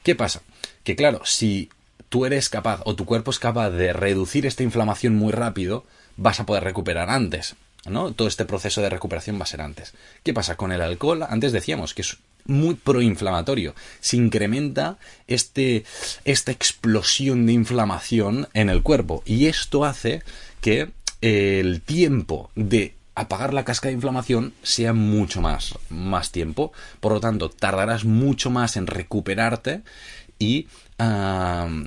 ¿Qué 0.04 0.14
pasa? 0.14 0.42
Que 0.84 0.94
claro, 0.94 1.22
si 1.24 1.70
tú 2.08 2.26
eres 2.26 2.48
capaz 2.48 2.82
o 2.84 2.94
tu 2.94 3.06
cuerpo 3.06 3.32
es 3.32 3.40
capaz 3.40 3.70
de 3.70 3.92
reducir 3.92 4.46
esta 4.46 4.62
inflamación 4.62 5.16
muy 5.16 5.32
rápido, 5.32 5.84
vas 6.16 6.38
a 6.38 6.46
poder 6.46 6.62
recuperar 6.62 7.10
antes. 7.10 7.56
¿No? 7.86 8.12
Todo 8.12 8.28
este 8.28 8.44
proceso 8.44 8.80
de 8.80 8.90
recuperación 8.90 9.38
va 9.38 9.44
a 9.44 9.46
ser 9.46 9.60
antes. 9.60 9.94
¿Qué 10.22 10.32
pasa 10.32 10.56
con 10.56 10.72
el 10.72 10.80
alcohol? 10.80 11.24
Antes 11.28 11.52
decíamos 11.52 11.94
que 11.94 12.02
es 12.02 12.18
muy 12.46 12.74
proinflamatorio. 12.74 13.74
Se 14.00 14.16
incrementa 14.16 14.98
este, 15.26 15.84
esta 16.24 16.52
explosión 16.52 17.46
de 17.46 17.52
inflamación 17.52 18.48
en 18.54 18.68
el 18.68 18.82
cuerpo 18.82 19.22
y 19.24 19.46
esto 19.46 19.84
hace 19.84 20.22
que 20.60 20.90
el 21.20 21.80
tiempo 21.80 22.50
de 22.54 22.94
apagar 23.14 23.54
la 23.54 23.64
casca 23.64 23.88
de 23.88 23.94
inflamación 23.94 24.52
sea 24.62 24.92
mucho 24.92 25.40
más, 25.40 25.74
más 25.88 26.32
tiempo. 26.32 26.72
Por 27.00 27.12
lo 27.12 27.20
tanto, 27.20 27.48
tardarás 27.48 28.04
mucho 28.04 28.50
más 28.50 28.76
en 28.76 28.86
recuperarte 28.86 29.82
y 30.38 30.66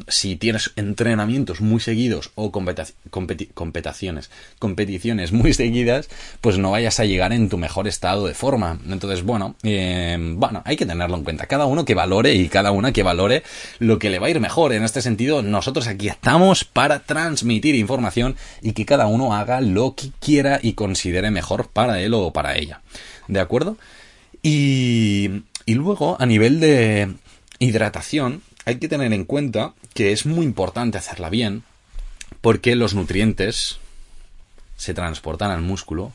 si 0.08 0.36
tienes 0.36 0.74
entrenamientos 0.76 1.62
muy 1.62 1.80
seguidos 1.80 2.32
o 2.36 2.52
competiciones, 2.52 4.30
competiciones 4.60 5.32
muy 5.32 5.54
seguidas, 5.54 6.10
pues 6.42 6.58
no 6.58 6.72
vayas 6.72 7.00
a 7.00 7.06
llegar 7.06 7.32
en 7.32 7.48
tu 7.48 7.58
mejor 7.58 7.88
estado 7.88 8.28
de 8.28 8.34
forma. 8.34 8.80
Entonces, 8.90 9.24
bueno, 9.24 9.56
em, 9.64 10.38
bueno, 10.40 10.62
hay 10.66 10.76
que 10.76 10.86
tenerlo 10.86 11.16
en 11.16 11.24
cuenta. 11.24 11.48
Cada 11.48 11.66
uno 11.66 11.86
que 11.86 11.96
valore 11.96 12.34
y 12.34 12.50
cada 12.50 12.72
una 12.72 12.92
que 12.92 13.04
valore 13.04 13.44
lo 13.80 13.98
que 13.98 14.10
le 14.10 14.20
va 14.20 14.28
a 14.28 14.30
ir 14.30 14.42
mejor. 14.42 14.74
En 14.74 14.84
este 14.84 15.02
sentido, 15.02 15.42
nosotros 15.42 15.88
aquí 15.88 16.10
estamos 16.10 16.66
para 16.66 17.00
transmitir 17.00 17.76
información 17.76 18.36
y 18.62 18.74
que 18.74 18.86
cada 18.86 19.08
uno 19.08 19.34
haga 19.34 19.62
lo 19.62 19.96
que 19.96 20.12
quiera 20.20 20.60
y 20.62 20.74
considere 20.74 21.32
mejor 21.32 21.70
para 21.70 22.02
él 22.02 22.14
o 22.14 22.34
para 22.34 22.58
ella. 22.58 22.82
¿De 23.30 23.40
acuerdo? 23.40 23.78
Y, 24.44 25.44
y 25.66 25.76
luego, 25.76 26.18
a 26.20 26.26
nivel 26.26 26.60
de 26.60 27.14
hidratación, 27.60 28.42
hay 28.68 28.80
que 28.80 28.90
tener 28.90 29.14
en 29.14 29.24
cuenta 29.24 29.76
que 29.94 30.12
es 30.12 30.26
muy 30.26 30.46
importante 30.46 30.98
hacerla 30.98 31.30
bien 31.30 31.64
porque 32.42 32.76
los 32.76 32.96
nutrientes 32.96 33.78
se 34.76 34.94
transportan 34.94 35.52
al 35.52 35.62
músculo 35.62 36.12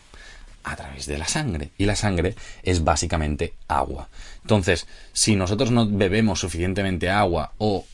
a 0.62 0.76
través 0.76 1.06
de 1.06 1.16
la 1.16 1.26
sangre 1.26 1.70
y 1.78 1.86
la 1.86 1.96
sangre 1.96 2.34
es 2.62 2.84
básicamente 2.84 3.54
agua. 3.68 4.10
Entonces, 4.42 4.86
si 5.14 5.34
nosotros 5.34 5.70
no 5.70 5.88
bebemos 5.88 6.40
suficientemente 6.40 7.08
agua 7.08 7.54
o 7.56 7.86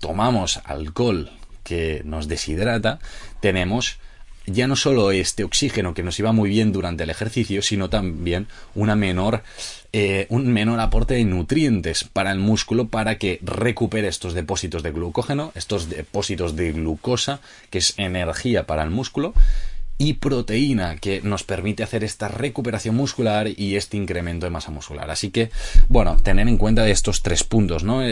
tomamos 0.00 0.60
alcohol 0.64 1.30
que 1.62 2.02
nos 2.04 2.26
deshidrata, 2.26 2.98
tenemos 3.38 4.00
ya 4.46 4.66
no 4.66 4.76
solo 4.76 5.10
este 5.12 5.44
oxígeno 5.44 5.94
que 5.94 6.02
nos 6.02 6.18
iba 6.18 6.32
muy 6.32 6.50
bien 6.50 6.72
durante 6.72 7.04
el 7.04 7.10
ejercicio, 7.10 7.62
sino 7.62 7.90
también 7.90 8.46
una 8.74 8.96
menor, 8.96 9.42
eh, 9.92 10.26
un 10.28 10.52
menor 10.52 10.80
aporte 10.80 11.14
de 11.14 11.24
nutrientes 11.24 12.04
para 12.04 12.32
el 12.32 12.38
músculo 12.38 12.88
para 12.88 13.18
que 13.18 13.38
recupere 13.42 14.08
estos 14.08 14.34
depósitos 14.34 14.82
de 14.82 14.92
glucógeno, 14.92 15.52
estos 15.54 15.88
depósitos 15.88 16.56
de 16.56 16.72
glucosa, 16.72 17.40
que 17.70 17.78
es 17.78 17.94
energía 17.96 18.66
para 18.66 18.82
el 18.82 18.90
músculo, 18.90 19.34
y 19.98 20.14
proteína 20.14 20.96
que 20.96 21.20
nos 21.20 21.44
permite 21.44 21.84
hacer 21.84 22.02
esta 22.02 22.26
recuperación 22.26 22.96
muscular 22.96 23.48
y 23.48 23.76
este 23.76 23.96
incremento 23.96 24.46
de 24.46 24.50
masa 24.50 24.72
muscular. 24.72 25.10
Así 25.10 25.30
que, 25.30 25.50
bueno, 25.88 26.16
tener 26.16 26.48
en 26.48 26.58
cuenta 26.58 26.88
estos 26.88 27.22
tres 27.22 27.44
puntos, 27.44 27.84
¿no? 27.84 28.02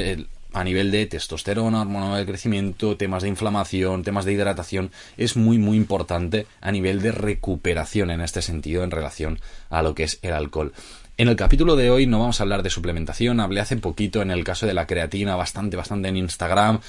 A 0.53 0.65
nivel 0.65 0.91
de 0.91 1.07
testosterona, 1.07 1.83
hormona 1.83 2.17
del 2.17 2.27
crecimiento, 2.27 2.97
temas 2.97 3.23
de 3.23 3.29
inflamación, 3.29 4.03
temas 4.03 4.25
de 4.25 4.33
hidratación, 4.33 4.91
es 5.17 5.37
muy 5.37 5.59
muy 5.59 5.77
importante 5.77 6.47
a 6.61 6.73
nivel 6.73 7.03
de 7.03 7.13
recuperación 7.13 8.11
en 8.11 8.21
este 8.21 8.43
sentido 8.43 8.85
en 8.85 8.91
relación 8.91 9.41
a 9.69 9.83
lo 9.83 9.95
que 9.95 10.05
es 10.05 10.19
el 10.23 10.33
alcohol. 10.33 10.73
En 11.17 11.29
el 11.29 11.37
capítulo 11.37 11.77
de 11.77 11.91
hoy 11.91 12.07
no 12.07 12.19
vamos 12.19 12.41
a 12.41 12.45
hablar 12.45 12.63
de 12.63 12.71
suplementación, 12.71 13.41
hablé 13.41 13.61
hace 13.61 13.77
poquito 13.77 14.23
en 14.23 14.31
el 14.31 14.43
caso 14.43 14.67
de 14.67 14.75
la 14.75 14.87
creatina, 14.87 15.37
bastante, 15.37 15.77
bastante 15.77 16.09
en 16.09 16.17
Instagram. 16.17 16.81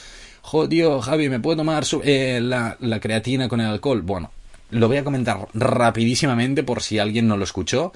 Joder, 0.42 1.02
Javi, 1.02 1.30
¿me 1.30 1.40
puedo 1.40 1.58
tomar 1.58 1.84
eh, 2.04 2.40
la, 2.42 2.78
la 2.80 3.00
creatina 3.00 3.50
con 3.50 3.60
el 3.60 3.68
alcohol? 3.68 4.02
Bueno, 4.02 4.32
lo 4.72 4.88
voy 4.88 4.98
a 4.98 5.04
comentar 5.04 5.48
rapidísimamente 5.54 6.64
por 6.64 6.82
si 6.82 6.98
alguien 6.98 7.28
no 7.28 7.36
lo 7.36 7.44
escuchó. 7.44 7.92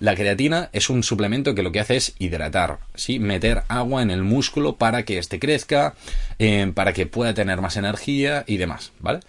La 0.00 0.16
creatina 0.16 0.70
es 0.72 0.88
un 0.88 1.02
suplemento 1.02 1.54
que 1.54 1.62
lo 1.62 1.72
que 1.72 1.80
hace 1.80 1.96
es 1.96 2.14
hidratar, 2.18 2.78
¿sí? 2.94 3.18
meter 3.18 3.64
agua 3.68 4.00
en 4.00 4.10
el 4.10 4.22
músculo 4.22 4.76
para 4.76 5.04
que 5.04 5.18
éste 5.18 5.38
crezca, 5.38 5.94
eh, 6.38 6.72
para 6.74 6.94
que 6.94 7.04
pueda 7.04 7.34
tener 7.34 7.60
más 7.60 7.76
energía 7.76 8.44
y 8.46 8.56
demás, 8.56 8.92
¿vale? 8.98 9.20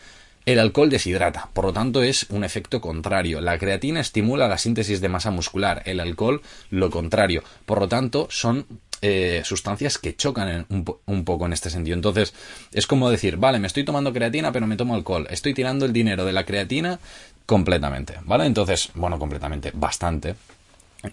El 0.45 0.59
alcohol 0.59 0.89
deshidrata, 0.89 1.49
por 1.53 1.65
lo 1.65 1.73
tanto 1.73 2.01
es 2.01 2.25
un 2.29 2.45
efecto 2.45 2.79
contrario. 2.79 3.41
La 3.41 3.59
creatina 3.59 3.99
estimula 3.99 4.47
la 4.47 4.57
síntesis 4.57 5.01
de 5.01 5.09
masa 5.09 5.29
muscular, 5.29 5.83
el 5.85 5.99
alcohol 5.99 6.41
lo 6.69 6.89
contrario. 6.89 7.43
Por 7.65 7.79
lo 7.79 7.87
tanto, 7.87 8.27
son 8.31 8.65
eh, 9.01 9.41
sustancias 9.43 9.97
que 9.97 10.15
chocan 10.15 10.65
un, 10.69 11.25
poco 11.25 11.45
en 11.45 11.53
este 11.53 11.69
sentido. 11.69 11.95
Entonces, 11.95 12.33
es 12.71 12.87
como 12.87 13.09
decir, 13.09 13.37
vale, 13.37 13.59
me 13.59 13.67
estoy 13.67 13.83
tomando 13.83 14.13
creatina, 14.13 14.51
pero 14.51 14.67
me 14.67 14.77
tomo 14.77 14.95
alcohol. 14.95 15.27
Estoy 15.29 15.53
tirando 15.53 15.85
el 15.85 15.93
dinero 15.93 16.23
de 16.23 16.33
la 16.33 16.45
creatina 16.45 16.99
completamente, 17.45 18.15
¿vale? 18.23 18.45
Entonces, 18.45 18.89
bueno, 18.95 19.19
completamente, 19.19 19.71
bastante. 19.73 20.35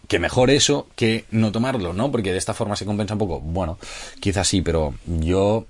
Que 0.07 0.19
mejor 0.19 0.51
eso 0.51 0.87
que 0.97 1.25
no 1.31 1.51
tomarlo, 1.51 1.93
¿no? 1.93 2.11
Porque 2.11 2.33
de 2.33 2.39
esta 2.39 2.55
forma 2.55 2.77
se 2.77 2.85
compensa 2.85 3.15
un 3.15 3.21
poco. 3.21 3.41
Bueno, 3.41 3.79
quizás 4.21 4.47
sí, 4.47 4.61
pero 4.61 4.95
yo 5.07 5.67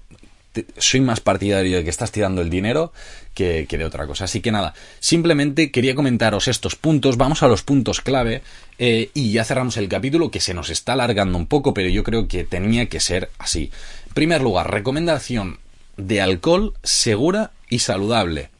soy 0.79 1.01
más 1.01 1.21
partidario 1.21 1.77
de 1.77 1.85
que 1.85 1.91
estás 1.91 2.12
tirando 2.12 2.41
el 2.41 2.51
dinero 2.51 2.93
que, 3.35 3.66
de 3.69 3.85
otra 3.85 4.07
cosa. 4.07 4.25
Así 4.25 4.41
que 4.41 4.51
nada, 4.51 4.75
simplemente 5.01 5.71
quería 5.71 5.95
comentaros 5.95 6.49
estos 6.49 6.75
puntos, 6.75 7.16
vamos 7.16 7.43
a 7.43 7.49
los 7.49 7.62
puntos 7.62 8.01
clave 8.01 8.43
eh, 8.79 9.11
y 9.14 9.33
ya 9.33 9.45
cerramos 9.45 9.77
el 9.77 9.89
capítulo 9.89 10.31
que 10.31 10.41
se 10.41 10.55
nos 10.55 10.71
está 10.71 10.95
alargando 10.95 11.39
un 11.39 11.47
poco, 11.47 11.75
pero 11.75 11.89
yo 11.89 12.03
creo 12.03 12.29
que 12.29 12.45
tenía 12.45 12.87
que 12.87 13.01
ser 13.01 13.31
así. 13.39 13.71
En 14.09 14.14
primer 14.14 14.43
lugar, 14.43 14.71
recomendación 14.71 15.59
de 15.97 16.21
alcohol 16.21 16.75
segura 16.83 17.53
y 17.69 17.81
saludable. 17.81 18.51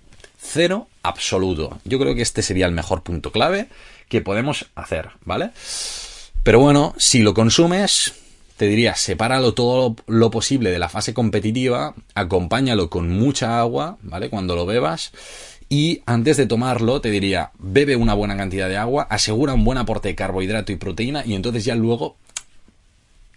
Cero 0.41 0.89
absoluto. 1.03 1.81
Yo 1.85 1.99
creo 1.99 2.15
que 2.15 2.23
este 2.23 2.43
sería 2.43 2.67
el 2.67 2.73
mejor 2.73 3.03
punto 3.03 3.33
clave 3.33 3.69
que 4.09 4.21
podemos 4.21 4.67
hacer, 4.75 5.11
¿vale? 5.25 5.51
Pero 6.43 6.61
bueno, 6.61 6.95
si 6.99 7.21
lo 7.21 7.35
consumes, 7.35 8.15
te 8.57 8.67
diría, 8.67 8.95
sepáralo 8.97 9.55
todo 9.55 9.97
lo 10.07 10.31
posible 10.31 10.71
de 10.71 10.79
la 10.79 10.89
fase 10.89 11.15
competitiva, 11.15 11.95
acompáñalo 12.15 12.91
con 12.91 13.09
mucha 13.09 13.61
agua, 13.61 13.99
¿vale? 14.03 14.31
Cuando 14.31 14.57
lo 14.57 14.67
bebas. 14.67 15.13
Y 15.69 16.03
antes 16.07 16.37
de 16.39 16.47
tomarlo, 16.47 17.01
te 17.01 17.11
diría, 17.11 17.53
bebe 17.59 17.97
una 17.97 18.15
buena 18.15 18.37
cantidad 18.37 18.69
de 18.69 18.79
agua, 18.79 19.07
asegura 19.11 19.55
un 19.55 19.65
buen 19.65 19.79
aporte 19.79 20.09
de 20.09 20.15
carbohidrato 20.15 20.73
y 20.73 20.77
proteína, 20.77 21.23
y 21.27 21.35
entonces 21.35 21.65
ya 21.65 21.75
luego, 21.75 22.17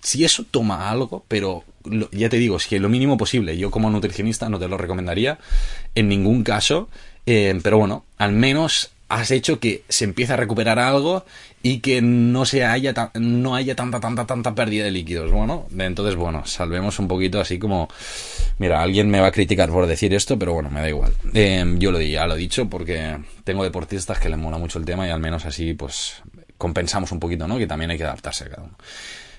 si 0.02 0.24
eso 0.24 0.46
toma 0.50 0.90
algo, 0.90 1.26
pero 1.28 1.66
ya 2.12 2.30
te 2.30 2.38
digo, 2.38 2.58
es 2.58 2.68
que 2.68 2.80
lo 2.80 2.90
mínimo 2.90 3.18
posible, 3.18 3.58
yo 3.58 3.70
como 3.70 3.90
nutricionista 3.90 4.50
no 4.50 4.60
te 4.60 4.68
lo 4.68 4.78
recomendaría 4.78 5.40
en 5.96 6.08
ningún 6.08 6.44
caso, 6.44 6.88
eh, 7.26 7.60
pero 7.62 7.78
bueno, 7.78 8.06
al 8.18 8.32
menos 8.32 8.92
has 9.12 9.32
hecho 9.32 9.60
que 9.60 9.84
se 9.90 10.06
empiece 10.06 10.34
a 10.34 10.38
recuperar 10.38 10.80
algo 10.80 11.26
y 11.62 11.80
que 11.80 12.02
no 12.02 12.46
se 12.46 12.66
haya 12.66 13.12
no 13.16 13.56
haya 13.56 13.76
tanta 13.76 14.00
tanta 14.00 14.26
tanta 14.26 14.56
pérdida 14.56 14.86
de 14.86 14.92
líquidos 14.92 15.32
bueno 15.32 15.68
entonces 15.78 16.16
bueno 16.16 16.46
salvemos 16.46 16.98
un 16.98 17.08
poquito 17.08 17.42
así 17.42 17.60
como 17.60 17.90
mira 18.58 18.82
alguien 18.82 19.10
me 19.10 19.20
va 19.20 19.28
a 19.28 19.32
criticar 19.32 19.70
por 19.70 19.86
decir 19.86 20.14
esto 20.14 20.40
pero 20.40 20.54
bueno 20.54 20.70
me 20.70 20.80
da 20.80 20.90
igual 20.90 21.14
em, 21.34 21.78
yo 21.78 21.92
lo 21.92 22.00
ya 22.02 22.26
lo 22.26 22.36
he 22.36 22.38
dicho 22.38 22.70
porque 22.70 23.18
tengo 23.44 23.64
deportistas 23.64 24.18
que 24.18 24.30
les 24.30 24.40
mola 24.40 24.58
mucho 24.58 24.80
el 24.80 24.86
tema 24.86 25.06
y 25.06 25.12
al 25.12 25.20
menos 25.20 25.46
así 25.46 25.74
pues 25.74 26.22
compensamos 26.58 27.12
un 27.12 27.20
poquito 27.20 27.48
no 27.48 27.58
que 27.58 27.68
también 27.68 27.92
hay 27.92 27.98
que 27.98 28.06
adaptarse 28.06 28.46
a 28.46 28.50
cada 28.50 28.64
uno 28.64 28.78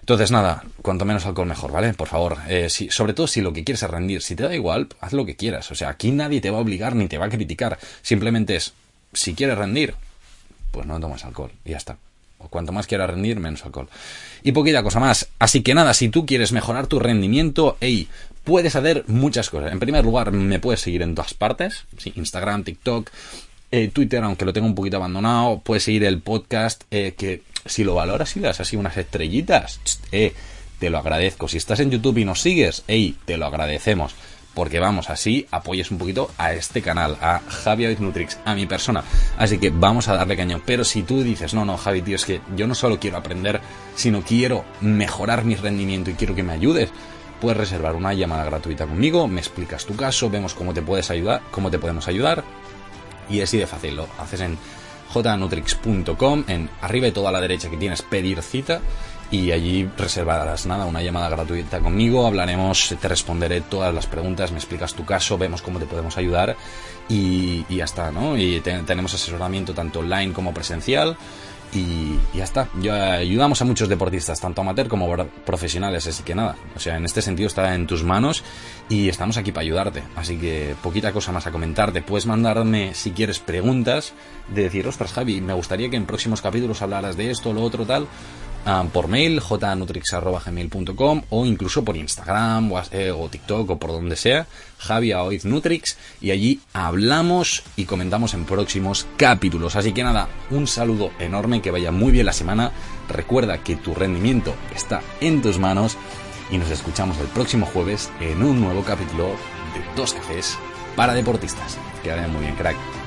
entonces, 0.02 0.32
nada, 0.32 0.64
cuanto 0.82 1.04
menos 1.04 1.24
alcohol 1.26 1.46
mejor, 1.46 1.70
¿vale? 1.70 1.94
Por 1.94 2.08
favor. 2.08 2.38
Eh, 2.48 2.68
sobre 2.68 3.14
todo 3.14 3.28
si 3.28 3.40
lo 3.40 3.52
que 3.52 3.62
quieres 3.62 3.84
es 3.84 3.88
rendir. 3.88 4.20
Si 4.20 4.34
te 4.34 4.42
da 4.42 4.52
igual, 4.52 4.88
haz 5.00 5.12
lo 5.12 5.24
que 5.24 5.36
quieras. 5.36 5.70
O 5.70 5.76
sea, 5.76 5.90
aquí 5.90 6.10
nadie 6.10 6.40
te 6.40 6.50
va 6.50 6.58
a 6.58 6.60
obligar 6.60 6.96
ni 6.96 7.06
te 7.06 7.18
va 7.18 7.26
a 7.26 7.28
criticar. 7.28 7.78
Simplemente 8.02 8.56
es, 8.56 8.74
si 9.12 9.34
quieres 9.34 9.58
rendir, 9.58 9.94
pues 10.70 10.86
no 10.86 10.98
tomes 11.00 11.24
alcohol. 11.24 11.52
Y 11.64 11.70
ya 11.70 11.76
está 11.76 11.96
cuanto 12.48 12.72
más 12.72 12.86
quieras 12.86 13.10
rendir, 13.10 13.38
menos 13.38 13.64
alcohol. 13.64 13.88
Y 14.42 14.52
poquita 14.52 14.82
cosa 14.82 15.00
más. 15.00 15.28
Así 15.38 15.62
que 15.62 15.74
nada, 15.74 15.94
si 15.94 16.08
tú 16.08 16.26
quieres 16.26 16.52
mejorar 16.52 16.86
tu 16.86 16.98
rendimiento, 16.98 17.76
hey, 17.80 18.08
puedes 18.44 18.76
hacer 18.76 19.04
muchas 19.06 19.50
cosas. 19.50 19.72
En 19.72 19.80
primer 19.80 20.04
lugar, 20.04 20.32
me 20.32 20.58
puedes 20.58 20.80
seguir 20.80 21.02
en 21.02 21.14
todas 21.14 21.34
partes. 21.34 21.84
Instagram, 22.14 22.64
TikTok, 22.64 23.10
eh, 23.70 23.88
Twitter, 23.88 24.22
aunque 24.22 24.44
lo 24.44 24.52
tengo 24.52 24.66
un 24.66 24.74
poquito 24.74 24.96
abandonado. 24.96 25.60
Puedes 25.60 25.84
seguir 25.84 26.04
el 26.04 26.20
podcast, 26.20 26.84
eh, 26.90 27.14
que 27.16 27.42
si 27.66 27.84
lo 27.84 27.94
valoras 27.94 28.36
y 28.36 28.40
das 28.40 28.60
así 28.60 28.76
unas 28.76 28.96
estrellitas, 28.96 29.80
eh, 30.10 30.34
te 30.78 30.90
lo 30.90 30.98
agradezco. 30.98 31.48
Si 31.48 31.56
estás 31.58 31.80
en 31.80 31.90
YouTube 31.90 32.18
y 32.18 32.24
nos 32.24 32.40
sigues, 32.40 32.84
hey, 32.88 33.16
te 33.24 33.36
lo 33.36 33.46
agradecemos 33.46 34.14
porque 34.54 34.80
vamos, 34.80 35.10
así 35.10 35.46
apoyes 35.50 35.90
un 35.90 35.98
poquito 35.98 36.30
a 36.38 36.52
este 36.52 36.82
canal, 36.82 37.16
a 37.20 37.40
Javi 37.48 37.96
Nutrix, 37.98 38.38
a 38.44 38.54
mi 38.54 38.66
persona. 38.66 39.02
Así 39.38 39.58
que 39.58 39.70
vamos 39.70 40.08
a 40.08 40.14
darle 40.14 40.36
cañón. 40.36 40.62
Pero 40.64 40.84
si 40.84 41.02
tú 41.02 41.22
dices, 41.22 41.54
no, 41.54 41.64
no, 41.64 41.76
Javi, 41.76 42.02
tío, 42.02 42.16
es 42.16 42.24
que 42.24 42.40
yo 42.56 42.66
no 42.66 42.74
solo 42.74 42.98
quiero 42.98 43.16
aprender, 43.16 43.60
sino 43.94 44.22
quiero 44.22 44.64
mejorar 44.80 45.44
mi 45.44 45.54
rendimiento 45.54 46.10
y 46.10 46.14
quiero 46.14 46.34
que 46.34 46.42
me 46.42 46.52
ayudes, 46.52 46.90
puedes 47.40 47.56
reservar 47.56 47.94
una 47.94 48.12
llamada 48.12 48.44
gratuita 48.44 48.86
conmigo, 48.86 49.26
me 49.26 49.40
explicas 49.40 49.86
tu 49.86 49.96
caso, 49.96 50.30
vemos 50.30 50.54
cómo 50.54 50.74
te 50.74 50.82
puedes 50.82 51.10
ayudar, 51.10 51.42
cómo 51.50 51.70
te 51.70 51.78
podemos 51.78 52.06
ayudar. 52.08 52.44
Y 53.30 53.40
así 53.40 53.56
de 53.56 53.66
fácil, 53.66 53.96
lo 53.96 54.08
haces 54.18 54.40
en 54.40 54.58
jnutrix.com, 55.12 56.44
en 56.48 56.70
arriba 56.80 57.06
y 57.06 57.12
toda 57.12 57.32
la 57.32 57.40
derecha 57.40 57.70
que 57.70 57.76
tienes 57.76 58.02
pedir 58.02 58.42
cita 58.42 58.80
y 59.32 59.50
allí 59.50 59.88
reservarás 59.96 60.66
nada, 60.66 60.84
una 60.84 61.02
llamada 61.02 61.30
gratuita 61.30 61.80
conmigo, 61.80 62.26
hablaremos, 62.26 62.94
te 63.00 63.08
responderé 63.08 63.62
todas 63.62 63.92
las 63.92 64.06
preguntas, 64.06 64.52
me 64.52 64.58
explicas 64.58 64.92
tu 64.92 65.06
caso, 65.06 65.38
vemos 65.38 65.62
cómo 65.62 65.78
te 65.78 65.86
podemos 65.86 66.18
ayudar 66.18 66.54
y, 67.08 67.64
ya 67.74 67.84
está, 67.84 68.12
¿no? 68.12 68.36
Y 68.36 68.60
tenemos 68.60 69.14
asesoramiento 69.14 69.72
tanto 69.72 70.00
online 70.00 70.34
como 70.34 70.52
presencial 70.52 71.16
y, 71.72 72.18
ya 72.34 72.44
está. 72.44 72.68
Yo, 72.82 72.92
ayudamos 72.92 73.62
a 73.62 73.64
muchos 73.64 73.88
deportistas, 73.88 74.38
tanto 74.38 74.60
amateur 74.60 74.88
como 74.88 75.10
profesionales, 75.46 76.06
así 76.06 76.22
que 76.22 76.34
nada, 76.34 76.56
o 76.76 76.78
sea, 76.78 76.98
en 76.98 77.06
este 77.06 77.22
sentido 77.22 77.46
está 77.46 77.74
en 77.74 77.86
tus 77.86 78.04
manos 78.04 78.44
y 78.90 79.08
estamos 79.08 79.38
aquí 79.38 79.50
para 79.50 79.62
ayudarte. 79.62 80.02
Así 80.14 80.36
que 80.36 80.76
poquita 80.82 81.10
cosa 81.10 81.32
más 81.32 81.46
a 81.46 81.52
comentarte. 81.52 82.02
Puedes 82.02 82.26
mandarme, 82.26 82.92
si 82.92 83.12
quieres, 83.12 83.38
preguntas 83.38 84.12
de 84.54 84.64
decir, 84.64 84.86
ostras, 84.86 85.14
Javi, 85.14 85.40
me 85.40 85.54
gustaría 85.54 85.88
que 85.88 85.96
en 85.96 86.04
próximos 86.04 86.42
capítulos 86.42 86.82
hablaras 86.82 87.16
de 87.16 87.30
esto, 87.30 87.54
lo 87.54 87.62
otro, 87.62 87.86
tal 87.86 88.06
Ah, 88.64 88.84
por 88.92 89.08
mail, 89.08 89.40
jnutrix.gmail.com 89.40 91.22
o 91.30 91.46
incluso 91.46 91.84
por 91.84 91.96
Instagram 91.96 92.70
eh, 92.92 93.10
o, 93.10 93.28
TikTok 93.28 93.70
o 93.70 93.78
por 93.78 93.90
donde 93.90 94.14
sea, 94.14 94.46
Javi 94.78 95.12
Nutrix, 95.42 95.96
y 96.20 96.30
allí 96.30 96.60
hablamos 96.72 97.64
y 97.74 97.86
comentamos 97.86 98.34
en 98.34 98.44
próximos 98.44 99.08
capítulos. 99.16 99.74
Así 99.74 99.92
que 99.92 100.04
nada, 100.04 100.28
un 100.50 100.68
saludo 100.68 101.10
enorme, 101.18 101.60
que 101.60 101.72
vaya 101.72 101.90
muy 101.90 102.12
bien 102.12 102.26
la 102.26 102.32
semana. 102.32 102.70
Recuerda 103.08 103.58
que 103.58 103.74
tu 103.74 103.94
rendimiento 103.94 104.54
está 104.74 105.02
en 105.20 105.42
tus 105.42 105.58
manos 105.58 105.96
y 106.52 106.58
nos 106.58 106.70
escuchamos 106.70 107.18
el 107.18 107.26
próximo 107.26 107.66
jueves 107.66 108.10
en 108.20 108.44
un 108.44 108.60
nuevo 108.60 108.84
capítulo 108.84 109.24
de 109.26 109.96
Dos 109.96 110.12
Cafés 110.14 110.56
para 110.94 111.14
Deportistas. 111.14 111.78
Que 112.04 112.10
vaya 112.10 112.28
muy 112.28 112.42
bien, 112.42 112.54
crack. 112.54 113.01